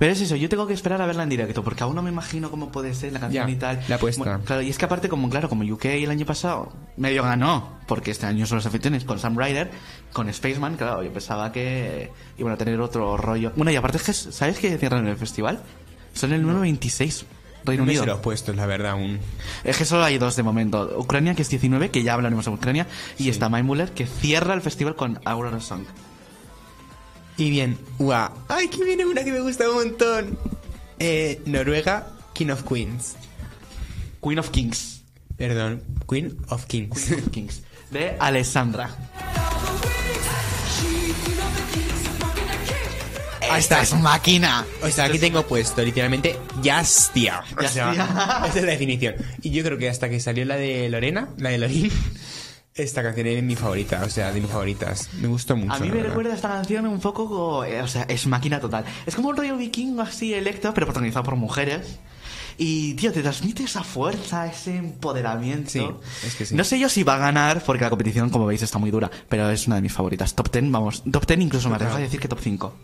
Pero 0.00 0.12
es 0.12 0.20
eso, 0.22 0.34
yo 0.34 0.48
tengo 0.48 0.66
que 0.66 0.72
esperar 0.72 1.00
a 1.02 1.06
verla 1.06 1.22
en 1.24 1.28
directo, 1.28 1.62
porque 1.62 1.82
aún 1.84 1.94
no 1.94 2.00
me 2.00 2.08
imagino 2.10 2.50
cómo 2.50 2.72
puede 2.72 2.94
ser 2.94 3.12
la 3.12 3.20
canción 3.20 3.46
Ya, 3.46 3.52
y 3.52 3.56
tal. 3.56 3.80
la 3.86 3.96
apuesta. 3.96 4.24
Bueno, 4.24 4.40
claro, 4.46 4.62
y 4.62 4.70
es 4.70 4.78
que 4.78 4.86
aparte, 4.86 5.10
como 5.10 5.28
claro, 5.28 5.50
como 5.50 5.62
UK 5.62 5.84
el 5.84 6.10
año 6.10 6.24
pasado 6.24 6.72
medio 6.96 7.22
ganó, 7.22 7.78
porque 7.86 8.10
este 8.10 8.24
año 8.24 8.46
son 8.46 8.56
las 8.58 8.66
aficiones 8.66 9.04
con 9.04 9.18
Sam 9.18 9.36
Ryder, 9.38 9.70
con 10.14 10.32
Spaceman, 10.32 10.76
claro, 10.76 11.02
yo 11.02 11.12
pensaba 11.12 11.52
que 11.52 12.10
iban 12.38 12.52
a 12.52 12.56
tener 12.56 12.80
otro 12.80 13.16
rollo. 13.18 13.52
Bueno, 13.56 13.70
y 13.72 13.76
aparte 13.76 13.98
es 13.98 14.02
que, 14.04 14.12
¿sabes 14.14 14.58
que 14.58 14.76
cierran 14.78 15.06
el 15.06 15.16
festival? 15.18 15.60
Son 16.14 16.32
el 16.32 16.40
número 16.40 16.60
26, 16.60 17.26
Reino 17.66 17.82
Unido. 17.82 18.06
los 18.06 18.20
puestos, 18.20 18.56
la 18.56 18.64
verdad, 18.64 18.92
aún. 18.92 19.18
Es 19.64 19.76
que 19.76 19.84
solo 19.84 20.02
hay 20.04 20.16
dos 20.16 20.34
de 20.34 20.42
momento. 20.42 20.94
Ucrania, 20.96 21.34
que 21.34 21.42
es 21.42 21.50
19, 21.50 21.90
que 21.90 22.02
ya 22.02 22.14
hablaremos 22.14 22.46
de 22.46 22.50
Ucrania, 22.52 22.86
y 23.18 23.28
está 23.28 23.50
Mai 23.50 23.62
Muller, 23.62 23.90
que 23.92 24.06
cierra 24.06 24.54
el 24.54 24.62
festival 24.62 24.96
con 24.96 25.20
Aurora 25.26 25.60
Song. 25.60 25.82
Y 27.40 27.48
bien, 27.48 27.78
guau. 27.98 28.30
¡Ay, 28.48 28.68
que 28.68 28.84
viene 28.84 29.06
una 29.06 29.24
que 29.24 29.32
me 29.32 29.40
gusta 29.40 29.66
un 29.66 29.76
montón! 29.76 30.38
Eh, 30.98 31.40
Noruega, 31.46 32.06
King 32.34 32.50
of 32.50 32.64
Queens. 32.64 33.14
Queen 34.22 34.38
of 34.38 34.50
Kings. 34.50 35.00
Perdón, 35.38 35.82
Queen 36.06 36.36
of 36.50 36.66
Kings. 36.66 37.06
Queen 37.06 37.20
of 37.20 37.30
Kings. 37.30 37.62
De 37.90 38.14
Alessandra. 38.20 38.94
Esta 43.56 43.80
es 43.80 43.94
máquina. 43.94 44.66
O 44.82 44.90
sea, 44.90 45.06
aquí 45.06 45.18
tengo 45.18 45.46
puesto 45.46 45.82
literalmente 45.82 46.36
Jastia. 46.62 47.42
O 47.56 47.66
sea, 47.66 47.92
esa 48.46 48.58
es 48.58 48.64
la 48.64 48.72
definición. 48.72 49.14
Y 49.40 49.48
yo 49.48 49.64
creo 49.64 49.78
que 49.78 49.88
hasta 49.88 50.10
que 50.10 50.20
salió 50.20 50.44
la 50.44 50.56
de 50.56 50.90
Lorena, 50.90 51.30
la 51.38 51.48
de 51.48 51.56
Lorin, 51.56 51.90
esta 52.74 53.02
canción 53.02 53.26
es 53.26 53.42
mi 53.42 53.56
favorita, 53.56 54.02
o 54.04 54.08
sea, 54.08 54.32
de 54.32 54.40
mis 54.40 54.50
favoritas. 54.50 55.10
Me 55.20 55.28
gustó 55.28 55.56
mucho. 55.56 55.72
A 55.72 55.78
mí 55.78 55.90
me 55.90 56.02
recuerda 56.02 56.34
esta 56.34 56.48
canción 56.48 56.86
un 56.86 57.00
poco, 57.00 57.28
como, 57.28 57.64
eh, 57.64 57.82
o 57.82 57.88
sea, 57.88 58.02
es 58.04 58.26
máquina 58.26 58.60
total. 58.60 58.84
Es 59.06 59.14
como 59.14 59.30
un 59.30 59.36
rollo 59.36 59.56
vikingo 59.56 60.02
así 60.02 60.32
electro, 60.34 60.72
pero 60.72 60.86
protagonizado 60.86 61.24
por 61.24 61.36
mujeres. 61.36 61.98
Y, 62.58 62.94
tío, 62.94 63.12
te 63.12 63.22
transmite 63.22 63.64
esa 63.64 63.82
fuerza, 63.82 64.46
ese 64.46 64.76
empoderamiento. 64.76 65.70
Sí, 65.70 65.82
es 66.26 66.34
que 66.34 66.44
sí. 66.44 66.54
No 66.54 66.62
sé 66.62 66.78
yo 66.78 66.88
si 66.88 67.02
va 67.02 67.14
a 67.14 67.18
ganar, 67.18 67.62
porque 67.64 67.84
la 67.84 67.90
competición, 67.90 68.28
como 68.28 68.46
veis, 68.46 68.62
está 68.62 68.78
muy 68.78 68.90
dura, 68.90 69.10
pero 69.28 69.48
es 69.50 69.66
una 69.66 69.76
de 69.76 69.82
mis 69.82 69.92
favoritas. 69.92 70.34
Top 70.34 70.50
10, 70.52 70.70
vamos, 70.70 71.02
top 71.10 71.26
10 71.26 71.40
incluso 71.40 71.68
me 71.70 71.76
arriesgo 71.76 71.96
a 71.96 72.00
decir 72.00 72.20
que 72.20 72.28
top 72.28 72.40
5. 72.40 72.74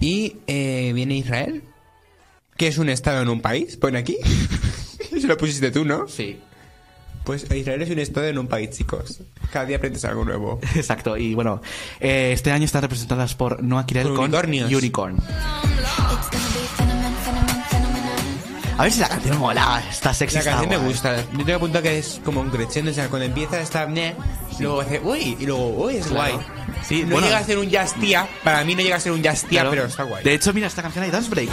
Y 0.00 0.36
eh, 0.46 0.92
viene 0.94 1.16
Israel, 1.16 1.62
que 2.56 2.68
es 2.68 2.78
un 2.78 2.90
estado 2.90 3.22
en 3.22 3.28
un 3.28 3.40
país, 3.40 3.76
pone 3.76 3.98
aquí. 3.98 4.18
Eso 5.12 5.26
lo 5.28 5.36
pusiste 5.38 5.70
tú, 5.70 5.84
¿no? 5.84 6.06
Sí. 6.06 6.38
Pues 7.26 7.44
Israel 7.50 7.82
es 7.82 7.90
un 7.90 7.98
estado 7.98 8.28
en 8.28 8.38
un 8.38 8.46
país, 8.46 8.70
chicos. 8.70 9.18
Cada 9.52 9.66
día 9.66 9.78
aprendes 9.78 10.04
algo 10.04 10.24
nuevo. 10.24 10.60
Exacto, 10.76 11.16
y 11.16 11.34
bueno, 11.34 11.60
eh, 11.98 12.30
este 12.32 12.52
año 12.52 12.64
están 12.64 12.82
representadas 12.82 13.34
por 13.34 13.64
Noah 13.64 13.84
Kirel 13.84 14.14
Con. 14.14 14.32
Unicorn. 14.32 15.16
A 18.78 18.82
ver 18.84 18.92
si 18.92 19.00
la 19.00 19.08
canción 19.08 19.38
mola, 19.38 19.82
está 19.90 20.14
sexy. 20.14 20.34
La 20.34 20.40
está 20.40 20.50
canción 20.52 20.70
me 20.80 20.86
gusta. 20.86 21.16
Yo 21.32 21.44
tengo 21.44 21.56
apuntado 21.56 21.82
que 21.82 21.98
es 21.98 22.20
como 22.24 22.42
un 22.42 22.50
crescendo. 22.50 22.90
O 22.92 22.94
sea, 22.94 23.08
cuando 23.08 23.26
empieza 23.26 23.58
está... 23.58 23.86
Meh, 23.86 24.14
luego 24.60 24.82
hace... 24.82 25.00
Uy, 25.00 25.36
y 25.40 25.46
luego... 25.46 25.68
Uy, 25.86 25.96
es 25.96 26.06
Claro. 26.06 26.34
guay. 26.36 26.46
Sí, 26.86 27.02
no 27.02 27.12
bueno. 27.12 27.26
llega 27.26 27.38
a 27.38 27.44
ser 27.44 27.58
un 27.58 27.68
jazz 27.70 27.94
tía. 27.94 28.28
Para 28.44 28.62
mí 28.64 28.74
no 28.76 28.82
llega 28.82 28.96
a 28.96 29.00
ser 29.00 29.12
un 29.12 29.22
jazz 29.22 29.42
tía, 29.44 29.62
Claro. 29.62 29.70
pero 29.70 29.84
está 29.86 30.02
guay. 30.04 30.22
De 30.22 30.34
hecho, 30.34 30.52
mira, 30.52 30.66
esta 30.68 30.82
canción 30.82 31.04
hay 31.04 31.10
dance 31.10 31.30
break. 31.30 31.48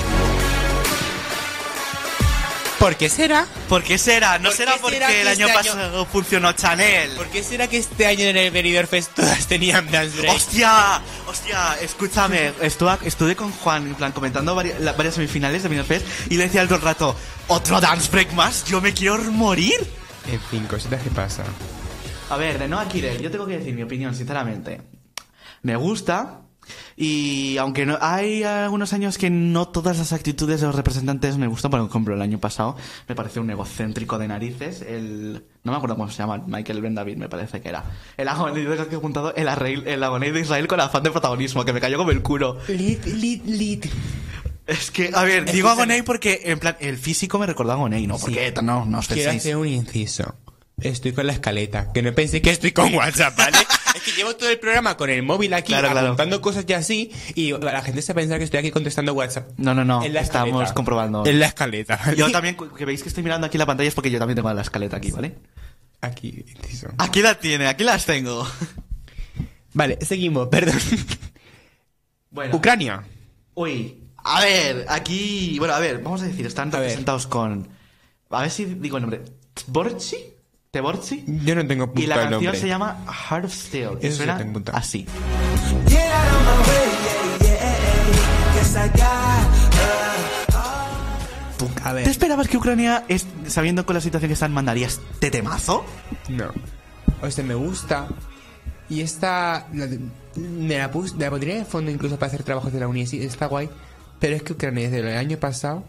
¿Por 2.84 2.98
qué 2.98 3.08
será? 3.10 3.48
¿Por 3.70 3.82
qué 3.82 3.98
será? 3.98 4.40
No 4.40 4.50
¿Por 4.50 4.58
será 4.58 4.74
qué 4.74 4.80
porque 4.82 4.98
será 4.98 5.12
el 5.22 5.28
año 5.30 5.48
este 5.48 5.58
año- 5.58 5.72
pasado 5.72 6.06
funcionó 6.06 6.52
Chanel. 6.52 7.12
¿Por 7.12 7.28
qué 7.28 7.42
será 7.42 7.70
que 7.70 7.78
este 7.78 8.06
año 8.06 8.26
en 8.26 8.36
el 8.36 8.52
Benidorm 8.52 8.90
Fest 8.90 9.12
todas 9.16 9.48
tenían 9.48 9.90
dance 9.90 10.18
break? 10.20 10.36
¡Hostia! 10.36 11.02
¡Hostia! 11.26 11.78
Escúchame, 11.80 12.52
estuve, 12.62 12.92
estuve 13.06 13.38
con 13.38 13.54
Juan, 13.54 13.88
en 13.88 13.96
plan, 13.96 14.12
comentando 14.12 14.54
varias, 14.54 14.82
la- 14.82 14.92
varias 14.92 15.16
semifinales 15.16 15.64
de 15.64 15.70
Benidorm 15.70 15.88
Fest 15.88 16.06
y 16.30 16.36
le 16.36 16.44
decía 16.44 16.60
al 16.60 16.68
todo 16.68 16.80
el 16.80 16.84
rato, 16.84 17.16
¿otro 17.48 17.80
dance 17.80 18.10
break 18.12 18.34
más? 18.34 18.66
¡Yo 18.66 18.82
me 18.82 18.94
quiero 18.94 19.18
morir! 19.32 19.76
En 20.30 20.42
fin, 20.42 20.66
cositas 20.68 21.02
que 21.02 21.10
pasan. 21.10 21.46
A 22.32 22.36
ver, 22.36 22.60
de 22.60 22.68
Noah 22.68 22.90
Kirel, 22.90 23.22
yo 23.22 23.32
tengo 23.32 23.46
que 23.48 23.60
decir 23.60 23.74
mi 23.74 23.84
opinión, 23.84 24.14
sinceramente. 24.14 24.82
Me 25.62 25.78
gusta. 25.78 26.42
Y 26.96 27.58
aunque 27.58 27.86
no, 27.86 27.98
hay 28.02 28.44
algunos 28.44 28.94
años 28.94 29.18
que 29.18 29.30
no 29.30 29.68
todas 29.68 29.98
las 29.98 30.14
actitudes 30.14 30.62
de 30.62 30.68
los 30.68 30.76
representantes 30.76 31.38
me 31.38 31.48
gustan, 31.48 31.72
por 31.72 31.80
ejemplo, 31.80 32.14
el 32.16 32.22
año 32.22 32.40
pasado 32.40 32.76
me 33.08 33.16
pareció 33.16 33.42
un 33.42 33.50
egocéntrico 33.50 34.18
de 34.18 34.28
narices, 34.28 34.82
el... 34.82 35.44
No 35.64 35.72
me 35.72 35.78
acuerdo 35.78 35.96
cómo 35.96 36.10
se 36.10 36.18
llama, 36.18 36.44
Michael 36.46 36.82
Ben 36.82 36.94
David 36.96 37.18
me 37.18 37.30
parece 37.30 37.62
que 37.62 37.70
era. 37.70 37.84
El 38.18 38.28
tengo 38.76 38.88
que 38.88 38.96
he 38.96 38.98
apuntado 38.98 39.34
el, 39.36 39.48
arreil- 39.48 39.88
el 39.88 40.34
de 40.34 40.40
Israel 40.42 40.68
con 40.68 40.80
afán 40.82 41.04
de 41.04 41.12
protagonismo, 41.12 41.64
que 41.64 41.72
me 41.74 41.80
cayó 41.80 41.98
como 41.98 42.12
el 42.12 42.22
culo. 42.22 42.58
Lit, 42.68 43.06
lit, 43.06 43.46
lit. 43.46 43.86
Es 44.68 44.92
que, 44.92 45.12
a 45.14 45.24
ver, 45.24 45.52
digo 45.52 45.70
Agoney 45.70 46.02
porque, 46.04 46.42
en 46.46 46.60
plan, 46.60 46.78
el 46.80 46.98
físico 46.98 47.38
me 47.40 47.46
recordó 47.46 47.72
a 47.72 47.76
Agoney, 47.76 48.08
¿no? 48.08 48.18
Sí. 48.18 48.22
Porque, 48.26 48.54
no, 48.62 48.86
no 48.86 49.00
os 49.00 49.08
Quiero 49.08 49.24
penséis. 49.24 49.42
hacer 49.44 49.58
un 49.58 49.68
inciso. 49.68 50.36
Estoy 50.82 51.14
con 51.14 51.28
la 51.28 51.34
escaleta. 51.34 51.92
Que 51.94 52.02
no 52.02 52.14
pensé 52.14 52.42
que 52.42 52.50
estoy 52.52 52.72
con 52.72 52.94
WhatsApp, 52.94 53.38
¿vale? 53.38 53.58
es 53.96 54.02
que 54.02 54.12
llevo 54.12 54.36
todo 54.36 54.50
el 54.50 54.60
programa 54.60 54.98
con 54.98 55.10
el 55.10 55.24
móvil 55.24 55.54
aquí, 55.54 55.74
Claro, 55.74 56.42
cosas 56.42 56.66
ya 56.66 56.78
así, 56.78 57.12
y 57.36 57.52
la 57.52 57.82
gente 57.82 58.02
se 58.02 58.14
piensa 58.14 58.38
que 58.38 58.44
estoy 58.44 58.60
aquí 58.60 58.72
contestando 58.72 59.14
WhatsApp. 59.14 59.50
No, 59.58 59.74
no, 59.74 59.86
no, 59.86 60.04
En 60.04 60.14
la 60.14 60.22
estamos 60.22 60.72
comprobando. 60.74 61.26
En 61.26 61.40
la 61.40 61.48
escaleta. 61.48 61.98
¿vale? 61.98 62.18
Yo 62.18 62.32
también, 62.32 62.58
que 62.58 62.86
veis 62.86 63.02
que 63.04 63.10
estoy 63.10 63.24
mirando 63.24 63.48
aquí 63.48 63.58
la 63.58 63.66
pantalla 63.66 63.88
es 63.88 63.96
porque 63.96 64.12
yo 64.12 64.20
también 64.20 64.36
tengo 64.36 64.52
la 64.54 64.62
escaleta 64.62 64.98
aquí, 64.98 65.12
¿vale? 65.12 65.36
Aquí. 66.02 66.46
Aquí 66.98 67.22
la 67.22 67.36
tiene, 67.40 67.68
aquí 67.68 67.84
las 67.84 68.06
tengo. 68.06 68.46
Vale, 69.74 69.98
seguimos, 70.06 70.48
perdón. 70.50 70.78
Bueno. 72.30 72.56
Ucrania. 72.56 73.04
Uy, 73.54 74.04
a 74.18 74.42
ver, 74.42 74.86
aquí, 74.90 75.58
bueno, 75.60 75.74
a 75.76 75.80
ver, 75.80 76.00
vamos 76.00 76.22
a 76.22 76.26
decir, 76.26 76.46
están 76.46 76.70
A 76.70 76.72
ver. 76.72 76.82
representados 76.82 77.28
con, 77.28 77.68
a 78.32 78.42
ver 78.42 78.50
si 78.50 78.66
digo 78.66 78.98
el 78.98 79.02
nombre, 79.04 79.22
Tborchi, 79.54 80.18
Teborchi, 80.84 81.24
Yo 81.46 81.54
no 81.54 81.68
tengo 81.68 81.94
y 81.96 82.08
la 82.08 82.16
canción 82.16 82.42
nombre. 82.46 82.60
se 82.60 82.68
llama 82.68 83.06
Heart 83.30 83.46
of 83.46 83.54
Steel, 83.54 83.90
Eso 84.02 84.10
sí 84.10 84.12
suena 84.18 84.40
tengo 84.40 84.60
así. 84.74 85.06
A 91.84 91.94
ver. 91.94 92.04
¿Te 92.06 92.10
esperabas 92.12 92.48
que 92.48 92.58
Ucrania, 92.58 93.04
es- 93.08 93.26
sabiendo 93.48 93.86
con 93.86 93.94
la 93.96 94.02
situación 94.02 94.30
que 94.30 94.34
están, 94.34 94.54
mandaría 94.54 94.88
este 94.88 95.30
temazo? 95.32 95.86
No. 96.30 96.46
O 97.22 97.30
sea, 97.30 97.44
me 97.44 97.56
gusta. 97.56 98.08
Y 98.90 99.02
esta. 99.02 99.68
la 99.74 99.88
de- 99.88 100.00
me 100.36 100.78
la, 100.78 100.92
pus, 100.92 101.14
me 101.16 101.26
la 101.26 101.30
pondría 101.30 101.56
de 101.56 101.66
fondo 101.66 101.92
incluso 101.92 102.18
para 102.18 102.28
hacer 102.28 102.44
trabajos 102.44 102.74
de 102.74 102.80
la 102.80 102.88
uni. 102.88 103.06
Sí, 103.06 103.22
está 103.24 103.46
guay. 103.48 103.70
Pero 104.20 104.36
es 104.36 104.44
que 104.44 104.54
Ucrania 104.54 104.90
desde 104.90 105.00
el 105.12 105.18
año 105.18 105.38
pasado. 105.38 105.84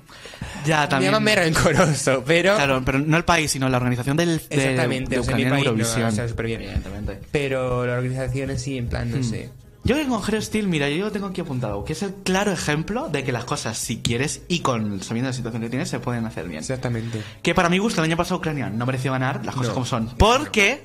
Ya, 0.65 0.89
también. 0.89 1.13
Llámame 1.13 1.35
rencoroso, 1.37 2.23
pero. 2.27 2.55
Claro, 2.57 2.83
pero 2.85 2.99
no 2.99 3.17
el 3.17 3.25
país, 3.25 3.51
sino 3.51 3.69
la 3.69 3.77
organización 3.77 4.17
del, 4.17 4.39
de, 4.39 4.45
Exactamente, 4.51 5.11
de 5.15 5.19
o 5.21 5.25
sea, 5.25 5.37
mi 5.37 5.45
país 5.45 5.65
no, 5.67 5.73
o 6.09 6.11
sea, 6.11 6.29
súper 6.29 6.47
bien. 6.47 6.63
Evidentemente. 6.63 7.21
Pero 7.31 7.87
la 7.87 7.95
organización 7.95 8.51
en 8.51 8.59
sí, 8.59 8.79
en 8.79 8.89
plan, 8.89 9.11
Hmm. 9.11 9.17
no 9.17 9.23
sé. 9.23 9.51
Yo 9.87 9.97
que 9.97 10.07
con 10.07 10.23
Hero 10.27 10.41
Steel, 10.41 10.67
mira, 10.67 10.89
yo 10.89 11.05
lo 11.05 11.13
tengo 11.13 11.27
aquí 11.27 11.43
apuntado, 11.43 11.85
que 11.85 11.93
es 11.93 12.03
el 12.03 12.15
claro 12.15 12.51
ejemplo 12.53 13.11
de 13.11 13.23
que 13.23 13.33
las 13.33 13.45
cosas, 13.45 13.77
si 13.77 13.99
quieres 13.99 14.41
y 14.49 14.61
con 14.61 15.03
sabiendo 15.03 15.29
la 15.29 15.35
situación 15.35 15.63
que 15.63 15.69
tienes, 15.69 15.91
se 15.91 15.99
pueden 16.01 16.25
hacer 16.25 16.49
bien. 16.49 16.61
Exactamente. 16.61 17.23
Que 17.43 17.55
para 17.55 17.69
mi 17.69 17.77
gusto, 17.77 18.01
el 18.01 18.07
año 18.07 18.17
pasado 18.17 18.39
Ucrania 18.39 18.71
no 18.71 18.87
mereció 18.87 19.13
ganar, 19.13 19.45
las 19.45 19.55
cosas 19.55 19.69
No. 19.69 19.75
como 19.75 19.85
son. 19.85 20.09
Porque 20.17 20.81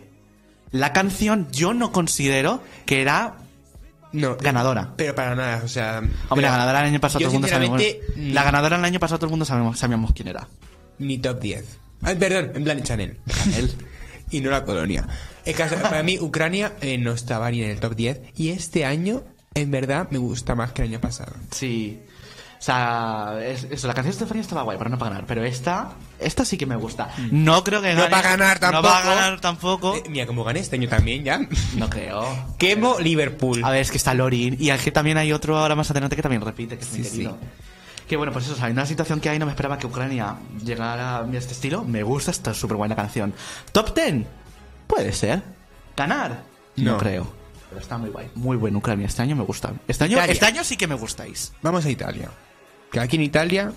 la 0.72 0.92
canción 0.92 1.48
yo 1.52 1.74
no 1.74 1.94
considero 1.94 2.62
que 2.86 3.02
era 3.02 3.38
No. 4.12 4.36
ganadora. 4.38 4.94
Pero 4.96 5.14
para 5.14 5.36
nada, 5.36 5.62
o 5.64 5.68
sea. 5.68 6.02
Hombre, 6.30 6.46
la 6.46 6.52
ganadora 6.52 6.80
el 6.82 6.88
año 6.88 7.00
pasado 7.00 7.20
todo 7.20 7.30
el 7.30 7.34
mundo 7.34 7.48
sabemos. 7.48 7.82
La 8.16 8.44
ganadora 8.44 8.78
el 8.78 8.86
año 8.86 9.00
pasado 9.00 9.20
todo 9.20 9.28
el 9.28 9.32
mundo 9.32 9.46
sabemos, 9.46 9.78
sabíamos 9.80 10.14
quién 10.14 10.28
era. 10.30 10.48
Ni 10.98 11.18
top 11.18 11.40
10. 11.40 11.66
Ay, 12.02 12.16
perdón, 12.16 12.52
en 12.56 12.64
plan 12.64 12.84
Chanel. 12.84 13.18
Chanel. 13.28 13.72
y 14.32 14.42
no 14.42 14.52
la 14.52 14.64
colonia. 14.64 15.08
El 15.46 15.56
caso, 15.56 15.76
para 15.82 16.04
mí, 16.04 16.20
Ucrania 16.20 16.74
eh, 16.82 16.98
no 16.98 17.12
estaba 17.14 17.50
ni 17.52 17.64
en 17.64 17.72
el 17.72 17.80
top 17.80 17.96
10. 17.96 18.22
Y 18.36 18.50
este 18.50 18.86
año, 18.86 19.24
en 19.54 19.72
verdad, 19.72 20.08
me 20.12 20.18
gusta 20.18 20.56
más 20.56 20.72
que 20.72 20.84
el 20.84 20.90
año 20.90 21.02
pasado. 21.02 21.34
Sí. 21.52 22.00
O 22.60 22.62
sea, 22.62 23.38
es- 23.42 23.64
eso, 23.72 23.88
la 23.88 23.94
canción 23.94 24.12
de 24.12 24.18
Estefanía 24.18 24.42
estaba 24.42 24.64
guay, 24.64 24.78
pero 24.78 24.90
no 24.90 24.98
para 24.98 25.12
ganar. 25.12 25.26
Pero 25.26 25.46
esta, 25.46 25.92
esta 26.20 26.44
sí 26.44 26.58
que 26.58 26.66
me 26.66 26.76
gusta. 26.76 27.10
No 27.32 27.64
creo 27.64 27.82
que 27.82 27.94
Mm. 27.94 27.98
No 27.98 28.02
gane- 28.04 28.12
va 28.12 28.20
a 28.20 28.22
ganar 28.22 28.62
No 28.62 28.68
va 28.68 28.80
a 28.80 28.82
tampoco. 29.02 29.16
ganar 29.16 29.40
tampoco. 29.42 29.96
Eh, 29.96 30.04
mira, 30.10 30.26
como 30.28 30.44
gané 30.44 30.60
este 30.60 30.76
año 30.76 30.90
también, 30.90 31.24
ya. 31.24 31.40
No 31.78 31.90
creo. 31.90 32.28
Quemo 32.58 33.00
Liverpool. 33.00 33.64
A 33.64 33.70
ver, 33.70 33.82
es 33.82 33.92
que 33.92 33.98
está 33.98 34.14
Lorin. 34.14 34.58
Y 34.60 34.72
aquí 34.72 34.92
también 34.92 35.18
hay 35.18 35.32
otro 35.32 35.58
ahora 35.58 35.76
más 35.76 35.90
adelante 35.90 36.18
que 36.18 36.22
también 36.22 36.42
repite, 36.42 36.78
que 36.78 36.84
es 36.84 36.92
muy 36.92 37.04
Sí, 37.06 37.12
querido. 37.12 37.38
Que 38.10 38.18
bueno, 38.18 38.34
pues 38.34 38.46
eso, 38.46 38.56
sabiendo 38.58 38.82
la 38.82 38.88
situación 38.88 39.22
que 39.22 39.30
hay, 39.30 39.40
no 39.40 39.46
me 39.46 39.52
esperaba 39.54 39.78
que 39.78 39.88
Ucrania 39.88 40.36
llegara 40.66 41.20
a 41.20 41.28
este 41.32 41.54
estilo. 41.54 41.86
Me 41.86 42.04
gusta, 42.04 42.32
está 42.32 42.54
súper 42.54 42.76
buena 42.76 42.96
canción. 42.96 43.34
¿Top 43.72 43.94
10? 43.96 44.26
Puede 44.88 45.14
ser. 45.14 45.44
¿Ganar? 45.96 46.42
No, 46.76 46.94
No. 46.94 46.98
creo. 46.98 47.32
Pero 47.70 47.80
está 47.82 47.98
muy 48.00 48.10
guay. 48.10 48.30
Muy 48.36 48.58
buen 48.58 48.76
Ucrania. 48.76 49.06
Este 49.06 49.22
año 49.22 49.36
me 49.36 49.44
gusta. 49.44 49.72
Este 49.88 50.04
año, 50.06 50.20
este 50.22 50.46
año 50.46 50.64
sí 50.64 50.76
que 50.76 50.88
me 50.88 50.96
gustáis. 50.96 51.54
Vamos 51.62 51.86
a 51.86 51.90
Italia. 51.90 52.30
Que 52.92 53.00
aquí 53.00 53.16
en 53.18 53.24
Italia, 53.24 53.72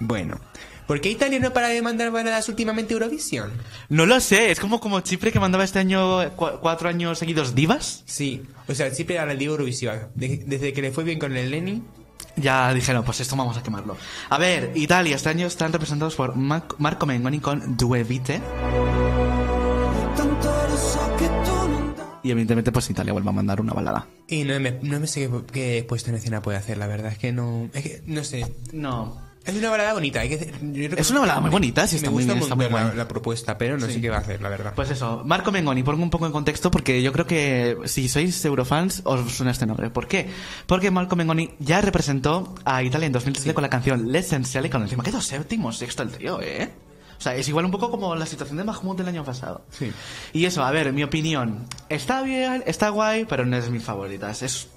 bueno. 0.00 0.38
¿Por 0.86 1.00
qué 1.02 1.10
Italia 1.10 1.38
no 1.38 1.52
para 1.52 1.68
de 1.68 1.82
mandar 1.82 2.10
baladas 2.10 2.48
últimamente 2.48 2.94
a 2.94 2.96
Eurovisión? 2.96 3.52
No 3.90 4.06
lo 4.06 4.20
sé, 4.20 4.50
es 4.50 4.58
como, 4.58 4.80
como 4.80 5.00
Chipre 5.00 5.30
que 5.32 5.38
mandaba 5.40 5.64
este 5.64 5.78
año 5.78 6.34
cua- 6.34 6.58
cuatro 6.60 6.88
años 6.88 7.18
seguidos 7.18 7.54
divas. 7.54 8.02
Sí, 8.06 8.42
o 8.66 8.74
sea, 8.74 8.90
siempre 8.90 9.16
era 9.16 9.26
la 9.26 9.34
Liga 9.34 9.50
Eurovisiva. 9.52 10.08
De- 10.14 10.42
desde 10.46 10.72
que 10.72 10.80
le 10.80 10.90
fue 10.90 11.04
bien 11.04 11.18
con 11.18 11.36
el 11.36 11.50
Lenny, 11.50 11.82
Ya 12.36 12.72
dijeron, 12.72 13.04
pues 13.04 13.20
esto 13.20 13.34
vamos 13.36 13.56
a 13.58 13.62
quemarlo. 13.62 13.96
A 14.30 14.38
ver, 14.38 14.70
Italia, 14.76 15.16
este 15.16 15.28
año 15.28 15.46
están 15.46 15.72
representados 15.72 16.14
por 16.14 16.36
Mar- 16.36 16.68
Marco 16.78 17.04
Mengoni 17.04 17.40
con 17.40 17.76
Due 17.76 18.04
Vite. 18.04 18.40
Y 22.28 22.30
evidentemente, 22.30 22.70
pues 22.72 22.90
Italia 22.90 23.14
vuelve 23.14 23.30
a 23.30 23.32
mandar 23.32 23.58
una 23.58 23.72
balada. 23.72 24.06
Y 24.26 24.44
no 24.44 24.60
me, 24.60 24.72
no 24.82 25.00
me 25.00 25.06
sé 25.06 25.30
qué, 25.30 25.30
qué 25.50 25.86
puesta 25.88 26.10
en 26.10 26.16
escena 26.16 26.42
puede 26.42 26.58
hacer, 26.58 26.76
la 26.76 26.86
verdad. 26.86 27.10
Es 27.10 27.16
que 27.16 27.32
no. 27.32 27.70
Es 27.72 27.82
que, 27.82 28.02
no 28.04 28.22
sé. 28.22 28.54
No. 28.70 29.18
Es 29.46 29.54
una 29.54 29.70
balada 29.70 29.94
bonita. 29.94 30.20
Hay 30.20 30.28
que, 30.28 30.36
yo 30.36 30.50
creo 30.60 30.90
que- 30.90 31.00
Es 31.00 31.10
una 31.10 31.20
balada 31.20 31.40
muy 31.40 31.48
bonita, 31.48 31.86
sí, 31.86 31.96
está 31.96 32.10
me 32.10 32.16
muy 32.16 32.24
gusta 32.24 32.34
bien, 32.34 32.42
está 32.42 32.54
muy 32.54 32.68
montón 32.68 32.98
la, 32.98 33.08
propuesta, 33.08 33.56
pero 33.56 33.78
no 33.78 33.86
sé 33.86 33.98
qué 33.98 34.10
va 34.10 34.16
a 34.16 34.20
hacer, 34.20 34.42
la 34.42 34.50
verdad. 34.50 34.74
Pues 34.76 34.90
eso, 34.90 35.22
Marco 35.24 35.50
Mengoni, 35.50 35.82
pongo 35.82 36.02
un 36.02 36.10
poco 36.10 36.26
en 36.26 36.32
contexto 36.32 36.70
porque 36.70 37.02
yo 37.02 37.14
creo 37.14 37.26
que 37.26 37.78
si 37.86 38.10
sois 38.10 38.44
eurofans 38.44 39.00
os 39.04 39.32
suena 39.32 39.52
este 39.52 39.64
nombre. 39.64 39.88
¿Por 39.88 40.06
qué? 40.06 40.28
Porque 40.66 40.90
Marco 40.90 41.16
Mengoni 41.16 41.52
ya 41.60 41.80
representó 41.80 42.54
a 42.66 42.82
Italia 42.82 43.06
en 43.06 43.12
2013 43.12 43.54
con 43.54 43.62
la 43.62 43.70
canción 43.70 44.12
L'Essenziale 44.12 44.68
con 44.68 44.82
encima 44.82 45.02
quedó 45.02 45.22
séptimo, 45.22 45.72
sexto 45.72 46.02
el 46.02 46.10
tío, 46.10 46.42
¿eh? 46.42 46.68
O 47.18 47.20
sea, 47.20 47.34
es 47.34 47.48
igual 47.48 47.64
un 47.64 47.72
poco 47.72 47.90
como 47.90 48.14
la 48.14 48.26
situación 48.26 48.58
de 48.58 48.64
Mahmoud 48.64 48.96
del 48.96 49.08
año 49.08 49.24
pasado. 49.24 49.64
Sí. 49.70 49.92
Y 50.32 50.44
eso, 50.44 50.62
a 50.62 50.70
ver, 50.70 50.92
mi 50.92 51.02
opinión. 51.02 51.66
Está 51.88 52.22
bien, 52.22 52.62
está 52.66 52.90
guay, 52.90 53.24
pero 53.24 53.44
no 53.44 53.56
es 53.56 53.64
de 53.64 53.70
mis 53.70 53.82
favoritas. 53.82 54.42
Es, 54.42 54.68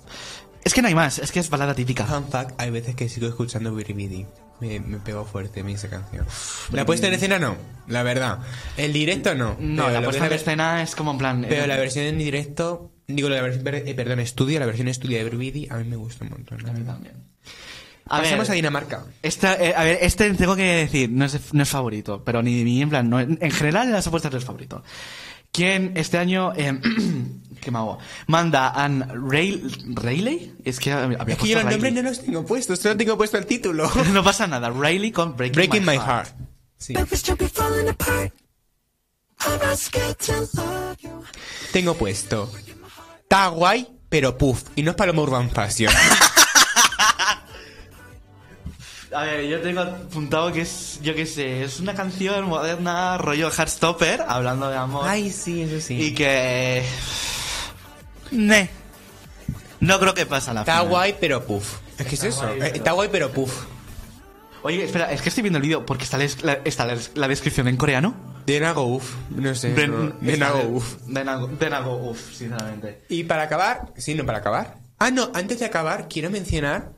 es 0.63 0.73
que 0.73 0.81
no 0.81 0.87
hay 0.87 0.95
más, 0.95 1.19
es 1.19 1.31
que 1.31 1.39
es 1.39 1.49
balada 1.49 1.75
típica. 1.75 2.05
Fun 2.05 2.27
fact, 2.27 2.59
hay 2.59 2.71
veces 2.71 2.95
que 2.95 3.07
sigo 3.09 3.27
escuchando 3.27 3.73
Biribidi. 3.75 4.25
Me, 4.59 4.79
me 4.79 4.97
pegó 4.97 5.25
fuerte 5.25 5.61
a 5.61 5.63
mí 5.63 5.73
esa 5.73 5.89
canción. 5.89 6.25
La 6.71 6.85
puesta 6.85 7.07
en 7.07 7.13
escena 7.13 7.39
no, 7.39 7.55
la 7.87 8.03
verdad. 8.03 8.39
El 8.77 8.93
directo 8.93 9.33
no. 9.33 9.55
No, 9.59 9.85
Pero 9.85 9.99
la 9.99 10.03
puesta 10.03 10.27
en 10.27 10.33
escena 10.33 10.83
es 10.83 10.95
como 10.95 11.11
en 11.11 11.17
plan... 11.17 11.45
Pero 11.47 11.63
eh, 11.63 11.67
la 11.67 11.77
versión 11.77 12.05
en 12.05 12.19
directo, 12.19 12.91
digo 13.07 13.27
la 13.29 13.41
versión, 13.41 13.67
eh, 13.67 13.93
perdón, 13.95 14.19
estudio, 14.19 14.59
la 14.59 14.67
versión 14.67 14.87
estudio 14.87 15.17
de 15.17 15.23
Biribidi, 15.23 15.67
a 15.71 15.77
mí 15.77 15.85
me 15.85 15.95
gusta 15.95 16.25
un 16.25 16.31
montón. 16.31 16.61
la 16.63 16.73
verdad. 16.73 16.99
A 18.11 18.21
Pasamos 18.21 18.47
ver, 18.47 18.51
a 18.51 18.55
Dinamarca. 18.55 19.05
Esta, 19.21 19.55
eh, 19.55 19.73
a 19.75 19.83
ver, 19.83 19.99
este 20.01 20.33
tengo 20.33 20.55
que 20.55 20.63
decir, 20.63 21.09
no 21.09 21.25
es, 21.25 21.53
no 21.53 21.63
es 21.63 21.69
favorito, 21.69 22.21
pero 22.25 22.43
ni 22.43 22.57
de 22.57 22.63
mí, 22.65 22.81
en 22.81 22.89
plan, 22.89 23.09
no, 23.09 23.19
en 23.19 23.37
general 23.51 23.87
en 23.87 23.93
las 23.93 24.05
apuestas 24.07 24.31
no 24.31 24.37
es 24.37 24.45
favorito. 24.45 24.83
¿Quién 25.51 25.93
este 25.95 26.17
año, 26.17 26.53
eh, 26.55 26.79
qué 27.61 27.71
mago, 27.71 27.99
manda 28.27 28.67
a 28.69 28.85
Anne 28.85 29.05
Ray- 29.13 29.61
Rayleigh? 29.95 30.53
Es 30.63 30.79
que 30.79 30.91
había 30.91 31.17
Es 31.27 31.37
que 31.37 31.47
yo 31.47 31.61
los 31.61 31.71
nombres 31.71 31.93
no 31.93 32.01
los 32.01 32.21
tengo 32.21 32.45
puestos, 32.45 32.79
solo 32.79 32.95
tengo 32.97 33.17
puesto 33.17 33.37
el 33.37 33.45
título. 33.45 33.89
no 34.13 34.23
pasa 34.23 34.47
nada, 34.47 34.69
Riley 34.69 35.11
con 35.11 35.35
Breaking, 35.35 35.55
Breaking 35.55 35.85
My 35.85 35.97
Heart. 35.97 36.29
Sí. 36.77 36.93
Tengo 41.71 41.95
puesto. 41.95 42.51
Está 43.23 43.47
guay, 43.47 43.87
pero 44.09 44.37
puff. 44.37 44.63
Y 44.75 44.83
no 44.83 44.91
es 44.91 44.97
Paloma 44.97 45.21
Urban 45.21 45.49
Fashion. 45.49 45.93
A 49.13 49.23
ver, 49.23 49.45
yo 49.45 49.59
tengo 49.61 49.81
apuntado 49.81 50.53
que 50.53 50.61
es, 50.61 50.99
yo 51.03 51.13
qué 51.13 51.25
sé, 51.25 51.63
es 51.63 51.79
una 51.81 51.93
canción 51.93 52.45
moderna, 52.47 53.17
rollo 53.17 53.49
Heartstopper, 53.51 54.23
hablando 54.27 54.69
de 54.69 54.77
amor. 54.77 55.05
Ay, 55.07 55.31
sí, 55.31 55.61
eso 55.63 55.81
sí. 55.85 56.01
Y 56.01 56.13
que... 56.13 56.83
Ne. 58.31 58.69
No 59.81 59.99
creo 59.99 60.13
que 60.13 60.25
pasa 60.25 60.53
la 60.53 60.61
Está 60.61 60.73
final. 60.77 60.89
guay, 60.89 61.15
pero 61.19 61.43
puff. 61.45 61.79
Es 61.97 62.05
que 62.07 62.15
es 62.15 62.23
eso. 62.23 62.47
eh, 62.53 62.71
Está 62.75 62.91
guay, 62.93 63.09
pero 63.11 63.31
puff. 63.31 63.65
Oye, 64.63 64.83
espera, 64.85 65.11
es 65.11 65.21
que 65.21 65.29
estoy 65.29 65.41
viendo 65.41 65.57
el 65.57 65.63
vídeo 65.63 65.85
porque 65.85 66.03
está, 66.03 66.17
la, 66.17 66.27
la- 66.43 66.59
está 66.63 66.85
la, 66.85 66.95
la 67.15 67.27
descripción 67.27 67.67
en 67.67 67.77
coreano. 67.77 68.15
Denago 68.45 68.83
uff. 68.85 69.15
No 69.31 69.53
sé. 69.55 69.73
Den- 69.73 69.91
no. 69.91 70.07
está 70.07 70.25
Denago 70.25 70.57
de- 70.59 70.65
uff. 70.67 70.95
Denago, 71.07 71.47
Denago 71.47 71.95
uff, 72.11 72.33
sinceramente. 72.33 73.03
Y 73.09 73.23
para 73.23 73.43
acabar, 73.43 73.91
sí, 73.97 74.13
no, 74.15 74.25
para 74.25 74.37
acabar. 74.37 74.77
Ah, 74.99 75.09
no, 75.11 75.31
antes 75.33 75.59
de 75.59 75.65
acabar, 75.65 76.07
quiero 76.07 76.29
mencionar. 76.29 76.91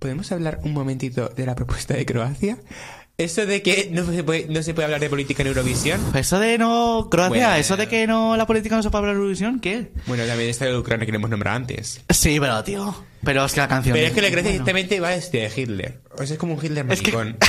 ¿Podemos 0.00 0.32
hablar 0.32 0.58
un 0.64 0.72
momentito 0.72 1.28
de 1.28 1.44
la 1.46 1.54
propuesta 1.54 1.94
de 1.94 2.04
Croacia? 2.06 2.56
Eso 3.18 3.44
de 3.44 3.60
que 3.60 3.90
no 3.92 4.06
se 4.10 4.24
puede, 4.24 4.46
no 4.48 4.62
se 4.62 4.72
puede 4.72 4.86
hablar 4.86 4.98
de 5.00 5.10
política 5.10 5.42
en 5.42 5.48
Eurovisión. 5.48 6.00
Eso 6.16 6.40
de 6.40 6.56
no, 6.56 7.08
Croacia, 7.10 7.28
Bueno. 7.48 7.54
eso 7.54 7.76
de 7.76 7.86
que 7.86 8.06
no, 8.06 8.34
la 8.38 8.46
política 8.46 8.76
no 8.76 8.82
se 8.82 8.88
puede 8.88 9.00
hablar 9.00 9.14
de 9.16 9.20
Eurovisión, 9.20 9.60
¿qué? 9.60 9.92
Bueno, 10.06 10.24
también 10.24 10.48
está 10.48 10.64
de 10.64 10.76
Ucrania 10.78 11.04
que 11.04 11.12
le 11.12 11.16
hemos 11.16 11.28
nombrado 11.28 11.58
antes. 11.58 12.00
Sí, 12.08 12.40
pero 12.40 12.64
tío. 12.64 13.04
Pero 13.22 13.44
es 13.44 13.52
que 13.52 13.60
la 13.60 13.68
canción. 13.68 13.92
Pero 13.92 14.06
es 14.06 14.12
que 14.14 14.22
la 14.22 14.28
Grecia 14.30 14.50
Bueno. 14.52 14.64
directamente 14.64 15.00
va 15.00 15.12
este 15.12 15.50
Hitler. 15.54 16.00
O 16.16 16.24
sea, 16.24 16.32
es 16.32 16.38
como 16.38 16.54
un 16.54 16.64
Hitler 16.64 16.86
Es 16.90 17.02
que- 17.02 17.12
maricón. 17.12 17.36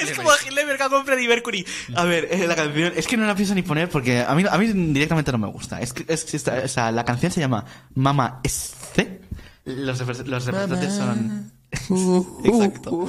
Es 0.00 0.12
como 0.12 0.30
Hitler 0.46 0.66
Mercado 0.66 0.90
con 0.90 1.04
Freddie 1.04 1.26
Mercury. 1.28 1.66
A 1.96 2.04
ver, 2.04 2.28
eh, 2.30 2.46
la 2.46 2.54
canción, 2.54 2.92
es 2.96 3.06
que 3.08 3.16
no 3.16 3.26
la 3.26 3.34
pienso 3.34 3.54
ni 3.56 3.62
poner 3.62 3.88
porque 3.88 4.20
a 4.20 4.32
mí, 4.34 4.44
a 4.48 4.56
mí 4.56 4.66
directamente 4.92 5.32
no 5.32 5.38
me 5.38 5.48
gusta. 5.48 5.80
Es 5.80 5.92
que, 5.92 6.04
es 6.12 6.24
o 6.46 6.68
sea, 6.68 6.92
la 6.92 7.04
canción 7.04 7.32
se 7.32 7.40
llama 7.40 7.64
Mama 7.94 8.40
S. 8.44 8.72
Los, 9.64 9.98
los 10.26 10.44
representantes 10.46 10.92
son. 10.94 11.52
Exacto. 12.44 13.08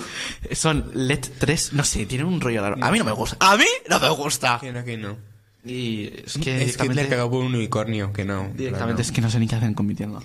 Son 0.53 0.91
LED 0.93 1.26
3, 1.39 1.74
no 1.74 1.84
sé, 1.84 2.06
tienen 2.06 2.28
un 2.28 2.39
rollo 2.41 2.62
raro. 2.62 2.78
A 2.84 2.91
mí 2.91 2.97
no 2.99 3.06
me 3.06 3.12
gusta. 3.12 3.38
A 3.39 3.58
mí 3.58 3.66
no 3.89 3.99
me 3.99 4.10
gusta. 4.10 4.58
Que 4.62 4.72
no, 4.72 4.84
que 4.84 4.97
no. 4.97 5.18
Y 5.64 6.12
es 6.26 6.38
que 6.38 6.64
Es 6.64 6.78
que 6.78 6.86
Hitler 6.86 7.10
cagó 7.10 7.30
por 7.32 7.43
un 7.43 7.56
unicornio, 7.56 8.14
que 8.14 8.24
no. 8.26 8.49
directamente 8.56 9.01
es 9.01 9.12
que 9.12 9.22
no 9.22 9.30
sé 9.30 9.39
ni 9.39 9.47
qué 9.47 9.56
hacen 9.56 9.74
compitiendo. 9.74 10.22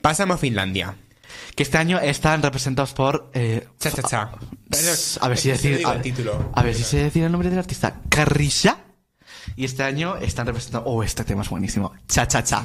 Pasamos 0.00 0.34
a 0.36 0.38
Finlandia. 0.38 0.96
Que 1.56 1.62
este 1.62 1.78
año 1.78 1.98
están 1.98 2.42
representados 2.42 2.92
por. 2.92 3.30
Eh, 3.34 3.66
Cha, 3.78 3.90
cha, 3.90 4.02
cha. 4.02 4.32
A 5.20 5.28
ver 5.28 5.38
si 5.38 5.48
decir. 5.50 5.80
A 5.86 5.90
el 5.90 5.94
ver, 5.96 6.02
título. 6.02 6.50
a 6.54 6.62
ver 6.62 6.74
si 6.74 6.82
se 6.84 6.98
decide 6.98 7.26
el 7.26 7.32
nombre 7.32 7.48
del 7.50 7.58
artista. 7.58 8.00
Carrisha. 8.08 8.78
Y 9.56 9.64
este 9.64 9.82
año 9.82 10.16
están 10.16 10.46
representando. 10.46 10.88
Oh, 10.88 11.02
este 11.02 11.24
tema 11.24 11.42
es 11.42 11.48
buenísimo. 11.48 11.92
Cha 12.06 12.26
cha 12.28 12.42
cha. 12.44 12.64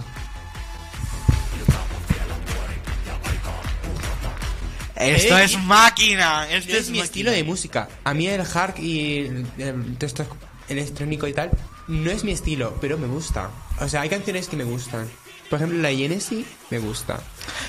Esto 5.00 5.38
es 5.38 5.58
máquina. 5.64 6.48
Esto 6.52 6.72
No 6.74 6.78
es, 6.78 6.82
es 6.86 6.90
mi 6.90 6.98
máquina. 6.98 7.06
estilo 7.06 7.32
de 7.32 7.44
música. 7.44 7.90
A 8.04 8.14
mí 8.14 8.28
el 8.28 8.42
hard 8.42 8.78
y 8.80 9.18
el, 9.20 9.46
el 9.58 9.98
texto 9.98 10.26
electrónico 10.68 11.28
y 11.28 11.34
tal 11.34 11.50
no 11.88 12.12
es 12.12 12.24
mi 12.24 12.32
estilo, 12.32 12.78
pero 12.82 12.98
me 12.98 13.08
gusta. 13.08 13.50
O 13.80 13.88
sea, 13.90 14.02
hay 14.02 14.10
canciones 14.10 14.48
que 14.48 14.56
me 14.58 14.64
gustan. 14.64 15.08
Por 15.50 15.58
ejemplo, 15.58 15.80
la 15.82 15.90
Genesis 15.92 16.46
me 16.70 16.78
gusta. 16.78 17.20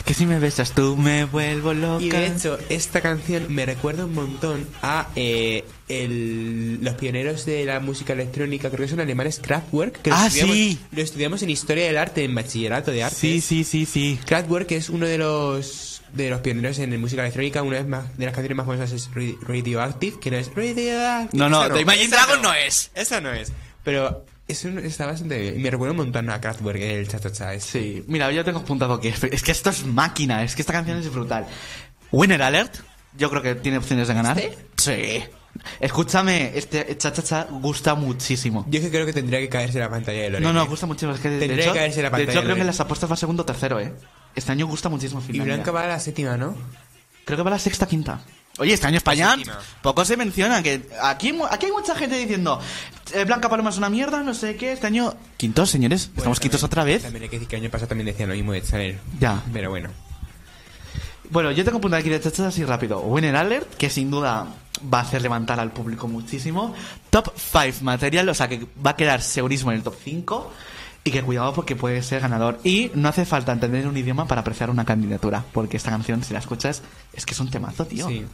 Que 0.04 0.12
si 0.12 0.26
me 0.26 0.38
besas 0.38 0.72
tú 0.72 0.96
me 0.98 1.24
vuelvo 1.24 1.72
loca. 1.72 2.04
Y 2.04 2.10
de 2.10 2.26
hecho, 2.26 2.58
esta 2.68 3.00
canción 3.00 3.46
me 3.48 3.64
recuerda 3.64 4.04
un 4.04 4.12
montón 4.14 4.66
a 4.82 5.08
eh, 5.16 5.64
el- 5.88 6.78
los 6.82 6.94
pioneros 6.96 7.46
de 7.46 7.64
la 7.64 7.80
música 7.80 8.12
electrónica, 8.12 8.68
creo 8.68 8.82
que 8.84 8.90
son 8.90 9.00
alemanes, 9.00 9.40
Kraftwerk. 9.40 10.02
Que 10.02 10.10
lo 10.10 10.16
Ah, 10.16 10.26
estudiamos- 10.26 10.54
sí. 10.54 10.78
Lo 10.92 11.00
estudiamos 11.02 11.42
en 11.42 11.48
Historia 11.50 11.86
del 11.86 11.96
Arte, 11.96 12.22
en 12.24 12.34
Bachillerato 12.34 12.90
de 12.90 13.02
Arte. 13.04 13.16
Sí, 13.18 13.40
sí, 13.40 13.64
sí, 13.64 13.86
sí. 13.86 14.20
Kraftwerk 14.26 14.70
es 14.72 14.90
uno 14.90 15.06
de 15.06 15.16
los 15.16 15.89
de 16.12 16.30
los 16.30 16.40
pioneros 16.40 16.78
en 16.78 17.00
música 17.00 17.22
electrónica. 17.22 17.62
Una 17.62 17.78
vez 17.78 17.86
más, 17.86 18.16
de 18.18 18.24
las 18.26 18.34
canciones 18.34 18.56
más 18.56 18.66
famosas 18.66 18.92
es 18.92 19.10
Ra- 19.14 19.36
Radioactive, 19.46 20.18
que 20.20 20.30
no 20.30 20.36
es 20.36 20.48
Radioactive. 20.54 21.28
No, 21.38 21.48
no, 21.48 21.68
The 21.70 21.80
Imagine 21.80 22.08
Dragon 22.08 22.42
no 22.42 22.52
es. 22.54 22.90
Esa 22.94 23.20
no 23.20 23.32
es. 23.32 23.52
Pero 23.84 24.24
eso 24.48 24.68
está 24.68 25.06
bastante 25.06 25.38
bien. 25.38 25.62
Me 25.62 25.70
recuerda 25.70 25.92
un 25.92 25.98
montón 25.98 26.28
a 26.30 26.40
Kraftwerk, 26.40 26.80
el 26.80 27.08
cha-cha-cha. 27.08 27.54
ese. 27.54 27.70
Sí, 27.70 28.04
mira, 28.08 28.30
yo 28.32 28.44
tengo 28.44 28.58
apuntado 28.60 29.00
que 29.00 29.08
es 29.08 29.42
que 29.42 29.52
esto 29.52 29.70
es 29.70 29.84
máquina, 29.86 30.42
es 30.42 30.54
que 30.54 30.62
esta 30.62 30.72
canción 30.72 30.98
es 30.98 31.10
brutal. 31.12 31.46
Winner 32.12 32.42
Alert, 32.42 32.74
yo 33.16 33.30
creo 33.30 33.42
que 33.42 33.54
tiene 33.54 33.78
opciones 33.78 34.08
de 34.08 34.14
ganar. 34.14 34.40
Sí. 34.76 35.22
Escúchame, 35.80 36.52
este 36.54 36.96
cha 36.96 37.12
cha 37.12 37.22
cha 37.22 37.46
gusta 37.50 37.94
muchísimo. 37.94 38.64
Yo 38.68 38.78
es 38.78 38.84
que 38.84 38.90
creo 38.90 39.04
que 39.06 39.12
tendría 39.12 39.40
que 39.40 39.48
caerse 39.48 39.78
la 39.78 39.90
pantalla 39.90 40.22
de. 40.30 40.40
No, 40.40 40.52
no, 40.52 40.66
gusta 40.66 40.86
muchísimo. 40.86 41.12
Es 41.12 41.20
que 41.20 41.28
de, 41.28 41.38
Tendría 41.40 41.64
hecho, 41.64 41.72
que 41.72 41.78
caerse 41.80 42.02
la 42.02 42.08
de 42.08 42.10
pantalla 42.10 42.30
hecho 42.32 42.40
de 42.40 42.44
creo 42.46 42.56
que 42.56 42.64
las 42.64 42.80
apuestas 42.80 43.10
va 43.10 43.16
segundo 43.16 43.42
o 43.42 43.46
tercero, 43.46 43.80
eh. 43.80 43.92
Este 44.34 44.52
año 44.52 44.66
gusta 44.66 44.88
muchísimo 44.88 45.20
Y 45.20 45.24
Finlandia. 45.24 45.54
Blanca 45.56 45.72
va 45.72 45.82
a 45.84 45.88
la 45.88 46.00
séptima, 46.00 46.36
¿no? 46.36 46.54
Creo 47.24 47.36
que 47.36 47.42
va 47.42 47.50
a 47.50 47.54
la 47.54 47.58
sexta 47.58 47.86
quinta. 47.86 48.20
Oye, 48.58 48.74
este 48.74 48.86
año 48.86 48.96
España 48.98 49.36
poco 49.80 50.04
se 50.04 50.16
menciona 50.16 50.62
que 50.62 50.88
aquí, 51.02 51.34
aquí 51.50 51.66
hay 51.66 51.72
mucha 51.72 51.94
gente 51.94 52.16
diciendo 52.16 52.60
eh, 53.14 53.24
Blanca 53.24 53.48
Paloma 53.48 53.70
es 53.70 53.78
una 53.78 53.88
mierda, 53.88 54.22
no 54.22 54.34
sé 54.34 54.56
qué. 54.56 54.72
Este 54.72 54.86
año 54.86 55.14
quintos, 55.36 55.70
señores, 55.70 56.02
estamos 56.02 56.24
Bueno, 56.24 56.34
quintos 56.40 56.60
también- 56.60 56.66
otra 56.66 56.84
vez. 56.84 57.02
También 57.02 57.22
hay 57.22 57.28
que 57.28 57.36
decir 57.36 57.48
que 57.48 57.56
el 57.56 57.62
año 57.62 57.70
pasado 57.70 57.88
también 57.88 58.06
decían 58.06 58.28
lo 58.28 58.34
mismo 58.34 58.52
de 58.52 58.62
Chanel. 58.62 58.98
Ya. 59.18 59.42
Pero 59.52 59.70
bueno. 59.70 59.90
Bueno, 61.30 61.52
yo 61.52 61.64
tengo 61.64 61.78
apuntado 61.78 62.00
aquí 62.00 62.10
de 62.10 62.20
chachas 62.20 62.40
así 62.46 62.64
rápido. 62.64 63.00
Winner 63.00 63.36
Alert, 63.36 63.74
que 63.76 63.88
sin 63.88 64.10
duda 64.10 64.48
va 64.92 64.98
a 64.98 65.02
hacer 65.02 65.22
levantar 65.22 65.60
al 65.60 65.70
público 65.70 66.08
muchísimo. 66.08 66.74
Top 67.10 67.32
5 67.36 67.82
material, 67.84 68.28
o 68.28 68.34
sea 68.34 68.48
que 68.48 68.66
va 68.84 68.90
a 68.90 68.96
quedar 68.96 69.22
segurísimo 69.22 69.70
en 69.70 69.78
el 69.78 69.84
top 69.84 69.94
5. 70.02 70.52
Y 71.02 71.10
que 71.10 71.22
cuidado 71.22 71.54
porque 71.54 71.76
puede 71.76 72.02
ser 72.02 72.20
ganador. 72.20 72.58
Y 72.62 72.90
no 72.94 73.08
hace 73.08 73.24
falta 73.24 73.52
entender 73.52 73.86
un 73.86 73.96
idioma 73.96 74.26
para 74.26 74.42
apreciar 74.42 74.68
una 74.70 74.84
candidatura. 74.84 75.44
Porque 75.52 75.76
esta 75.76 75.90
canción, 75.90 76.22
si 76.22 76.34
la 76.34 76.40
escuchas, 76.40 76.82
es 77.12 77.24
que 77.24 77.32
es 77.32 77.40
un 77.40 77.50
temazo, 77.50 77.86
tío. 77.86 78.06
Sí. 78.08 78.26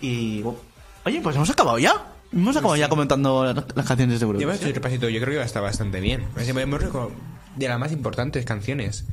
Y. 0.00 0.42
oh, 0.44 0.56
Oye, 1.04 1.20
pues 1.20 1.36
hemos 1.36 1.50
acabado 1.50 1.78
ya. 1.78 2.12
Hemos 2.32 2.56
acabado 2.56 2.76
ya 2.76 2.88
comentando 2.88 3.44
las 3.44 3.86
canciones 3.86 4.18
de 4.18 4.26
Eurovisión. 4.26 4.68
un 4.68 4.74
repasito. 4.74 5.08
Yo 5.08 5.20
creo 5.20 5.34
que 5.34 5.40
a 5.40 5.44
estar 5.44 5.62
bastante 5.62 6.00
bien. 6.00 6.26
Hemos 6.36 6.82
de 7.56 7.68
las 7.68 7.78
más 7.78 7.92
importantes 7.92 8.44
canciones. 8.44 9.06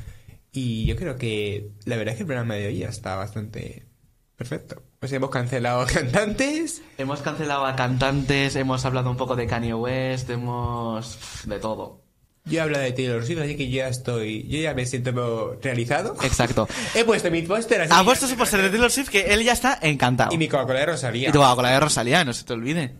Y 0.51 0.85
yo 0.85 0.95
creo 0.95 1.15
que 1.17 1.71
la 1.85 1.97
verdad 1.97 2.13
es 2.13 2.17
que 2.17 2.23
el 2.23 2.27
programa 2.27 2.55
de 2.55 2.67
hoy 2.67 2.79
ya 2.79 2.89
está 2.89 3.15
bastante 3.15 3.87
perfecto. 4.35 4.83
Sea, 5.01 5.17
hemos 5.17 5.29
cancelado 5.29 5.85
cantantes. 5.93 6.81
Hemos 6.97 7.21
cancelado 7.21 7.65
a 7.65 7.75
cantantes, 7.75 8.55
hemos 8.55 8.85
hablado 8.85 9.09
un 9.09 9.17
poco 9.17 9.35
de 9.35 9.47
Kanye 9.47 9.73
West, 9.73 10.29
hemos. 10.29 11.17
de 11.45 11.59
todo. 11.59 12.02
Yo 12.45 12.59
he 12.59 12.61
hablado 12.61 12.83
de 12.83 12.91
Taylor 12.91 13.25
Swift, 13.25 13.39
así 13.39 13.55
que 13.55 13.69
ya 13.69 13.87
estoy. 13.87 14.45
Yo 14.49 14.59
ya 14.59 14.73
me 14.73 14.85
siento 14.85 15.57
realizado. 15.61 16.17
Exacto. 16.23 16.67
He 16.95 17.05
puesto 17.05 17.31
mi 17.31 17.41
póster 17.41 17.81
así. 17.81 17.91
Ha 17.95 18.03
puesto 18.03 18.27
su 18.27 18.35
póster 18.35 18.61
de 18.61 18.69
Taylor 18.69 18.91
Swift 18.91 19.09
que 19.09 19.21
él 19.33 19.43
ya 19.43 19.53
está 19.53 19.79
encantado. 19.81 20.33
Y 20.33 20.37
mi 20.37 20.49
Coca-Cola 20.49 20.79
de 20.79 20.85
Rosalía. 20.87 21.29
Y 21.29 21.31
tu 21.31 21.39
con 21.39 21.63
la 21.63 21.71
de 21.71 21.79
Rosalía, 21.79 22.25
no 22.25 22.33
se 22.33 22.43
te 22.43 22.53
olvide. 22.53 22.95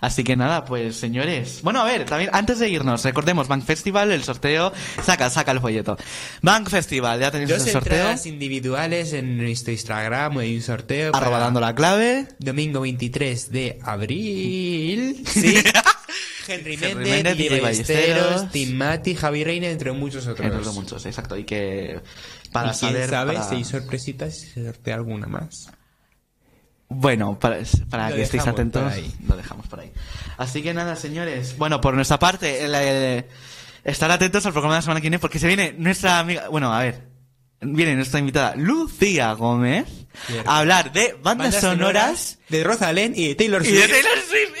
Así 0.00 0.24
que 0.24 0.36
nada, 0.36 0.64
pues 0.64 0.96
señores. 0.96 1.60
Bueno, 1.62 1.80
a 1.80 1.84
ver, 1.84 2.04
también 2.04 2.30
antes 2.32 2.58
de 2.58 2.68
irnos, 2.68 3.04
recordemos 3.04 3.48
Bank 3.48 3.64
Festival, 3.64 4.12
el 4.12 4.24
sorteo. 4.24 4.72
Saca, 5.02 5.30
saca 5.30 5.52
el 5.52 5.60
folleto. 5.60 5.96
Bank 6.42 6.68
Festival, 6.68 7.20
ya 7.20 7.30
tenéis 7.30 7.50
Dos 7.50 7.66
el 7.66 7.72
sorteo. 7.72 7.94
entradas 7.94 8.26
individuales 8.26 9.12
en 9.12 9.38
nuestro 9.38 9.72
Instagram. 9.72 10.38
Hay 10.38 10.56
un 10.56 10.62
sorteo. 10.62 11.14
Arroba 11.14 11.38
dando 11.38 11.60
la 11.60 11.74
clave. 11.74 12.28
Domingo 12.38 12.80
23 12.80 13.52
de 13.52 13.78
abril. 13.82 15.24
Sí. 15.36 15.62
Henry 16.48 16.74
Henry 16.80 17.10
Méndez, 17.10 17.36
DJ 17.36 17.60
Ballesteros, 17.60 18.16
Ballesteros, 18.24 18.52
Tim 18.52 18.76
Mati, 18.76 19.14
Javi 19.14 19.44
Reina, 19.44 19.68
entre 19.68 19.92
muchos 19.92 20.26
otros. 20.26 20.46
Entre 20.52 20.70
muchos, 20.72 21.04
exacto. 21.06 21.36
Y 21.36 21.44
que 21.44 22.00
para 22.52 22.68
y 22.74 22.78
quién 22.78 22.92
saber. 22.92 23.10
sabe 23.10 23.32
para- 23.34 23.48
si 23.48 23.54
hay 23.56 23.64
sorpresitas 23.64 24.42
y 24.42 24.46
se 24.46 24.64
sortea 24.64 24.94
alguna 24.96 25.26
más. 25.26 25.70
Bueno, 26.88 27.38
para, 27.38 27.58
para 27.90 28.12
que 28.14 28.22
estéis 28.22 28.46
atentos, 28.46 28.92
lo 29.26 29.36
dejamos 29.36 29.66
por 29.66 29.80
ahí. 29.80 29.90
Así 30.38 30.62
que 30.62 30.72
nada, 30.72 30.94
señores. 30.96 31.56
Bueno, 31.58 31.80
por 31.80 31.94
nuestra 31.94 32.18
parte, 32.18 32.64
el- 32.64 32.74
el- 32.74 33.24
estar 33.82 34.10
atentos 34.10 34.46
al 34.46 34.52
programa 34.52 34.74
de 34.74 34.78
la 34.78 34.82
semana 34.82 35.00
que 35.00 35.06
viene 35.06 35.18
porque 35.18 35.38
se 35.40 35.48
viene 35.48 35.74
nuestra 35.76 36.20
amiga. 36.20 36.48
Bueno, 36.48 36.72
a 36.72 36.80
ver. 36.82 37.16
Viene 37.58 37.96
nuestra 37.96 38.20
invitada 38.20 38.54
Lucía 38.54 39.32
Gómez 39.32 39.86
Cierto. 40.26 40.48
a 40.50 40.58
hablar 40.58 40.92
de 40.92 41.16
bandas, 41.22 41.58
sonoras 41.58 42.38
de 42.50 42.62
Rosalén 42.62 43.14
y 43.16 43.28
de 43.28 43.34
Taylor 43.34 43.62
y 43.62 43.64
Swift. 43.70 43.80
de 43.80 43.88
Taylor 43.88 44.18
Swift. 44.28 44.55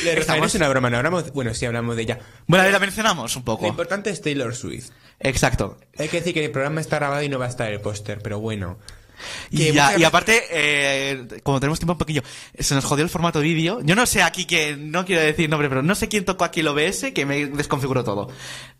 Rosalén 0.00 0.18
Estamos- 0.18 0.46
es 0.48 0.54
una 0.54 0.68
broma, 0.68 0.90
no 0.90 0.96
hablamos. 0.96 1.32
Bueno, 1.32 1.54
sí 1.54 1.66
hablamos 1.66 1.96
de 1.96 2.02
ella. 2.02 2.18
Bueno, 2.46 2.68
la 2.68 2.78
mencionamos 2.78 3.36
un 3.36 3.40
Lo 3.42 3.44
poco. 3.44 3.66
importante 3.66 4.10
es 4.10 4.20
Taylor 4.20 4.54
Swift. 4.54 4.90
Exacto. 5.20 5.78
Hay 5.98 6.08
que 6.08 6.18
decir 6.18 6.32
que 6.34 6.44
el 6.44 6.50
programa 6.50 6.80
está 6.80 6.96
grabado 6.96 7.22
y 7.22 7.28
no 7.28 7.38
va 7.38 7.46
a 7.46 7.48
estar 7.48 7.70
el 7.70 7.80
póster, 7.80 8.20
pero 8.22 8.40
bueno. 8.40 8.78
Y, 9.50 9.72
ya- 9.72 9.98
y 9.98 10.04
aparte, 10.04 10.42
eh, 10.50 11.26
como 11.42 11.60
tenemos 11.60 11.78
tiempo 11.78 11.92
un 11.92 11.98
poquillo, 11.98 12.22
se 12.58 12.74
nos 12.74 12.84
jodió 12.84 13.04
el 13.04 13.10
formato 13.10 13.40
vídeo. 13.40 13.80
Yo 13.82 13.94
no 13.94 14.06
sé 14.06 14.22
aquí 14.22 14.44
que, 14.44 14.76
no 14.76 15.04
quiero 15.04 15.22
decir 15.22 15.48
nombre, 15.48 15.68
pero 15.68 15.82
no 15.82 15.94
sé 15.94 16.08
quién 16.08 16.24
tocó 16.24 16.44
aquí 16.44 16.60
el 16.60 16.68
OBS 16.68 17.12
que 17.14 17.26
me 17.26 17.46
desconfiguró 17.46 18.04
todo. 18.04 18.28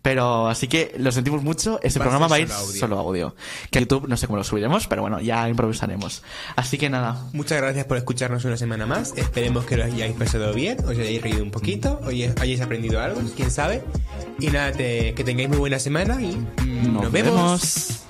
Pero 0.01 0.47
así 0.47 0.67
que 0.67 0.93
lo 0.97 1.11
sentimos 1.11 1.43
mucho. 1.43 1.79
Ese 1.83 1.99
Va 1.99 2.05
programa 2.05 2.27
va 2.27 2.37
a 2.37 2.39
ir 2.39 2.47
solo 2.49 2.59
audio. 2.65 2.79
solo 2.79 2.99
audio. 2.99 3.35
Que 3.69 3.79
YouTube 3.81 4.07
no 4.07 4.17
sé 4.17 4.25
cómo 4.27 4.37
lo 4.37 4.43
subiremos, 4.43 4.87
pero 4.87 5.01
bueno, 5.03 5.19
ya 5.21 5.47
improvisaremos. 5.47 6.23
Así 6.55 6.77
que 6.77 6.89
nada. 6.89 7.23
Muchas 7.33 7.59
gracias 7.61 7.85
por 7.85 7.97
escucharnos 7.97 8.43
una 8.45 8.57
semana 8.57 8.85
más. 8.87 9.13
Esperemos 9.15 9.65
que 9.65 9.77
lo 9.77 9.83
hayáis 9.83 10.15
pasado 10.15 10.53
bien, 10.53 10.79
os 10.83 10.91
hayáis 10.91 11.21
reído 11.21 11.43
un 11.43 11.51
poquito, 11.51 11.99
os 12.03 12.07
hayáis 12.09 12.61
aprendido 12.61 12.99
algo, 12.99 13.21
quién 13.35 13.51
sabe. 13.51 13.83
Y 14.39 14.47
nada, 14.47 14.71
te- 14.71 15.13
que 15.13 15.23
tengáis 15.23 15.49
muy 15.49 15.57
buena 15.59 15.77
semana 15.77 16.19
y 16.21 16.35
mm, 16.35 16.93
Nos, 16.93 17.11
vemos. 17.11 18.00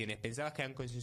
Colaboraciones. 0.00 0.16
¿Pensabas 0.18 0.52
que 0.52 0.62
eran 0.62 0.74
con 0.74 0.88